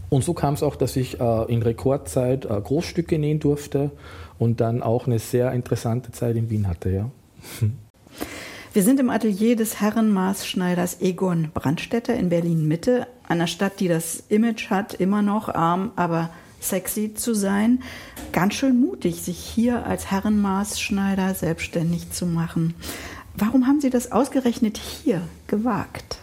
Und 0.09 0.23
so 0.23 0.33
kam 0.33 0.55
es 0.55 0.63
auch, 0.63 0.75
dass 0.75 0.95
ich 0.95 1.19
äh, 1.19 1.43
in 1.51 1.61
Rekordzeit 1.61 2.45
äh, 2.45 2.61
Großstücke 2.61 3.19
nähen 3.19 3.39
durfte 3.39 3.91
und 4.39 4.59
dann 4.61 4.81
auch 4.81 5.05
eine 5.05 5.19
sehr 5.19 5.51
interessante 5.51 6.11
Zeit 6.11 6.35
in 6.35 6.49
Wien 6.49 6.67
hatte. 6.67 6.89
Ja. 6.89 7.09
Wir 8.71 8.83
sind 8.83 8.99
im 8.99 9.09
Atelier 9.09 9.55
des 9.55 9.81
Herrenmaßschneiders 9.81 11.01
Egon 11.01 11.49
Brandstätter 11.55 12.13
in 12.13 12.29
Berlin 12.29 12.67
Mitte, 12.67 13.07
einer 13.27 13.47
Stadt, 13.47 13.79
die 13.79 13.87
das 13.87 14.23
Image 14.29 14.69
hat, 14.69 14.93
immer 14.93 15.23
noch 15.23 15.49
arm, 15.49 15.91
aber 15.95 16.29
sexy 16.59 17.15
zu 17.15 17.33
sein. 17.33 17.81
Ganz 18.31 18.53
schön 18.53 18.79
mutig, 18.79 19.23
sich 19.23 19.39
hier 19.39 19.87
als 19.87 20.11
Herrenmaßschneider 20.11 21.33
selbstständig 21.33 22.11
zu 22.11 22.27
machen. 22.27 22.75
Warum 23.35 23.65
haben 23.65 23.81
Sie 23.81 23.89
das 23.89 24.11
ausgerechnet 24.11 24.77
hier 24.77 25.21
gewagt? 25.47 26.19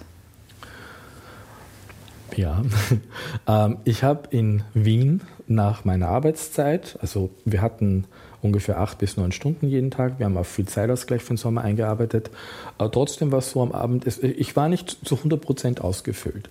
Ja, 2.37 2.62
ähm, 3.48 3.78
ich 3.82 4.04
habe 4.04 4.28
in 4.30 4.62
Wien 4.72 5.22
nach 5.48 5.85
meiner 5.85 6.09
Arbeitszeit, 6.09 6.96
also 7.00 7.30
wir 7.44 7.61
hatten 7.61 8.04
ungefähr 8.46 8.80
acht 8.80 8.98
bis 8.98 9.16
neun 9.16 9.32
Stunden 9.32 9.68
jeden 9.68 9.90
Tag. 9.90 10.18
Wir 10.18 10.26
haben 10.26 10.37
auch 10.37 10.46
viel 10.46 10.66
Zeitausgleich 10.66 11.22
für 11.22 11.35
den 11.35 11.37
Sommer 11.37 11.62
eingearbeitet. 11.62 12.30
Aber 12.78 12.90
trotzdem 12.90 13.32
war 13.32 13.40
es 13.40 13.50
so 13.50 13.62
am 13.62 13.72
Abend, 13.72 14.06
ich 14.06 14.56
war 14.56 14.68
nicht 14.68 14.98
zu 15.04 15.16
100 15.16 15.40
Prozent 15.40 15.80
ausgefüllt. 15.80 16.48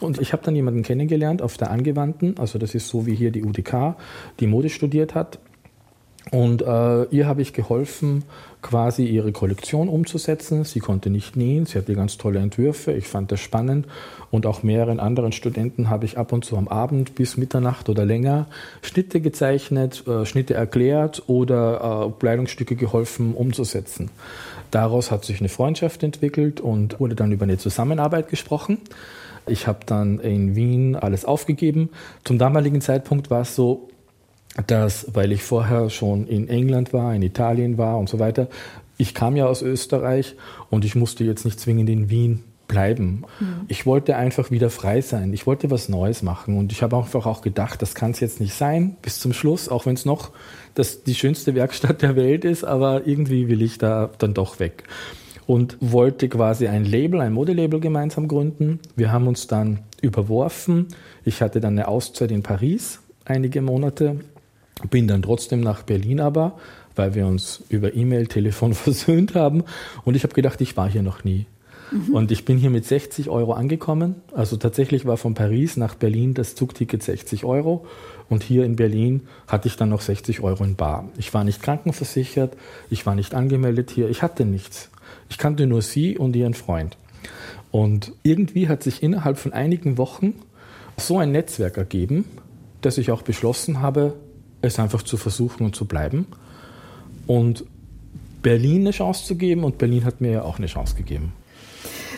Und 0.00 0.20
ich 0.20 0.32
habe 0.32 0.42
dann 0.42 0.56
jemanden 0.56 0.82
kennengelernt 0.82 1.42
auf 1.42 1.56
der 1.56 1.70
Angewandten, 1.70 2.38
also 2.38 2.58
das 2.58 2.74
ist 2.74 2.88
so 2.88 3.06
wie 3.06 3.14
hier 3.14 3.30
die 3.30 3.44
UDK, 3.44 3.96
die 4.40 4.46
Mode 4.46 4.70
studiert 4.70 5.14
hat. 5.14 5.38
Und 6.32 6.62
äh, 6.62 7.04
ihr 7.10 7.26
habe 7.26 7.42
ich 7.42 7.52
geholfen, 7.52 8.24
quasi 8.62 9.04
ihre 9.04 9.32
Kollektion 9.32 9.90
umzusetzen. 9.90 10.64
Sie 10.64 10.80
konnte 10.80 11.10
nicht 11.10 11.36
nähen, 11.36 11.66
sie 11.66 11.76
hatte 11.76 11.94
ganz 11.94 12.16
tolle 12.16 12.38
Entwürfe, 12.38 12.92
ich 12.92 13.06
fand 13.06 13.30
das 13.30 13.40
spannend. 13.40 13.86
Und 14.30 14.46
auch 14.46 14.62
mehreren 14.62 14.98
anderen 14.98 15.32
Studenten 15.32 15.90
habe 15.90 16.06
ich 16.06 16.16
ab 16.16 16.32
und 16.32 16.42
zu 16.42 16.56
am 16.56 16.68
Abend 16.68 17.14
bis 17.16 17.36
Mitternacht 17.36 17.90
oder 17.90 18.06
länger 18.06 18.46
Schnitte 18.80 19.20
gezeichnet, 19.20 20.04
äh, 20.08 20.24
Schnitte 20.24 20.54
erklärt 20.54 21.22
oder 21.26 22.08
äh, 22.08 22.18
Kleidungsstücke 22.18 22.76
geholfen 22.76 23.34
umzusetzen. 23.34 24.08
Daraus 24.70 25.10
hat 25.10 25.26
sich 25.26 25.38
eine 25.40 25.50
Freundschaft 25.50 26.02
entwickelt 26.02 26.62
und 26.62 26.98
wurde 26.98 27.14
dann 27.14 27.30
über 27.30 27.42
eine 27.42 27.58
Zusammenarbeit 27.58 28.28
gesprochen. 28.28 28.78
Ich 29.46 29.66
habe 29.66 29.80
dann 29.84 30.18
in 30.18 30.56
Wien 30.56 30.96
alles 30.96 31.26
aufgegeben. 31.26 31.90
Zum 32.24 32.38
damaligen 32.38 32.80
Zeitpunkt 32.80 33.28
war 33.28 33.42
es 33.42 33.54
so, 33.54 33.90
dass, 34.66 35.14
weil 35.14 35.32
ich 35.32 35.42
vorher 35.42 35.90
schon 35.90 36.26
in 36.26 36.48
England 36.48 36.92
war, 36.92 37.14
in 37.14 37.22
Italien 37.22 37.78
war 37.78 37.98
und 37.98 38.08
so 38.08 38.18
weiter, 38.18 38.48
ich 38.98 39.14
kam 39.14 39.36
ja 39.36 39.46
aus 39.46 39.62
Österreich 39.62 40.36
und 40.70 40.84
ich 40.84 40.94
musste 40.94 41.24
jetzt 41.24 41.44
nicht 41.44 41.58
zwingend 41.58 41.88
in 41.88 42.10
Wien 42.10 42.44
bleiben. 42.68 43.24
Mhm. 43.40 43.46
Ich 43.68 43.86
wollte 43.86 44.16
einfach 44.16 44.50
wieder 44.50 44.70
frei 44.70 45.00
sein. 45.00 45.32
Ich 45.32 45.46
wollte 45.46 45.70
was 45.70 45.88
Neues 45.88 46.22
machen 46.22 46.58
und 46.58 46.72
ich 46.72 46.82
habe 46.82 46.96
einfach 46.96 47.26
auch 47.26 47.42
gedacht, 47.42 47.82
das 47.82 47.94
kann 47.94 48.12
es 48.12 48.20
jetzt 48.20 48.40
nicht 48.40 48.54
sein 48.54 48.96
bis 49.02 49.20
zum 49.20 49.32
Schluss, 49.32 49.68
auch 49.68 49.86
wenn 49.86 49.94
es 49.94 50.04
noch 50.04 50.30
das, 50.74 51.02
die 51.02 51.14
schönste 51.14 51.54
Werkstatt 51.54 52.02
der 52.02 52.16
Welt 52.16 52.44
ist, 52.44 52.64
aber 52.64 53.06
irgendwie 53.06 53.48
will 53.48 53.62
ich 53.62 53.78
da 53.78 54.10
dann 54.18 54.34
doch 54.34 54.58
weg. 54.58 54.84
Und 55.46 55.76
wollte 55.80 56.28
quasi 56.28 56.68
ein 56.68 56.84
Label, 56.84 57.20
ein 57.20 57.32
Modelabel 57.32 57.80
gemeinsam 57.80 58.28
gründen. 58.28 58.78
Wir 58.94 59.10
haben 59.10 59.26
uns 59.26 59.48
dann 59.48 59.80
überworfen. 60.00 60.86
Ich 61.24 61.42
hatte 61.42 61.60
dann 61.60 61.72
eine 61.72 61.88
Auszeit 61.88 62.30
in 62.30 62.42
Paris, 62.42 63.00
einige 63.24 63.60
Monate, 63.60 64.20
bin 64.90 65.06
dann 65.08 65.22
trotzdem 65.22 65.60
nach 65.60 65.82
Berlin 65.82 66.20
aber, 66.20 66.58
weil 66.94 67.14
wir 67.14 67.26
uns 67.26 67.62
über 67.68 67.94
E-Mail, 67.94 68.26
Telefon 68.26 68.74
versöhnt 68.74 69.34
haben. 69.34 69.64
Und 70.04 70.14
ich 70.16 70.24
habe 70.24 70.34
gedacht, 70.34 70.60
ich 70.60 70.76
war 70.76 70.88
hier 70.90 71.02
noch 71.02 71.24
nie. 71.24 71.46
Mhm. 71.92 72.14
Und 72.14 72.30
ich 72.30 72.44
bin 72.44 72.58
hier 72.58 72.70
mit 72.70 72.84
60 72.84 73.28
Euro 73.28 73.52
angekommen. 73.52 74.16
Also 74.32 74.56
tatsächlich 74.56 75.04
war 75.04 75.16
von 75.16 75.34
Paris 75.34 75.76
nach 75.76 75.94
Berlin 75.94 76.34
das 76.34 76.54
Zugticket 76.54 77.02
60 77.02 77.44
Euro. 77.44 77.86
Und 78.28 78.42
hier 78.42 78.64
in 78.64 78.76
Berlin 78.76 79.22
hatte 79.46 79.68
ich 79.68 79.76
dann 79.76 79.90
noch 79.90 80.00
60 80.00 80.40
Euro 80.40 80.64
in 80.64 80.76
Bar. 80.76 81.08
Ich 81.18 81.34
war 81.34 81.44
nicht 81.44 81.62
krankenversichert, 81.62 82.56
ich 82.88 83.04
war 83.04 83.14
nicht 83.14 83.34
angemeldet 83.34 83.90
hier, 83.90 84.08
ich 84.08 84.22
hatte 84.22 84.44
nichts. 84.44 84.90
Ich 85.28 85.38
kannte 85.38 85.66
nur 85.66 85.82
sie 85.82 86.16
und 86.16 86.34
ihren 86.34 86.54
Freund. 86.54 86.96
Und 87.70 88.12
irgendwie 88.22 88.68
hat 88.68 88.82
sich 88.82 89.02
innerhalb 89.02 89.38
von 89.38 89.52
einigen 89.52 89.98
Wochen 89.98 90.34
so 90.96 91.18
ein 91.18 91.32
Netzwerk 91.32 91.76
ergeben, 91.76 92.24
dass 92.80 92.98
ich 92.98 93.10
auch 93.10 93.22
beschlossen 93.22 93.80
habe, 93.80 94.14
es 94.62 94.78
einfach 94.78 95.02
zu 95.02 95.16
versuchen 95.16 95.64
und 95.64 95.76
zu 95.76 95.84
bleiben. 95.84 96.26
Und 97.26 97.64
Berlin 98.42 98.82
eine 98.82 98.90
Chance 98.90 99.24
zu 99.24 99.36
geben 99.36 99.64
und 99.64 99.78
Berlin 99.78 100.04
hat 100.04 100.20
mir 100.20 100.30
ja 100.32 100.42
auch 100.42 100.58
eine 100.58 100.66
Chance 100.66 100.96
gegeben. 100.96 101.32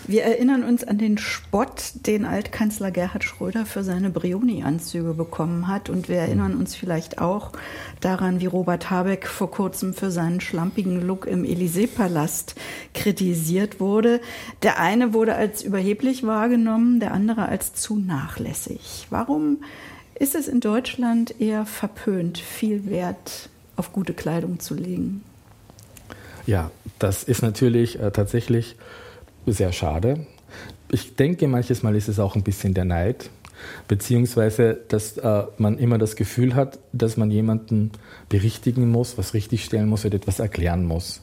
Wir 0.06 0.24
erinnern 0.24 0.64
uns 0.64 0.84
an 0.84 0.98
den 0.98 1.16
Spott, 1.16 1.92
den 2.06 2.26
Altkanzler 2.26 2.90
Gerhard 2.90 3.24
Schröder 3.24 3.64
für 3.64 3.82
seine 3.82 4.10
Brioni-Anzüge 4.10 5.14
bekommen 5.14 5.66
hat. 5.66 5.88
Und 5.88 6.10
wir 6.10 6.16
erinnern 6.16 6.56
uns 6.56 6.76
vielleicht 6.76 7.22
auch 7.22 7.52
daran, 8.00 8.38
wie 8.38 8.46
Robert 8.46 8.90
Habeck 8.90 9.26
vor 9.26 9.50
kurzem 9.50 9.94
für 9.94 10.10
seinen 10.10 10.42
schlampigen 10.42 11.00
Look 11.06 11.26
im 11.26 11.44
Élysée-Palast 11.44 12.54
kritisiert 12.92 13.80
wurde. 13.80 14.20
Der 14.62 14.78
eine 14.78 15.14
wurde 15.14 15.36
als 15.36 15.62
überheblich 15.62 16.26
wahrgenommen, 16.26 17.00
der 17.00 17.14
andere 17.14 17.48
als 17.48 17.72
zu 17.72 17.96
nachlässig. 17.96 19.06
Warum 19.08 19.58
ist 20.18 20.34
es 20.34 20.48
in 20.48 20.60
Deutschland 20.60 21.40
eher 21.40 21.66
verpönt, 21.66 22.38
viel 22.38 22.86
Wert 22.86 23.48
auf 23.76 23.92
gute 23.92 24.14
Kleidung 24.14 24.60
zu 24.60 24.74
legen? 24.74 25.22
Ja, 26.46 26.70
das 26.98 27.24
ist 27.24 27.42
natürlich 27.42 27.98
äh, 27.98 28.10
tatsächlich 28.10 28.76
sehr 29.46 29.72
schade. 29.72 30.26
Ich 30.90 31.16
denke, 31.16 31.48
manches 31.48 31.82
Mal 31.82 31.96
ist 31.96 32.08
es 32.08 32.18
auch 32.18 32.36
ein 32.36 32.42
bisschen 32.42 32.74
der 32.74 32.84
Neid, 32.84 33.30
beziehungsweise, 33.88 34.78
dass 34.88 35.16
äh, 35.16 35.44
man 35.58 35.78
immer 35.78 35.98
das 35.98 36.16
Gefühl 36.16 36.54
hat, 36.54 36.78
dass 36.92 37.16
man 37.16 37.30
jemanden 37.30 37.90
berichtigen 38.28 38.90
muss, 38.90 39.18
was 39.18 39.34
richtigstellen 39.34 39.88
muss 39.88 40.04
oder 40.04 40.16
etwas 40.16 40.38
erklären 40.38 40.84
muss. 40.84 41.22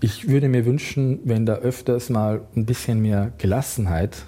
Ich 0.00 0.28
würde 0.28 0.48
mir 0.48 0.64
wünschen, 0.64 1.20
wenn 1.24 1.44
da 1.44 1.56
öfters 1.56 2.08
mal 2.08 2.40
ein 2.56 2.66
bisschen 2.66 3.00
mehr 3.00 3.32
Gelassenheit 3.38 4.24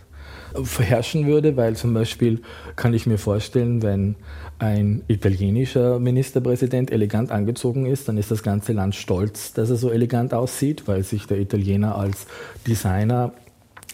verherrschen 0.62 1.26
würde, 1.26 1.56
weil 1.56 1.76
zum 1.76 1.94
Beispiel 1.94 2.40
kann 2.76 2.94
ich 2.94 3.06
mir 3.06 3.18
vorstellen, 3.18 3.82
wenn 3.82 4.16
ein 4.58 5.02
italienischer 5.08 5.98
Ministerpräsident 5.98 6.90
elegant 6.90 7.30
angezogen 7.30 7.86
ist, 7.86 8.08
dann 8.08 8.18
ist 8.18 8.30
das 8.30 8.42
ganze 8.42 8.72
Land 8.72 8.94
stolz, 8.94 9.52
dass 9.54 9.70
er 9.70 9.76
so 9.76 9.90
elegant 9.90 10.34
aussieht, 10.34 10.86
weil 10.86 11.02
sich 11.02 11.26
der 11.26 11.38
Italiener 11.38 11.96
als 11.96 12.26
Designer 12.66 13.32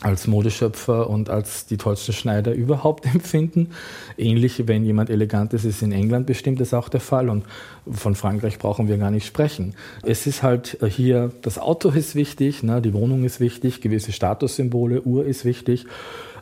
als 0.03 0.27
Modeschöpfer 0.27 1.09
und 1.09 1.31
als 1.31 1.67
die 1.67 1.79
tollsten 1.79 2.13
Schneider 2.13 2.53
überhaupt 2.53 3.07
empfinden. 3.15 3.71
Ähnlich, 4.19 4.67
wenn 4.67 4.85
jemand 4.85 5.09
elegant 5.09 5.55
ist, 5.55 5.65
ist 5.65 5.83
in 5.83 5.93
England 5.93 6.27
bestimmt 6.27 6.61
das 6.61 6.75
auch 6.75 6.89
der 6.89 7.01
Fall 7.01 7.31
und 7.31 7.45
von 7.91 8.15
Frankreich 8.15 8.59
brauchen 8.59 8.89
wir 8.89 8.99
gar 8.99 9.11
nicht 9.11 9.27
sprechen. 9.27 9.75
Es 10.03 10.27
ist 10.27 10.43
halt 10.43 10.79
hier, 10.89 11.33
das 11.43 11.59
Auto 11.59 11.91
ist 11.91 12.15
wichtig, 12.15 12.63
ne, 12.63 12.83
die 12.83 12.93
Wohnung 12.93 13.25
ist 13.25 13.41
wichtig, 13.41 13.81
gewisse 13.81 14.13
Statussymbole, 14.13 15.03
Uhr 15.03 15.25
ist 15.25 15.45
wichtig 15.45 15.87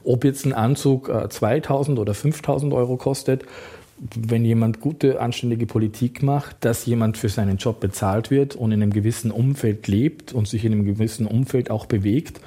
ob 0.05 0.25
jetzt 0.25 0.45
ein 0.45 0.53
Anzug 0.53 1.09
äh, 1.09 1.29
2000 1.29 1.99
oder 1.99 2.15
5000 2.15 2.73
Euro 2.73 2.97
kostet, 2.97 3.45
wenn 4.17 4.45
jemand 4.45 4.81
gute, 4.81 5.21
anständige 5.21 5.67
Politik 5.67 6.23
macht, 6.23 6.57
dass 6.65 6.85
jemand 6.85 7.17
für 7.17 7.29
seinen 7.29 7.57
Job 7.59 7.81
bezahlt 7.81 8.31
wird 8.31 8.57
und 8.57 8.73
in 8.73 8.83
einem 8.83 8.93
gewissen 8.93 9.31
Umfeld 9.31 9.87
lebt 9.89 10.33
und 10.33 10.49
sich 10.49 10.65
in 10.65 10.73
einem 10.73 10.85
gewissen 10.85 11.27
Umfeld 11.27 11.71
auch 11.71 11.87
bewegt, 11.87 12.41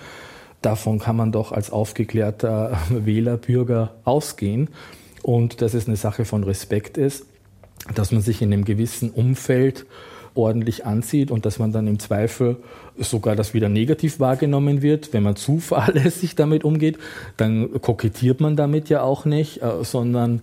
davon 0.62 1.00
kann 1.00 1.16
man 1.16 1.32
doch 1.32 1.52
als 1.52 1.72
aufgeklärter 1.72 2.78
Wähler, 2.90 3.38
Bürger 3.38 3.96
ausgehen. 4.04 4.70
Und 5.24 5.62
dass 5.62 5.74
es 5.74 5.88
eine 5.88 5.98
Sache 5.98 6.26
von 6.26 6.44
Respekt 6.44 6.98
ist, 6.98 7.26
dass 7.94 8.12
man 8.12 8.22
sich 8.22 8.42
in 8.42 8.54
einem 8.54 8.66
gewissen 8.66 9.10
Umfeld 9.10 9.86
ordentlich 10.38 10.86
anzieht 10.86 11.32
und 11.32 11.46
dass 11.46 11.60
man 11.60 11.72
dann 11.72 11.88
im 11.88 12.00
Zweifel 12.00 12.58
sogar 12.98 13.36
das 13.36 13.54
wieder 13.54 13.70
negativ 13.70 14.20
wahrgenommen 14.20 14.82
wird, 14.82 15.14
wenn 15.14 15.24
man 15.24 15.36
zu 15.38 15.60
fahrlässig 15.60 16.36
damit 16.36 16.64
umgeht, 16.64 16.98
dann 17.38 17.82
kokettiert 17.82 18.40
man 18.40 18.56
damit 18.56 18.90
ja 18.90 19.02
auch 19.02 19.26
nicht, 19.26 19.62
äh, 19.62 19.84
sondern 19.84 20.42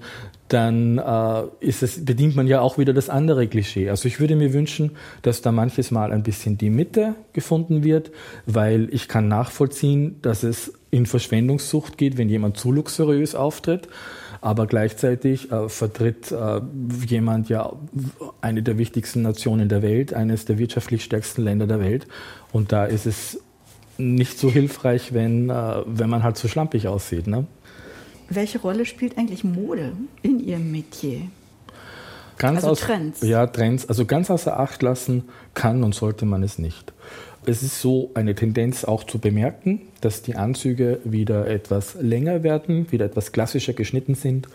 dann 0.49 0.99
äh, 0.99 1.43
ist 1.61 1.83
es, 1.83 2.05
bedient 2.05 2.37
man 2.37 2.47
ja 2.47 2.61
auch 2.61 2.77
wieder 2.77 2.93
das 2.93 3.09
andere 3.09 3.49
Klischee. 3.49 3.89
Also 3.89 4.09
ich 4.09 4.21
würde 4.21 4.37
mir 4.37 4.53
wünschen, 4.53 4.93
dass 5.23 5.41
da 5.41 5.53
manches 5.53 5.91
Mal 5.91 6.13
ein 6.13 6.23
bisschen 6.23 6.59
die 6.59 6.71
Mitte 6.71 7.15
gefunden 7.33 7.83
wird, 7.83 8.11
weil 8.47 8.89
ich 8.93 9.09
kann 9.09 9.27
nachvollziehen, 9.27 10.19
dass 10.23 10.43
es 10.43 10.75
in 10.91 11.07
Verschwendungssucht 11.07 11.97
geht, 11.99 12.19
wenn 12.19 12.29
jemand 12.29 12.57
zu 12.57 12.73
luxuriös 12.73 13.35
auftritt. 13.35 13.89
Aber 14.45 14.67
gleichzeitig 14.67 15.51
äh, 15.51 15.71
vertritt 15.71 16.31
äh, 16.31 16.61
jemand 17.07 17.49
ja 17.49 17.73
eine 18.43 18.63
der 18.63 18.77
wichtigsten 18.77 19.23
Nationen 19.23 19.71
der 19.71 19.81
Welt, 19.81 20.13
eines 20.13 20.45
der 20.45 20.59
wirtschaftlich 20.59 21.03
stärksten 21.03 21.45
Länder 21.45 21.67
der 21.67 21.81
Welt. 21.81 22.07
Und 22.53 22.71
da 22.71 22.85
ist 22.85 23.07
es 23.07 23.41
nicht 23.97 24.39
so 24.39 24.51
hilfreich, 24.51 25.15
wenn, 25.15 25.49
äh, 25.49 25.77
wenn 25.87 26.11
man 26.11 26.23
halt 26.23 26.37
so 26.37 26.47
schlampig 26.47 26.89
aussieht. 26.89 27.27
Ne? 27.27 27.47
Welche 28.29 28.59
Rolle 28.59 28.85
spielt 28.85 29.17
eigentlich 29.17 29.45
Mode 29.45 29.93
in 30.21 30.41
Ihrem 30.41 30.71
Metier? 30.71 31.23
Ganz 32.37 32.59
also 32.59 32.73
aus, 32.73 32.81
Trends. 32.81 33.23
Ja, 33.23 33.47
Trends. 33.47 33.89
Also 33.89 34.05
ganz 34.05 34.29
außer 34.29 34.61
Acht 34.61 34.83
lassen 34.83 35.25
kann 35.55 35.83
und 35.83 35.95
sollte 35.95 36.27
man 36.27 36.43
es 36.43 36.59
nicht. 36.59 36.93
Es 37.47 37.63
ist 37.63 37.83
so 37.83 38.11
eine 38.15 38.35
Tendenz 38.35 38.85
auch 38.85 39.05
zu 39.05 39.19
bemerken, 39.19 39.83
dass 40.01 40.23
die 40.23 40.35
Anzüge 40.35 41.01
wieder 41.05 41.47
etwas 41.47 41.95
länger 42.01 42.43
werden, 42.43 42.91
wieder 42.91 43.05
etwas 43.05 43.33
klassischer 43.33 43.75
geschnitten 43.75 44.15
sind. 44.15 44.49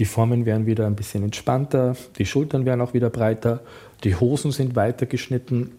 Die 0.00 0.04
Formen 0.04 0.44
werden 0.44 0.66
wieder 0.66 0.86
ein 0.86 0.96
bisschen 0.96 1.22
entspannter, 1.22 1.94
die 2.18 2.26
Schultern 2.26 2.66
werden 2.66 2.80
auch 2.80 2.94
wieder 2.94 3.10
breiter, 3.10 3.60
die 4.02 4.16
Hosen 4.16 4.50
sind 4.50 4.74
weiter 4.74 5.06
geschnitten, 5.06 5.70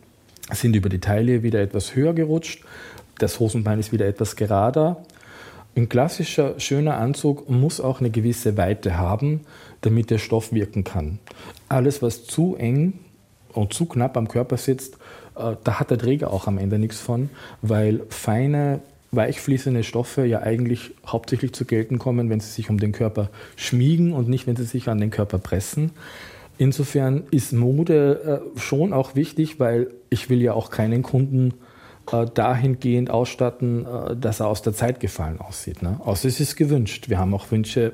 sind 0.52 0.76
über 0.76 0.88
die 0.88 1.00
Taille 1.00 1.44
wieder 1.44 1.60
etwas 1.60 1.96
höher 1.96 2.14
gerutscht, 2.14 2.64
das 3.18 3.42
Hosenbein 3.42 3.80
ist 3.80 3.92
wieder 3.92 4.08
etwas 4.08 4.38
gerader. 4.38 5.04
Ein 5.76 5.90
klassischer, 5.90 6.60
schöner 6.60 6.98
Anzug 6.98 7.50
muss 7.50 7.82
auch 7.82 8.00
eine 8.00 8.10
gewisse 8.10 8.56
Weite 8.56 8.98
haben, 8.98 9.42
damit 9.82 10.12
der 10.12 10.18
Stoff 10.20 10.54
wirken 10.54 10.86
kann. 10.86 11.20
Alles, 11.68 12.02
was 12.02 12.26
zu 12.26 12.56
eng 12.56 13.00
und 13.52 13.74
zu 13.74 13.86
knapp 13.86 14.16
am 14.16 14.28
Körper 14.28 14.58
sitzt, 14.58 14.98
da 15.36 15.80
hat 15.80 15.90
der 15.90 15.98
Träger 15.98 16.32
auch 16.32 16.48
am 16.48 16.58
Ende 16.58 16.80
nichts 16.80 17.00
von, 17.00 17.30
weil 17.62 18.02
feine, 18.10 18.82
weichfließende 19.12 19.84
Stoffe 19.84 20.26
ja 20.26 20.42
eigentlich 20.42 20.92
hauptsächlich 21.06 21.54
zu 21.54 21.66
gelten 21.66 22.00
kommen, 22.00 22.30
wenn 22.30 22.40
sie 22.40 22.50
sich 22.50 22.70
um 22.70 22.80
den 22.80 22.92
Körper 22.92 23.30
schmiegen 23.56 24.14
und 24.14 24.30
nicht, 24.30 24.48
wenn 24.48 24.56
sie 24.56 24.64
sich 24.64 24.90
an 24.90 25.00
den 25.00 25.12
Körper 25.12 25.38
pressen. 25.38 25.92
Insofern 26.58 27.24
ist 27.32 27.52
Mode 27.52 28.42
äh, 28.56 28.60
schon 28.60 28.94
auch 28.94 29.16
wichtig, 29.16 29.60
weil 29.60 29.88
ich 30.10 30.30
will 30.30 30.42
ja 30.42 30.54
auch 30.54 30.70
keinen 30.70 31.02
Kunden 31.02 31.56
äh, 32.12 32.26
dahingehend 32.32 33.10
ausstatten, 33.10 33.86
dass 34.20 34.40
er 34.40 34.48
aus 34.48 34.62
der 34.62 34.74
Zeit 34.74 35.00
gefallen 35.00 35.40
aussieht. 35.40 35.82
Ne? 35.82 36.00
Außer 36.04 36.28
es 36.28 36.40
ist 36.40 36.56
gewünscht. 36.56 37.10
Wir 37.10 37.18
haben 37.18 37.34
auch 37.34 37.50
Wünsche, 37.52 37.94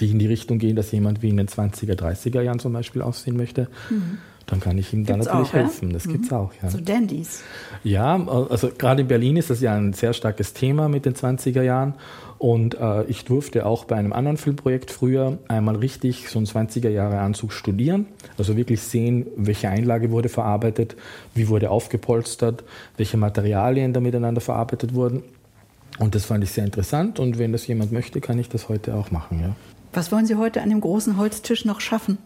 die 0.00 0.10
in 0.10 0.18
die 0.18 0.26
Richtung 0.26 0.58
gehen, 0.58 0.76
dass 0.76 0.92
jemand 0.92 1.22
wie 1.22 1.28
in 1.28 1.36
den 1.36 1.48
20er, 1.48 1.94
30er 1.94 2.42
Jahren 2.42 2.58
zum 2.58 2.72
Beispiel 2.72 3.00
aussehen 3.00 3.36
möchte. 3.36 3.68
Mhm 3.88 4.18
dann 4.48 4.60
kann 4.60 4.78
ich 4.78 4.94
ihm 4.94 5.04
da 5.04 5.16
natürlich 5.16 5.50
auch, 5.50 5.52
helfen. 5.52 5.88
Ja? 5.88 5.94
Das 5.94 6.08
gibt 6.08 6.24
es 6.24 6.30
mhm. 6.30 6.36
auch. 6.36 6.52
Ja. 6.62 6.70
So 6.70 6.80
Dandys. 6.80 7.42
Ja, 7.84 8.16
also 8.26 8.70
gerade 8.76 9.02
in 9.02 9.08
Berlin 9.08 9.36
ist 9.36 9.50
das 9.50 9.60
ja 9.60 9.74
ein 9.74 9.92
sehr 9.92 10.14
starkes 10.14 10.54
Thema 10.54 10.88
mit 10.88 11.04
den 11.04 11.14
20er 11.14 11.62
Jahren. 11.62 11.94
Und 12.38 12.74
äh, 12.80 13.04
ich 13.04 13.24
durfte 13.26 13.66
auch 13.66 13.84
bei 13.84 13.96
einem 13.96 14.12
anderen 14.12 14.38
Filmprojekt 14.38 14.90
früher 14.90 15.38
einmal 15.48 15.76
richtig 15.76 16.30
so 16.30 16.38
einen 16.38 16.46
20er 16.46 16.88
Jahre 16.88 17.18
Anzug 17.18 17.52
studieren. 17.52 18.06
Also 18.38 18.56
wirklich 18.56 18.80
sehen, 18.80 19.26
welche 19.36 19.68
Einlage 19.68 20.10
wurde 20.10 20.30
verarbeitet, 20.30 20.96
wie 21.34 21.48
wurde 21.48 21.70
aufgepolstert, 21.70 22.64
welche 22.96 23.18
Materialien 23.18 23.92
da 23.92 24.00
miteinander 24.00 24.40
verarbeitet 24.40 24.94
wurden. 24.94 25.22
Und 25.98 26.14
das 26.14 26.24
fand 26.24 26.42
ich 26.42 26.52
sehr 26.52 26.64
interessant. 26.64 27.18
Und 27.18 27.38
wenn 27.38 27.52
das 27.52 27.66
jemand 27.66 27.92
möchte, 27.92 28.22
kann 28.22 28.38
ich 28.38 28.48
das 28.48 28.70
heute 28.70 28.94
auch 28.94 29.10
machen. 29.10 29.40
Ja. 29.40 29.56
Was 29.92 30.10
wollen 30.10 30.24
Sie 30.24 30.36
heute 30.36 30.62
an 30.62 30.70
dem 30.70 30.80
großen 30.80 31.18
Holztisch 31.18 31.64
noch 31.64 31.80
schaffen? 31.80 32.18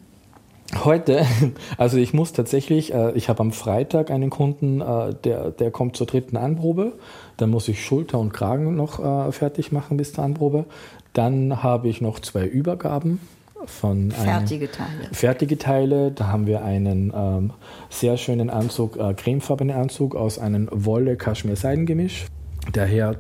Heute, 0.85 1.25
also 1.77 1.97
ich 1.99 2.15
muss 2.15 2.33
tatsächlich, 2.33 2.95
äh, 2.95 3.13
ich 3.13 3.29
habe 3.29 3.41
am 3.41 3.53
Freitag 3.53 4.11
einen 4.11 4.31
Kunden, 4.31 4.81
äh, 4.81 5.15
der, 5.25 5.51
der 5.51 5.71
kommt 5.71 5.97
zur 5.97 6.07
dritten 6.07 6.37
Anprobe. 6.37 6.95
Dann 7.37 7.51
muss 7.51 7.69
ich 7.69 7.85
Schulter 7.85 8.19
und 8.19 8.33
Kragen 8.33 8.75
noch 8.75 8.99
äh, 8.99 9.33
fertig 9.33 9.73
machen 9.73 9.97
bis 9.97 10.13
zur 10.13 10.25
Anprobe. 10.25 10.65
Dann 11.13 11.63
habe 11.63 11.89
ich 11.89 12.01
noch 12.01 12.21
zwei 12.21 12.47
Übergaben 12.47 13.21
von 13.67 14.11
fertige 14.11 14.71
Teile. 14.71 15.09
Fertige 15.13 15.59
Teile. 15.59 16.11
Da 16.11 16.29
haben 16.29 16.47
wir 16.47 16.65
einen 16.65 17.13
ähm, 17.15 17.53
sehr 17.91 18.17
schönen 18.17 18.51
Anzug, 18.51 18.99
cremefarbenen 19.17 19.77
Anzug 19.77 20.17
aus 20.17 20.39
einem 20.39 20.69
Wolle-Kaschmir-Seidengemisch. 20.73 22.27
Der 22.75 22.87
Herr 22.87 23.17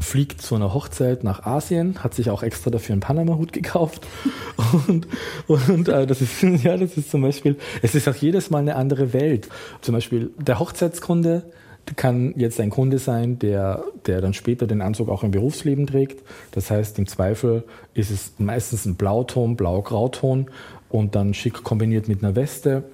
fliegt 0.00 0.42
zu 0.42 0.54
einer 0.54 0.74
Hochzeit 0.74 1.24
nach 1.24 1.44
Asien, 1.46 2.02
hat 2.02 2.14
sich 2.14 2.30
auch 2.30 2.42
extra 2.42 2.70
dafür 2.70 2.94
einen 2.94 3.00
Panama-Hut 3.00 3.52
gekauft. 3.52 4.06
Und, 4.88 5.06
und 5.46 5.88
äh, 5.88 6.06
das 6.06 6.20
ist, 6.20 6.42
ja, 6.62 6.76
das 6.76 6.96
ist 6.96 7.10
zum 7.10 7.22
Beispiel, 7.22 7.56
es 7.82 7.94
ist 7.94 8.08
auch 8.08 8.14
jedes 8.14 8.50
Mal 8.50 8.58
eine 8.58 8.76
andere 8.76 9.12
Welt. 9.12 9.48
Zum 9.80 9.94
Beispiel 9.94 10.30
der 10.38 10.58
Hochzeitskunde 10.58 11.44
kann 11.96 12.34
jetzt 12.36 12.60
ein 12.60 12.70
Kunde 12.70 12.98
sein, 12.98 13.38
der, 13.38 13.84
der 14.06 14.20
dann 14.20 14.32
später 14.32 14.66
den 14.66 14.80
Anzug 14.80 15.08
auch 15.08 15.22
im 15.22 15.30
Berufsleben 15.30 15.86
trägt. 15.86 16.22
Das 16.52 16.70
heißt, 16.70 16.98
im 16.98 17.06
Zweifel 17.06 17.64
ist 17.94 18.10
es 18.10 18.34
meistens 18.38 18.86
ein 18.86 18.94
Blauton, 18.94 19.56
Blau-Grauton 19.56 20.46
und 20.88 21.14
dann 21.14 21.34
schick 21.34 21.62
kombiniert 21.62 22.08
mit 22.08 22.22
einer 22.22 22.36
Weste. 22.36 22.84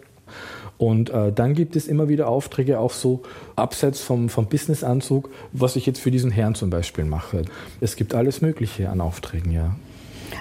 Und 0.80 1.10
äh, 1.10 1.30
dann 1.30 1.52
gibt 1.52 1.76
es 1.76 1.86
immer 1.86 2.08
wieder 2.08 2.26
Aufträge 2.26 2.78
auch 2.78 2.94
so 2.94 3.20
abseits 3.54 4.00
vom, 4.00 4.30
vom 4.30 4.46
Businessanzug, 4.46 5.28
was 5.52 5.76
ich 5.76 5.84
jetzt 5.84 6.00
für 6.00 6.10
diesen 6.10 6.30
Herrn 6.30 6.54
zum 6.54 6.70
Beispiel 6.70 7.04
mache. 7.04 7.42
Es 7.82 7.96
gibt 7.96 8.14
alles 8.14 8.40
Mögliche 8.40 8.88
an 8.88 9.02
Aufträgen, 9.02 9.52
ja. 9.52 9.76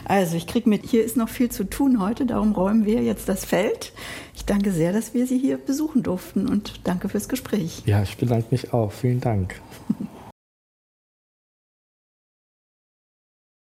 Also 0.05 0.37
ich 0.37 0.47
kriege 0.47 0.69
mit, 0.69 0.85
hier 0.85 1.03
ist 1.03 1.17
noch 1.17 1.27
viel 1.27 1.49
zu 1.49 1.65
tun 1.65 1.99
heute, 1.99 2.25
darum 2.25 2.53
räumen 2.53 2.85
wir 2.85 3.03
jetzt 3.03 3.27
das 3.27 3.43
Feld. 3.43 3.91
Ich 4.33 4.45
danke 4.45 4.71
sehr, 4.71 4.93
dass 4.93 5.13
wir 5.13 5.27
Sie 5.27 5.37
hier 5.37 5.57
besuchen 5.57 6.03
durften 6.03 6.47
und 6.47 6.79
danke 6.85 7.09
fürs 7.09 7.27
Gespräch. 7.27 7.83
Ja, 7.85 8.01
ich 8.01 8.15
bedanke 8.15 8.47
mich 8.51 8.71
auch. 8.73 8.93
Vielen 8.93 9.19
Dank. 9.19 9.59